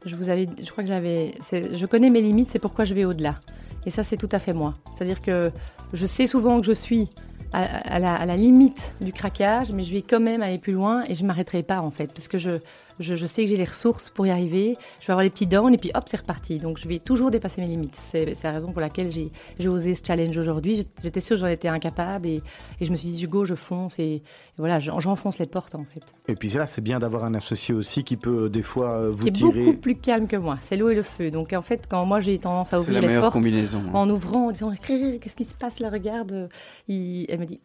je 0.05 0.15
vous 0.15 0.29
avais, 0.29 0.47
je 0.57 0.71
crois 0.71 0.83
que 0.83 0.89
j'avais, 0.89 1.33
je 1.51 1.85
connais 1.85 2.09
mes 2.09 2.21
limites, 2.21 2.47
c'est 2.49 2.59
pourquoi 2.59 2.85
je 2.85 2.93
vais 2.93 3.05
au-delà. 3.05 3.41
Et 3.85 3.91
ça, 3.91 4.03
c'est 4.03 4.17
tout 4.17 4.29
à 4.31 4.39
fait 4.39 4.53
moi. 4.53 4.73
C'est-à-dire 4.95 5.21
que 5.21 5.51
je 5.91 6.05
sais 6.05 6.27
souvent 6.27 6.61
que 6.61 6.65
je 6.65 6.71
suis 6.71 7.09
à, 7.53 7.99
la, 7.99 8.15
à 8.15 8.25
la 8.25 8.35
limite 8.35 8.95
du 8.99 9.13
craquage, 9.13 9.71
mais 9.71 9.83
je 9.83 9.93
vais 9.93 10.01
quand 10.01 10.19
même 10.19 10.41
aller 10.41 10.57
plus 10.57 10.73
loin 10.73 11.03
et 11.07 11.15
je 11.15 11.23
m'arrêterai 11.23 11.63
pas 11.63 11.81
en 11.81 11.91
fait, 11.91 12.11
parce 12.11 12.27
que 12.27 12.37
je, 12.37 12.59
je, 12.99 13.15
je 13.15 13.25
sais 13.27 13.43
que 13.43 13.49
j'ai 13.49 13.57
les 13.57 13.63
ressources 13.65 14.09
pour 14.09 14.25
y 14.27 14.29
arriver. 14.29 14.77
Je 15.01 15.07
vais 15.07 15.11
avoir 15.13 15.23
les 15.23 15.29
petits 15.29 15.47
dents 15.47 15.67
et 15.69 15.77
puis 15.77 15.91
hop, 15.95 16.03
c'est 16.07 16.17
reparti. 16.17 16.57
Donc 16.59 16.77
je 16.77 16.87
vais 16.87 16.99
toujours 16.99 17.31
dépasser 17.31 17.61
mes 17.61 17.67
limites. 17.67 17.95
C'est 17.95 18.35
c'est 18.35 18.47
la 18.47 18.53
raison 18.53 18.71
pour 18.71 18.81
laquelle 18.81 19.11
j'ai 19.11 19.31
j'ai 19.59 19.69
osé 19.69 19.95
ce 19.95 20.01
challenge 20.05 20.37
aujourd'hui. 20.37 20.85
J'étais- 21.01 21.19
sûre 21.19 21.35
que 21.35 21.41
j'en 21.41 21.47
étais 21.47 21.67
incapable 21.67 22.27
et, 22.27 22.41
et 22.79 22.85
je 22.85 22.91
me 22.91 22.95
suis 22.95 23.09
dit, 23.09 23.19
je 23.21 23.27
go, 23.27 23.45
je 23.45 23.55
fonce 23.55 23.99
et, 23.99 24.03
et 24.15 24.21
voilà, 24.57 24.79
j'en- 24.79 24.99
j'enfonce 24.99 25.39
les 25.39 25.45
portes 25.47 25.75
en 25.75 25.85
fait. 25.85 26.01
Et 26.27 26.35
puis 26.35 26.49
là, 26.49 26.67
c'est 26.67 26.81
bien 26.81 26.99
d'avoir 26.99 27.23
un 27.23 27.33
associé 27.33 27.73
aussi 27.73 28.03
qui 28.03 28.17
peut 28.17 28.45
euh, 28.45 28.49
des 28.49 28.61
fois 28.63 28.97
euh, 28.99 29.11
vous 29.11 29.23
qui 29.23 29.29
est 29.29 29.31
tirer. 29.33 29.63
beaucoup 29.65 29.77
plus 29.77 29.95
calme 29.95 30.27
que 30.27 30.35
moi. 30.37 30.57
C'est 30.61 30.75
l'eau 30.77 30.89
et 30.89 30.95
le 30.95 31.03
feu. 31.03 31.31
Donc 31.31 31.53
en 31.53 31.61
fait, 31.61 31.85
quand 31.89 32.05
moi 32.05 32.19
j'ai 32.19 32.37
tendance 32.37 32.67
à 32.73 32.77
C'est 32.77 32.77
ouvrir 32.77 32.95
la 32.95 33.01
les 33.01 33.07
meilleure 33.07 33.23
portes, 33.23 33.33
combinaison. 33.33 33.79
hein. 33.87 33.91
en 33.93 34.09
ouvrant, 34.09 34.47
en 34.47 34.51
disant 34.51 34.71
qu'est-ce 34.85 35.35
qui 35.35 35.45
se 35.45 35.55
passe 35.55 35.79
là, 35.79 35.89
regarde, 35.89 36.49
il- 36.87 37.25
elle 37.29 37.39
me 37.39 37.45
dit 37.45 37.59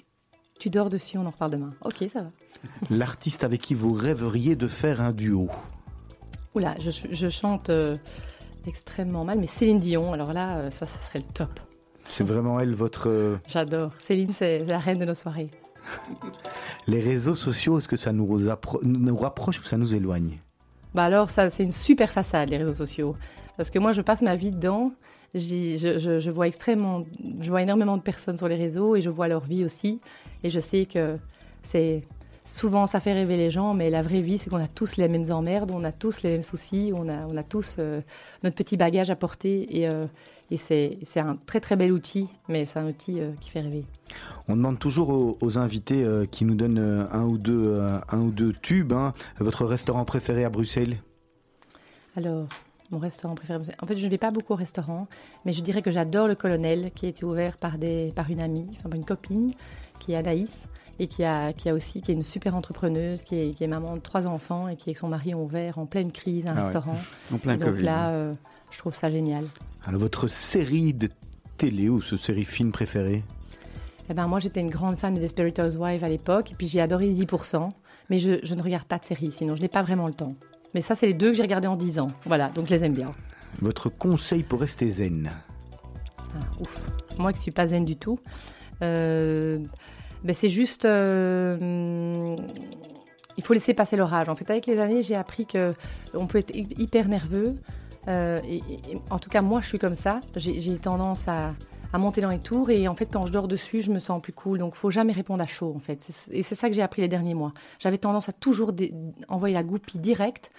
tu 0.59 0.71
dors 0.71 0.91
dessus, 0.91 1.19
on 1.19 1.27
en 1.27 1.31
reparle 1.31 1.53
demain. 1.53 1.71
Ok, 1.85 2.05
ça 2.13 2.23
va. 2.23 2.29
L'artiste 2.91 3.45
avec 3.45 3.61
qui 3.61 3.75
vous 3.75 3.93
rêveriez 3.93 4.57
de 4.57 4.67
faire 4.69 5.01
un 5.01 5.13
duo 5.13 5.49
Oula, 6.55 6.75
je, 6.81 6.91
je 7.11 7.29
chante 7.29 7.71
euh, 7.71 7.95
extrêmement 8.67 9.25
mal, 9.25 9.39
mais 9.39 9.47
Céline 9.47 9.79
Dion, 9.79 10.13
alors 10.13 10.33
là, 10.33 10.57
euh, 10.59 10.71
ça, 10.71 10.87
ça 10.87 10.99
serait 10.99 11.21
le 11.21 11.33
top. 11.33 11.61
C'est 12.05 12.25
vraiment 12.25 12.59
elle 12.59 12.75
votre. 12.75 13.09
euh, 13.09 13.37
J'adore. 13.47 13.93
Céline, 14.01 14.33
c'est 14.33 14.65
la 14.65 14.79
reine 14.79 14.99
de 14.99 15.05
nos 15.05 15.15
soirées. 15.15 15.51
Les 16.87 17.01
réseaux 17.01 17.35
sociaux, 17.35 17.79
est-ce 17.79 17.89
que 17.89 17.97
ça 17.97 18.13
nous, 18.13 18.27
appro- 18.49 18.83
nous 18.83 19.17
rapproche 19.17 19.61
ou 19.61 19.65
ça 19.65 19.77
nous 19.77 19.95
éloigne? 19.95 20.39
Bah 20.95 21.05
alors, 21.05 21.29
ça, 21.31 21.51
c'est 21.51 21.63
une 21.63 21.73
super 21.73 22.11
façade, 22.11 22.49
les 22.49 22.57
réseaux 22.59 22.75
sociaux. 22.75 23.15
Parce 23.57 23.71
que 23.71 23.79
moi, 23.79 23.93
je 23.93 24.01
passe 24.01 24.23
ma 24.23 24.37
vie 24.37 24.51
dedans. 24.51 24.93
Je, 25.39 25.99
je- 25.99 26.19
je 26.21 26.31
vois 26.31 26.47
extrêmement, 26.47 27.05
je 27.41 27.49
vois 27.51 27.63
énormément 27.63 27.97
de 27.97 28.03
personnes 28.03 28.37
sur 28.37 28.49
les 28.49 28.57
réseaux 28.57 28.97
et 28.97 29.01
je 29.01 29.11
vois 29.11 29.29
leur 29.29 29.45
vie 29.45 29.65
aussi. 29.65 30.01
Et 30.45 30.51
je 30.51 30.61
sais 30.61 30.87
que 30.87 31.17
c'est 31.63 32.03
souvent 32.45 32.87
ça 32.87 32.99
fait 33.01 33.13
rêver 33.13 33.37
les 33.37 33.51
gens, 33.51 33.75
mais 33.75 33.91
la 33.91 34.01
vraie 34.03 34.23
vie, 34.23 34.39
c'est 34.39 34.49
qu'on 34.51 34.57
a 34.63 34.69
tous 34.69 34.97
les 34.97 35.09
mêmes 35.09 35.31
emmerdes, 35.31 35.71
on 35.71 35.85
a 35.85 35.93
tous 35.93 36.23
les 36.23 36.31
mêmes 36.31 36.43
soucis, 36.43 36.93
on 36.95 37.09
a, 37.09 37.27
on 37.27 37.37
a 37.37 37.43
tous 37.43 37.77
euh, 37.79 38.01
notre 38.43 38.57
petit 38.57 38.77
bagage 38.77 39.11
à 39.11 39.17
porter. 39.17 39.67
Et, 39.79 39.89
euh, 39.89 40.07
et 40.51 40.57
c'est 40.57 41.21
un 41.21 41.37
très 41.45 41.61
très 41.61 41.77
bel 41.77 41.93
outil, 41.93 42.29
mais 42.49 42.65
c'est 42.65 42.79
un 42.79 42.87
outil 42.89 43.21
euh, 43.21 43.33
qui 43.41 43.51
fait 43.51 43.61
rêver. 43.61 43.85
On 44.49 44.57
demande 44.57 44.79
toujours 44.79 45.11
aux, 45.11 45.37
aux 45.43 45.59
invités 45.59 46.03
qui 46.31 46.47
nous 46.47 46.55
donnent 46.55 47.07
un 47.13 47.25
ou 47.27 47.37
deux, 47.37 47.83
un 48.09 48.21
ou 48.21 48.31
deux 48.31 48.55
tubes. 48.55 48.95
hein, 48.95 49.13
votre 49.39 49.67
restaurant 49.67 50.07
préféré 50.07 50.45
à 50.45 50.49
Bruxelles? 50.49 50.97
Alors, 52.17 52.47
mon 52.91 52.99
restaurant 52.99 53.35
préféré. 53.35 53.61
En 53.83 53.87
fait, 53.87 53.97
je 53.97 54.05
ne 54.05 54.11
vais 54.11 54.19
pas 54.19 54.31
beaucoup 54.31 54.53
au 54.53 54.57
restaurant, 54.57 55.07
mais 55.45 55.53
je 55.53 55.63
dirais 55.63 55.83
que 55.83 55.91
j'adore 55.91 56.27
le 56.29 56.35
colonel 56.35 56.91
qui 56.95 57.07
a 57.07 57.09
été 57.09 57.25
ouvert 57.25 57.57
par, 57.59 57.79
des, 57.79 58.13
par 58.17 58.31
une 58.31 58.41
amie, 58.41 58.67
enfin 58.79 58.95
une 58.97 59.05
copine, 59.05 59.53
qui 60.01 60.13
est 60.13 60.17
Anaïs. 60.17 60.69
et 61.01 61.07
qui 61.07 61.23
a, 61.25 61.53
qui 61.53 61.69
a 61.69 61.75
aussi 61.75 62.01
qui 62.03 62.11
est 62.11 62.15
une 62.15 62.23
super 62.23 62.55
entrepreneuse, 62.57 63.23
qui 63.25 63.37
est, 63.39 63.55
qui 63.55 63.63
est 63.65 63.69
maman 63.69 63.95
de 63.97 64.01
trois 64.01 64.27
enfants 64.27 64.69
et 64.69 64.77
qui 64.77 64.89
avec 64.91 64.99
son 64.99 65.09
mari 65.09 65.35
ont 65.35 65.45
ouvert 65.45 65.79
en 65.79 65.87
pleine 65.87 66.11
crise 66.13 66.47
un 66.47 66.53
Ah 66.53 66.55
ouais. 66.57 66.61
restaurant. 66.63 66.97
En 67.35 67.39
plein 67.39 67.57
donc 67.57 67.69
Covid. 67.71 67.83
là, 67.85 68.09
euh, 68.11 68.33
je 68.71 68.79
trouve 68.79 68.95
ça 68.95 69.09
génial. 69.11 69.45
Alors, 69.87 70.01
votre 70.01 70.29
série 70.29 70.93
de 70.95 71.09
télé 71.57 71.89
ou 71.89 72.01
ce 72.01 72.17
série 72.17 72.45
film 72.45 72.73
préférée 72.73 73.23
Eh 74.11 74.15
ben, 74.15 74.27
moi, 74.27 74.41
j'étais 74.41 74.61
une 74.61 74.71
grande 74.71 74.97
fan 74.97 75.15
de 75.15 75.21
Desperate 75.21 75.59
Housewives 75.59 76.03
à 76.05 76.09
l'époque, 76.09 76.53
et 76.53 76.55
puis 76.55 76.67
j'ai 76.69 76.81
adoré 76.81 77.07
les 77.07 77.25
10%, 77.27 77.71
mais 78.11 78.19
je, 78.19 78.39
je 78.43 78.55
ne 78.55 78.63
regarde 78.63 78.85
pas 78.87 78.99
de 78.99 79.05
séries, 79.05 79.31
sinon 79.33 79.55
je 79.57 79.61
n'ai 79.63 79.69
pas 79.69 79.83
vraiment 79.83 80.07
le 80.09 80.15
temps. 80.15 80.35
Mais 80.75 80.81
ça, 80.81 80.95
c'est 80.95 81.07
les 81.07 81.15
deux 81.15 81.29
que 81.31 81.37
j'ai 81.37 81.43
regardés 81.43 81.69
en 81.69 81.77
10 81.77 81.99
ans. 81.99 82.11
Voilà, 82.27 82.49
donc 82.51 82.67
je 82.67 82.75
les 82.75 82.85
aime 82.85 82.93
bien. 82.95 83.13
Votre 83.61 83.89
conseil 83.89 84.43
pour 84.43 84.61
rester 84.61 84.91
zen 84.91 85.31
Ah, 86.35 86.39
ouf. 86.61 86.81
Moi 87.19 87.33
qui 87.33 87.41
suis 87.41 87.51
pas 87.51 87.67
zen 87.67 87.85
du 87.85 87.97
tout, 87.97 88.19
euh, 88.83 89.59
ben 90.23 90.35
c'est 90.35 90.51
juste, 90.51 90.85
euh, 90.85 92.37
il 93.37 93.45
faut 93.45 93.55
laisser 93.55 93.75
passer 93.75 93.97
l'orage. 93.97 94.29
En 94.29 94.35
fait, 94.35 94.49
avec 94.51 94.67
les 94.67 94.79
années, 94.79 95.03
j'ai 95.03 95.17
appris 95.17 95.47
que 95.47 95.75
on 96.15 96.27
peut 96.27 96.39
être 96.39 96.55
hy- 96.55 96.69
hyper 96.79 97.09
nerveux. 97.09 97.55
euh, 98.09 98.39
et, 98.49 98.63
en 99.11 99.19
tout 99.19 99.29
cas, 99.31 99.43
moi, 99.43 99.61
je 99.61 99.69
suis 99.69 99.79
comme 99.79 99.95
ça. 99.95 100.21
J'ai 100.37 100.77
tendance 100.77 101.27
à, 101.29 101.55
à 101.93 101.99
monter 101.99 102.21
dans 102.21 102.31
les 102.31 102.39
tours 102.39 102.71
et 102.71 102.89
en 102.89 102.95
fait, 102.95 103.07
quand 103.07 103.27
je 103.27 103.33
dors 103.33 103.49
dessus, 103.49 103.81
je 103.83 103.91
me 103.91 103.99
sens 103.99 104.21
plus 104.21 104.33
cool. 104.33 104.59
Donc, 104.59 104.75
faut 104.75 104.91
jamais 104.91 105.13
répondre 105.13 105.43
à 105.43 105.47
chaud, 105.47 105.73
en 105.75 105.81
fait. 105.81 106.07
Et 106.33 106.43
c'est 106.43 106.55
ça 106.55 106.69
que 106.69 106.75
j'ai 106.75 106.83
appris 106.83 107.03
les 107.03 107.09
derniers 107.09 107.35
mois. 107.35 107.53
J'avais 107.79 107.99
tendance 107.99 108.29
à 108.29 108.33
toujours 108.33 108.73
envoyer 109.29 109.55
la 109.55 109.63
goupille 109.63 110.01
directe. 110.01 110.51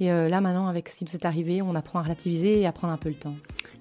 Et 0.00 0.10
euh, 0.10 0.28
là, 0.28 0.40
maintenant, 0.40 0.66
avec 0.66 0.88
ce 0.88 0.98
qui 0.98 1.04
nous 1.04 1.14
est 1.14 1.24
arrivé, 1.24 1.62
on 1.62 1.74
apprend 1.74 2.00
à 2.00 2.02
relativiser 2.02 2.60
et 2.60 2.66
à 2.66 2.72
prendre 2.72 2.92
un 2.92 2.98
peu 2.98 3.08
le 3.08 3.14
temps. 3.14 3.36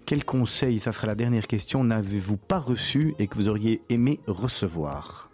Quel 0.06 0.26
conseil, 0.26 0.80
ça 0.80 0.94
sera 0.94 1.08
la 1.08 1.16
dernière 1.16 1.48
question, 1.48 1.84
n'avez-vous 1.84 2.38
pas 2.38 2.60
reçu 2.60 3.16
et 3.20 3.28
que 3.28 3.36
vous 3.36 3.48
auriez 3.48 3.82
aimé 3.90 4.20
recevoir? 4.28 5.33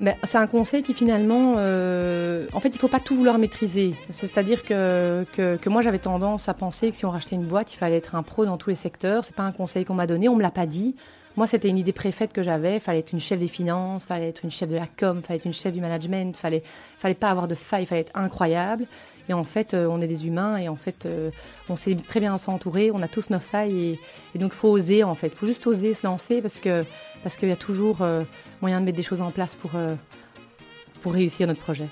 Ben, 0.00 0.14
c'est 0.24 0.36
un 0.36 0.46
conseil 0.46 0.82
qui 0.82 0.92
finalement, 0.92 1.54
euh, 1.56 2.46
en 2.52 2.60
fait, 2.60 2.68
il 2.68 2.78
faut 2.78 2.88
pas 2.88 3.00
tout 3.00 3.16
vouloir 3.16 3.38
maîtriser. 3.38 3.94
C'est-à-dire 4.10 4.62
que, 4.62 5.24
que, 5.34 5.56
que 5.56 5.68
moi, 5.70 5.80
j'avais 5.80 5.98
tendance 5.98 6.50
à 6.50 6.54
penser 6.54 6.90
que 6.90 6.98
si 6.98 7.06
on 7.06 7.10
rachetait 7.10 7.36
une 7.36 7.46
boîte, 7.46 7.72
il 7.72 7.78
fallait 7.78 7.96
être 7.96 8.14
un 8.14 8.22
pro 8.22 8.44
dans 8.44 8.58
tous 8.58 8.70
les 8.70 8.76
secteurs. 8.76 9.24
C'est 9.24 9.34
pas 9.34 9.44
un 9.44 9.52
conseil 9.52 9.86
qu'on 9.86 9.94
m'a 9.94 10.06
donné, 10.06 10.28
on 10.28 10.36
me 10.36 10.42
l'a 10.42 10.50
pas 10.50 10.66
dit. 10.66 10.96
Moi, 11.36 11.46
c'était 11.46 11.68
une 11.68 11.78
idée 11.78 11.92
préfaite 11.92 12.32
que 12.32 12.42
j'avais. 12.42 12.78
Fallait 12.78 12.98
être 12.98 13.12
une 13.12 13.20
chef 13.20 13.38
des 13.38 13.48
finances, 13.48 14.06
fallait 14.06 14.28
être 14.28 14.44
une 14.44 14.50
chef 14.50 14.68
de 14.68 14.76
la 14.76 14.86
com, 14.86 15.22
fallait 15.22 15.38
être 15.38 15.44
une 15.44 15.52
chef 15.52 15.72
du 15.72 15.80
management, 15.80 16.36
fallait, 16.36 16.62
fallait 16.98 17.14
pas 17.14 17.30
avoir 17.30 17.48
de 17.48 17.54
failles, 17.54 17.86
fallait 17.86 18.02
être 18.02 18.16
incroyable. 18.16 18.86
Et 19.28 19.32
en 19.32 19.44
fait, 19.44 19.74
euh, 19.74 19.86
on 19.90 20.00
est 20.00 20.06
des 20.06 20.26
humains 20.26 20.56
et 20.56 20.68
en 20.68 20.76
fait, 20.76 21.04
euh, 21.04 21.30
on 21.68 21.76
sait 21.76 21.94
très 21.94 22.20
bien 22.20 22.38
s'entourer. 22.38 22.90
On 22.92 23.02
a 23.02 23.08
tous 23.08 23.30
nos 23.30 23.40
failles 23.40 23.78
et, 23.78 24.00
et 24.34 24.38
donc 24.38 24.52
il 24.52 24.56
faut 24.56 24.68
oser 24.68 25.04
en 25.04 25.14
fait. 25.14 25.28
Il 25.28 25.34
faut 25.34 25.46
juste 25.46 25.66
oser 25.66 25.94
se 25.94 26.06
lancer 26.06 26.40
parce 26.40 26.60
que 26.60 26.84
parce 27.22 27.36
qu'il 27.36 27.48
y 27.48 27.52
a 27.52 27.56
toujours 27.56 28.02
euh, 28.02 28.22
moyen 28.60 28.80
de 28.80 28.86
mettre 28.86 28.96
des 28.96 29.02
choses 29.02 29.20
en 29.20 29.30
place 29.30 29.54
pour 29.54 29.72
euh, 29.74 29.94
pour 31.02 31.12
réussir 31.14 31.46
notre 31.46 31.60
projet. 31.60 31.88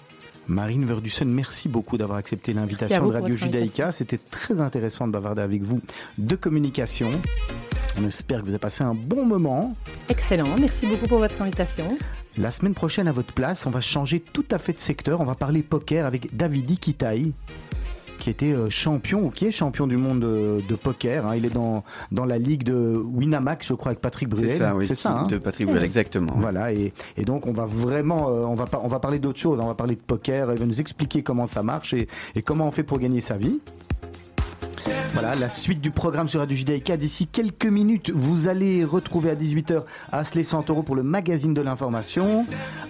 Marine 0.47 0.85
Verdussen, 0.85 1.29
merci 1.31 1.69
beaucoup 1.69 1.97
d'avoir 1.97 2.19
accepté 2.19 2.53
l'invitation 2.53 3.07
de 3.09 3.13
Radio 3.13 3.35
Judaïka. 3.35 3.93
C'était 3.93 4.19
très 4.19 4.61
intéressant 4.61 5.07
de 5.07 5.13
bavarder 5.13 5.43
avec 5.43 5.63
vous 5.63 5.81
de 6.19 6.37
communication. 6.37 7.09
On 7.99 8.07
espère 8.07 8.41
que 8.41 8.45
vous 8.45 8.51
avez 8.51 8.59
passé 8.59 8.85
un 8.85 8.95
bon 8.95 9.25
moment. 9.25 9.75
Excellent. 10.09 10.49
Merci 10.61 10.87
beaucoup 10.87 11.07
pour 11.07 11.19
votre 11.19 11.41
invitation. 11.41 11.97
La 12.37 12.51
semaine 12.51 12.75
prochaine, 12.75 13.07
à 13.07 13.13
votre 13.13 13.33
place, 13.33 13.65
on 13.67 13.71
va 13.71 13.81
changer 13.81 14.21
tout 14.21 14.45
à 14.51 14.59
fait 14.59 14.73
de 14.73 14.81
secteur. 14.81 15.21
On 15.21 15.25
va 15.25 15.37
parler 15.37 15.63
poker 15.63 16.05
avec 16.05 16.37
Davidi 16.37 16.77
Kitaï, 16.77 17.33
qui 18.19 18.31
était 18.31 18.53
euh, 18.53 18.71
champion, 18.71 19.25
ou 19.27 19.31
qui 19.31 19.47
est 19.47 19.51
champion 19.51 19.87
du 19.87 19.97
monde 19.97 20.21
de, 20.21 20.63
de 20.69 20.75
poker. 20.75 21.27
hein. 21.27 21.37
Il 21.37 21.45
est 21.47 21.55
dans, 21.55 21.85
dans 22.13 22.25
la 22.25 22.39
ligue 22.39 22.63
de 22.65 22.97
Winamax, 23.15 23.69
je 23.69 23.75
crois, 23.75 23.91
avec 23.91 24.01
Patrick 24.01 24.29
Bruel. 24.29 24.49
C'est 24.51 24.59
ça, 24.59 24.75
oui. 24.75 24.87
C'est 24.87 24.95
ça, 24.95 25.19
hein 25.21 25.27
De 25.27 25.39
Patrick 25.39 25.67
Bruel, 25.67 25.85
exactement. 25.85 26.33
Voilà, 26.37 26.73
et, 26.73 26.93
et 27.17 27.25
donc 27.25 27.47
on 27.47 27.53
va 27.53 27.67
vraiment, 27.67 28.29
euh, 28.31 28.45
on, 28.47 28.55
va 28.55 28.67
on 28.83 28.89
va 28.89 28.99
parler 29.01 29.19
d'autre 29.19 29.39
chose, 29.39 29.59
on 29.63 29.67
va 29.67 29.75
parler 29.75 29.95
de 29.97 30.01
poker, 30.01 30.53
il 30.53 30.59
va 30.59 30.67
nous 30.67 30.81
expliquer 30.81 31.23
comment 31.23 31.47
ça 31.47 31.63
marche 31.63 31.95
et, 31.95 32.09
et 32.35 32.43
comment 32.43 32.67
on 32.67 32.71
fait 32.71 32.83
pour 32.83 32.99
gagner 32.99 33.21
sa 33.21 33.37
vie. 33.37 33.61
Voilà, 35.13 35.35
la 35.37 35.49
suite 35.49 35.81
du 35.81 35.91
programme 35.93 36.29
sur 36.29 36.41
Radio 36.41 36.57
Judaïka. 36.57 36.97
D'ici 36.97 37.27
quelques 37.29 37.67
minutes, 37.67 38.11
vous 38.11 38.49
allez 38.49 38.85
retrouver 38.85 39.31
à 39.31 39.37
18h 39.37 39.83
Asley 40.11 40.43
Santoro 40.43 40.83
pour 40.83 40.97
le 40.97 41.03
magazine 41.05 41.55
de 41.55 41.63
l'information. 41.63 42.47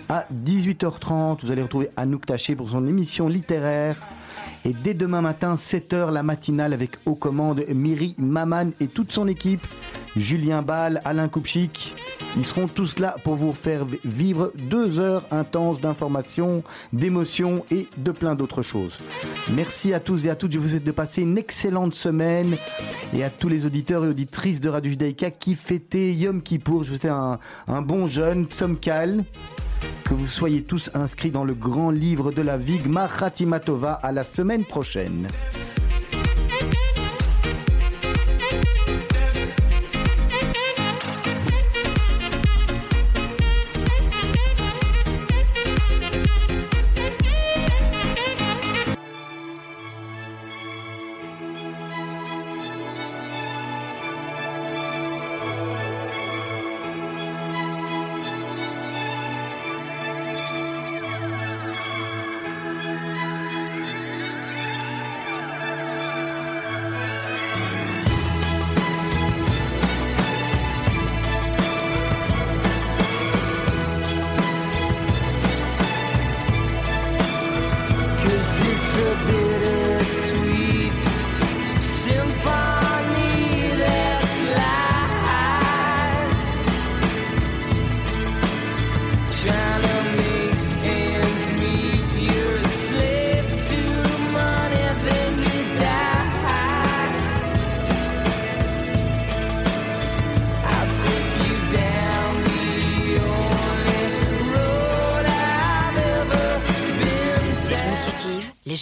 À 0.09 0.27
18h30, 0.45 1.45
vous 1.45 1.51
allez 1.51 1.63
retrouver 1.63 1.91
Anouk 1.97 2.25
Taché 2.27 2.57
pour 2.57 2.71
son 2.71 2.87
émission 2.87 3.29
littéraire. 3.29 3.97
Et 4.67 4.73
dès 4.73 4.95
demain 4.95 5.21
matin, 5.21 5.55
7h, 5.55 6.11
la 6.11 6.23
matinale 6.23 6.73
avec 6.73 6.93
aux 7.05 7.15
commandes 7.15 7.63
Miri 7.69 8.15
Maman 8.19 8.71
et 8.81 8.87
toute 8.87 9.13
son 9.13 9.29
équipe. 9.29 9.67
Julien 10.17 10.63
Ball, 10.63 11.01
Alain 11.05 11.29
Koupchik. 11.29 11.95
Ils 12.37 12.45
seront 12.45 12.67
tous 12.67 12.99
là 12.99 13.15
pour 13.23 13.35
vous 13.35 13.53
faire 13.53 13.85
vivre 14.05 14.53
deux 14.71 14.99
heures 14.99 15.25
intenses 15.31 15.81
d'informations, 15.81 16.63
d'émotions 16.93 17.65
et 17.71 17.89
de 17.97 18.11
plein 18.11 18.35
d'autres 18.35 18.63
choses. 18.63 18.99
Merci 19.55 19.93
à 19.93 20.01
tous 20.01 20.27
et 20.27 20.31
à 20.31 20.35
toutes. 20.35 20.53
Je 20.53 20.59
vous 20.59 20.69
souhaite 20.69 20.85
de 20.85 20.91
passer 20.93 21.23
une 21.23 21.39
excellente 21.39 21.95
semaine. 21.95 22.57
Et 23.13 23.23
à 23.23 23.31
tous 23.31 23.49
les 23.49 23.67
auditeurs 23.67 24.05
et 24.05 24.09
auditrices 24.09 24.61
de 24.61 24.69
Radio 24.69 24.91
Judaïka 24.91 25.31
qui 25.31 25.55
fêtaient 25.55 26.13
Yom 26.13 26.43
Kippour, 26.43 26.85
je 26.85 26.91
vous 26.91 27.01
souhaite 27.01 27.13
un, 27.13 27.83
bon 27.83 28.07
jeûne, 28.07 28.47
Tzomkal. 28.47 29.25
Que 30.05 30.13
vous 30.13 30.27
soyez 30.27 30.63
tous 30.63 30.91
inscrits 30.95 31.31
dans 31.31 31.45
le 31.45 31.55
grand 31.55 31.91
livre 31.91 32.31
de 32.31 32.43
la 32.43 32.59
vie, 32.59 32.79
Gmar 32.79 33.17
Khatima 33.17 33.59
Tova, 33.59 33.95
à 33.95 34.13
la 34.13 34.23
semaine 34.23 34.65
prochaine. 34.65 35.29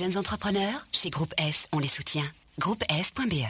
Jeunes 0.02 0.18
entrepreneurs, 0.18 0.86
chez 0.90 1.10
Groupe 1.10 1.32
S, 1.38 1.68
on 1.70 1.78
les 1.78 1.86
soutient. 1.86 2.24
Groupe 2.58 2.82
S.be 2.88 3.44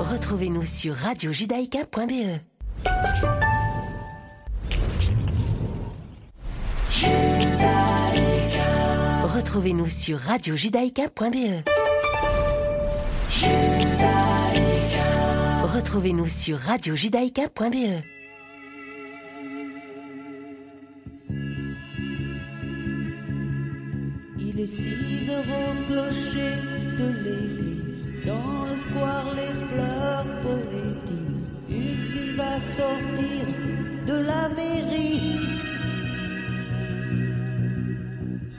Retrouvez-nous 0.00 0.64
sur 0.64 0.94
radiojudaïka.be. 0.94 2.40
Retrouvez-nous 9.22 9.88
sur 9.88 10.18
radiojudaïka.be. 10.18 11.62
Retrouvez-nous 15.62 16.28
sur 16.28 16.58
radiojudaïka.be. 16.58 18.19
Dans 28.26 28.66
le 28.70 28.76
square, 28.76 29.28
les 29.34 29.54
fleurs 29.68 30.26
poétisent. 30.42 31.52
Une 31.70 32.02
fille 32.10 32.34
va 32.34 32.60
sortir 32.60 33.44
de 34.06 34.14
la 34.30 34.48
mairie. 34.50 35.38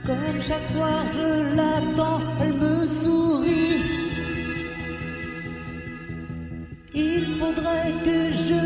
Comme 0.04 0.40
chaque 0.40 0.64
soir, 0.64 1.04
je 1.14 1.56
l'attends, 1.56 2.20
elle 2.42 2.54
me 2.54 2.86
sourit. 2.86 3.80
Il 6.94 7.24
faudrait 7.38 7.94
que 8.04 8.32
je 8.32 8.61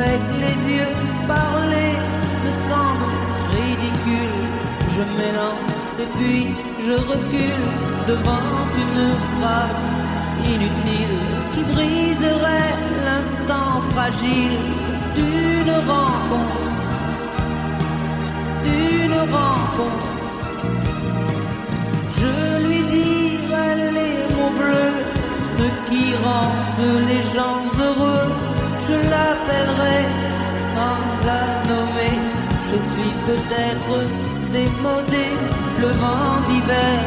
avec 0.00 0.22
les 0.42 0.58
yeux. 0.74 0.92
Parler 1.28 1.92
me 2.44 2.52
semble 2.68 3.10
ridicule. 3.56 4.40
Je 4.94 5.02
m'élance 5.16 5.88
et 6.04 6.08
puis 6.16 6.42
je 6.86 6.94
recule 7.12 7.66
devant 8.08 8.50
une 8.84 9.06
phrase 9.30 9.82
inutile 10.52 11.16
qui 11.52 11.62
briserait 11.74 12.74
l'instant 13.06 13.72
fragile 13.92 14.58
d'une 15.16 15.74
rencontre. 15.92 16.64
D'une 18.64 19.18
rencontre. 19.36 20.10
Je 22.20 22.66
lui 22.66 22.82
dirai 22.96 23.70
les 23.98 24.16
mots 24.34 24.54
bleus, 24.60 24.96
ce 25.56 25.66
qui 25.88 26.04
rendent 26.24 27.06
les 27.08 27.22
gens 27.34 27.62
heureux. 27.84 28.39
Je 28.90 28.96
l'appellerai 29.12 30.00
sans 30.72 31.02
la 31.28 31.44
nommer. 31.70 32.16
Je 32.70 32.78
suis 32.90 33.12
peut-être 33.28 33.94
démodé, 34.50 35.26
le 35.80 35.90
vent 36.02 36.34
d'hiver 36.48 36.98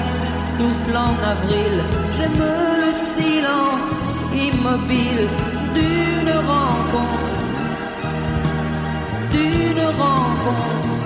souffle 0.56 0.96
en 1.08 1.16
avril. 1.34 1.76
J'aime 2.16 2.44
le 2.86 2.92
silence 3.12 3.90
immobile 4.48 5.28
d'une 5.76 6.34
rencontre, 6.52 7.30
d'une 9.34 9.86
rencontre. 10.02 11.03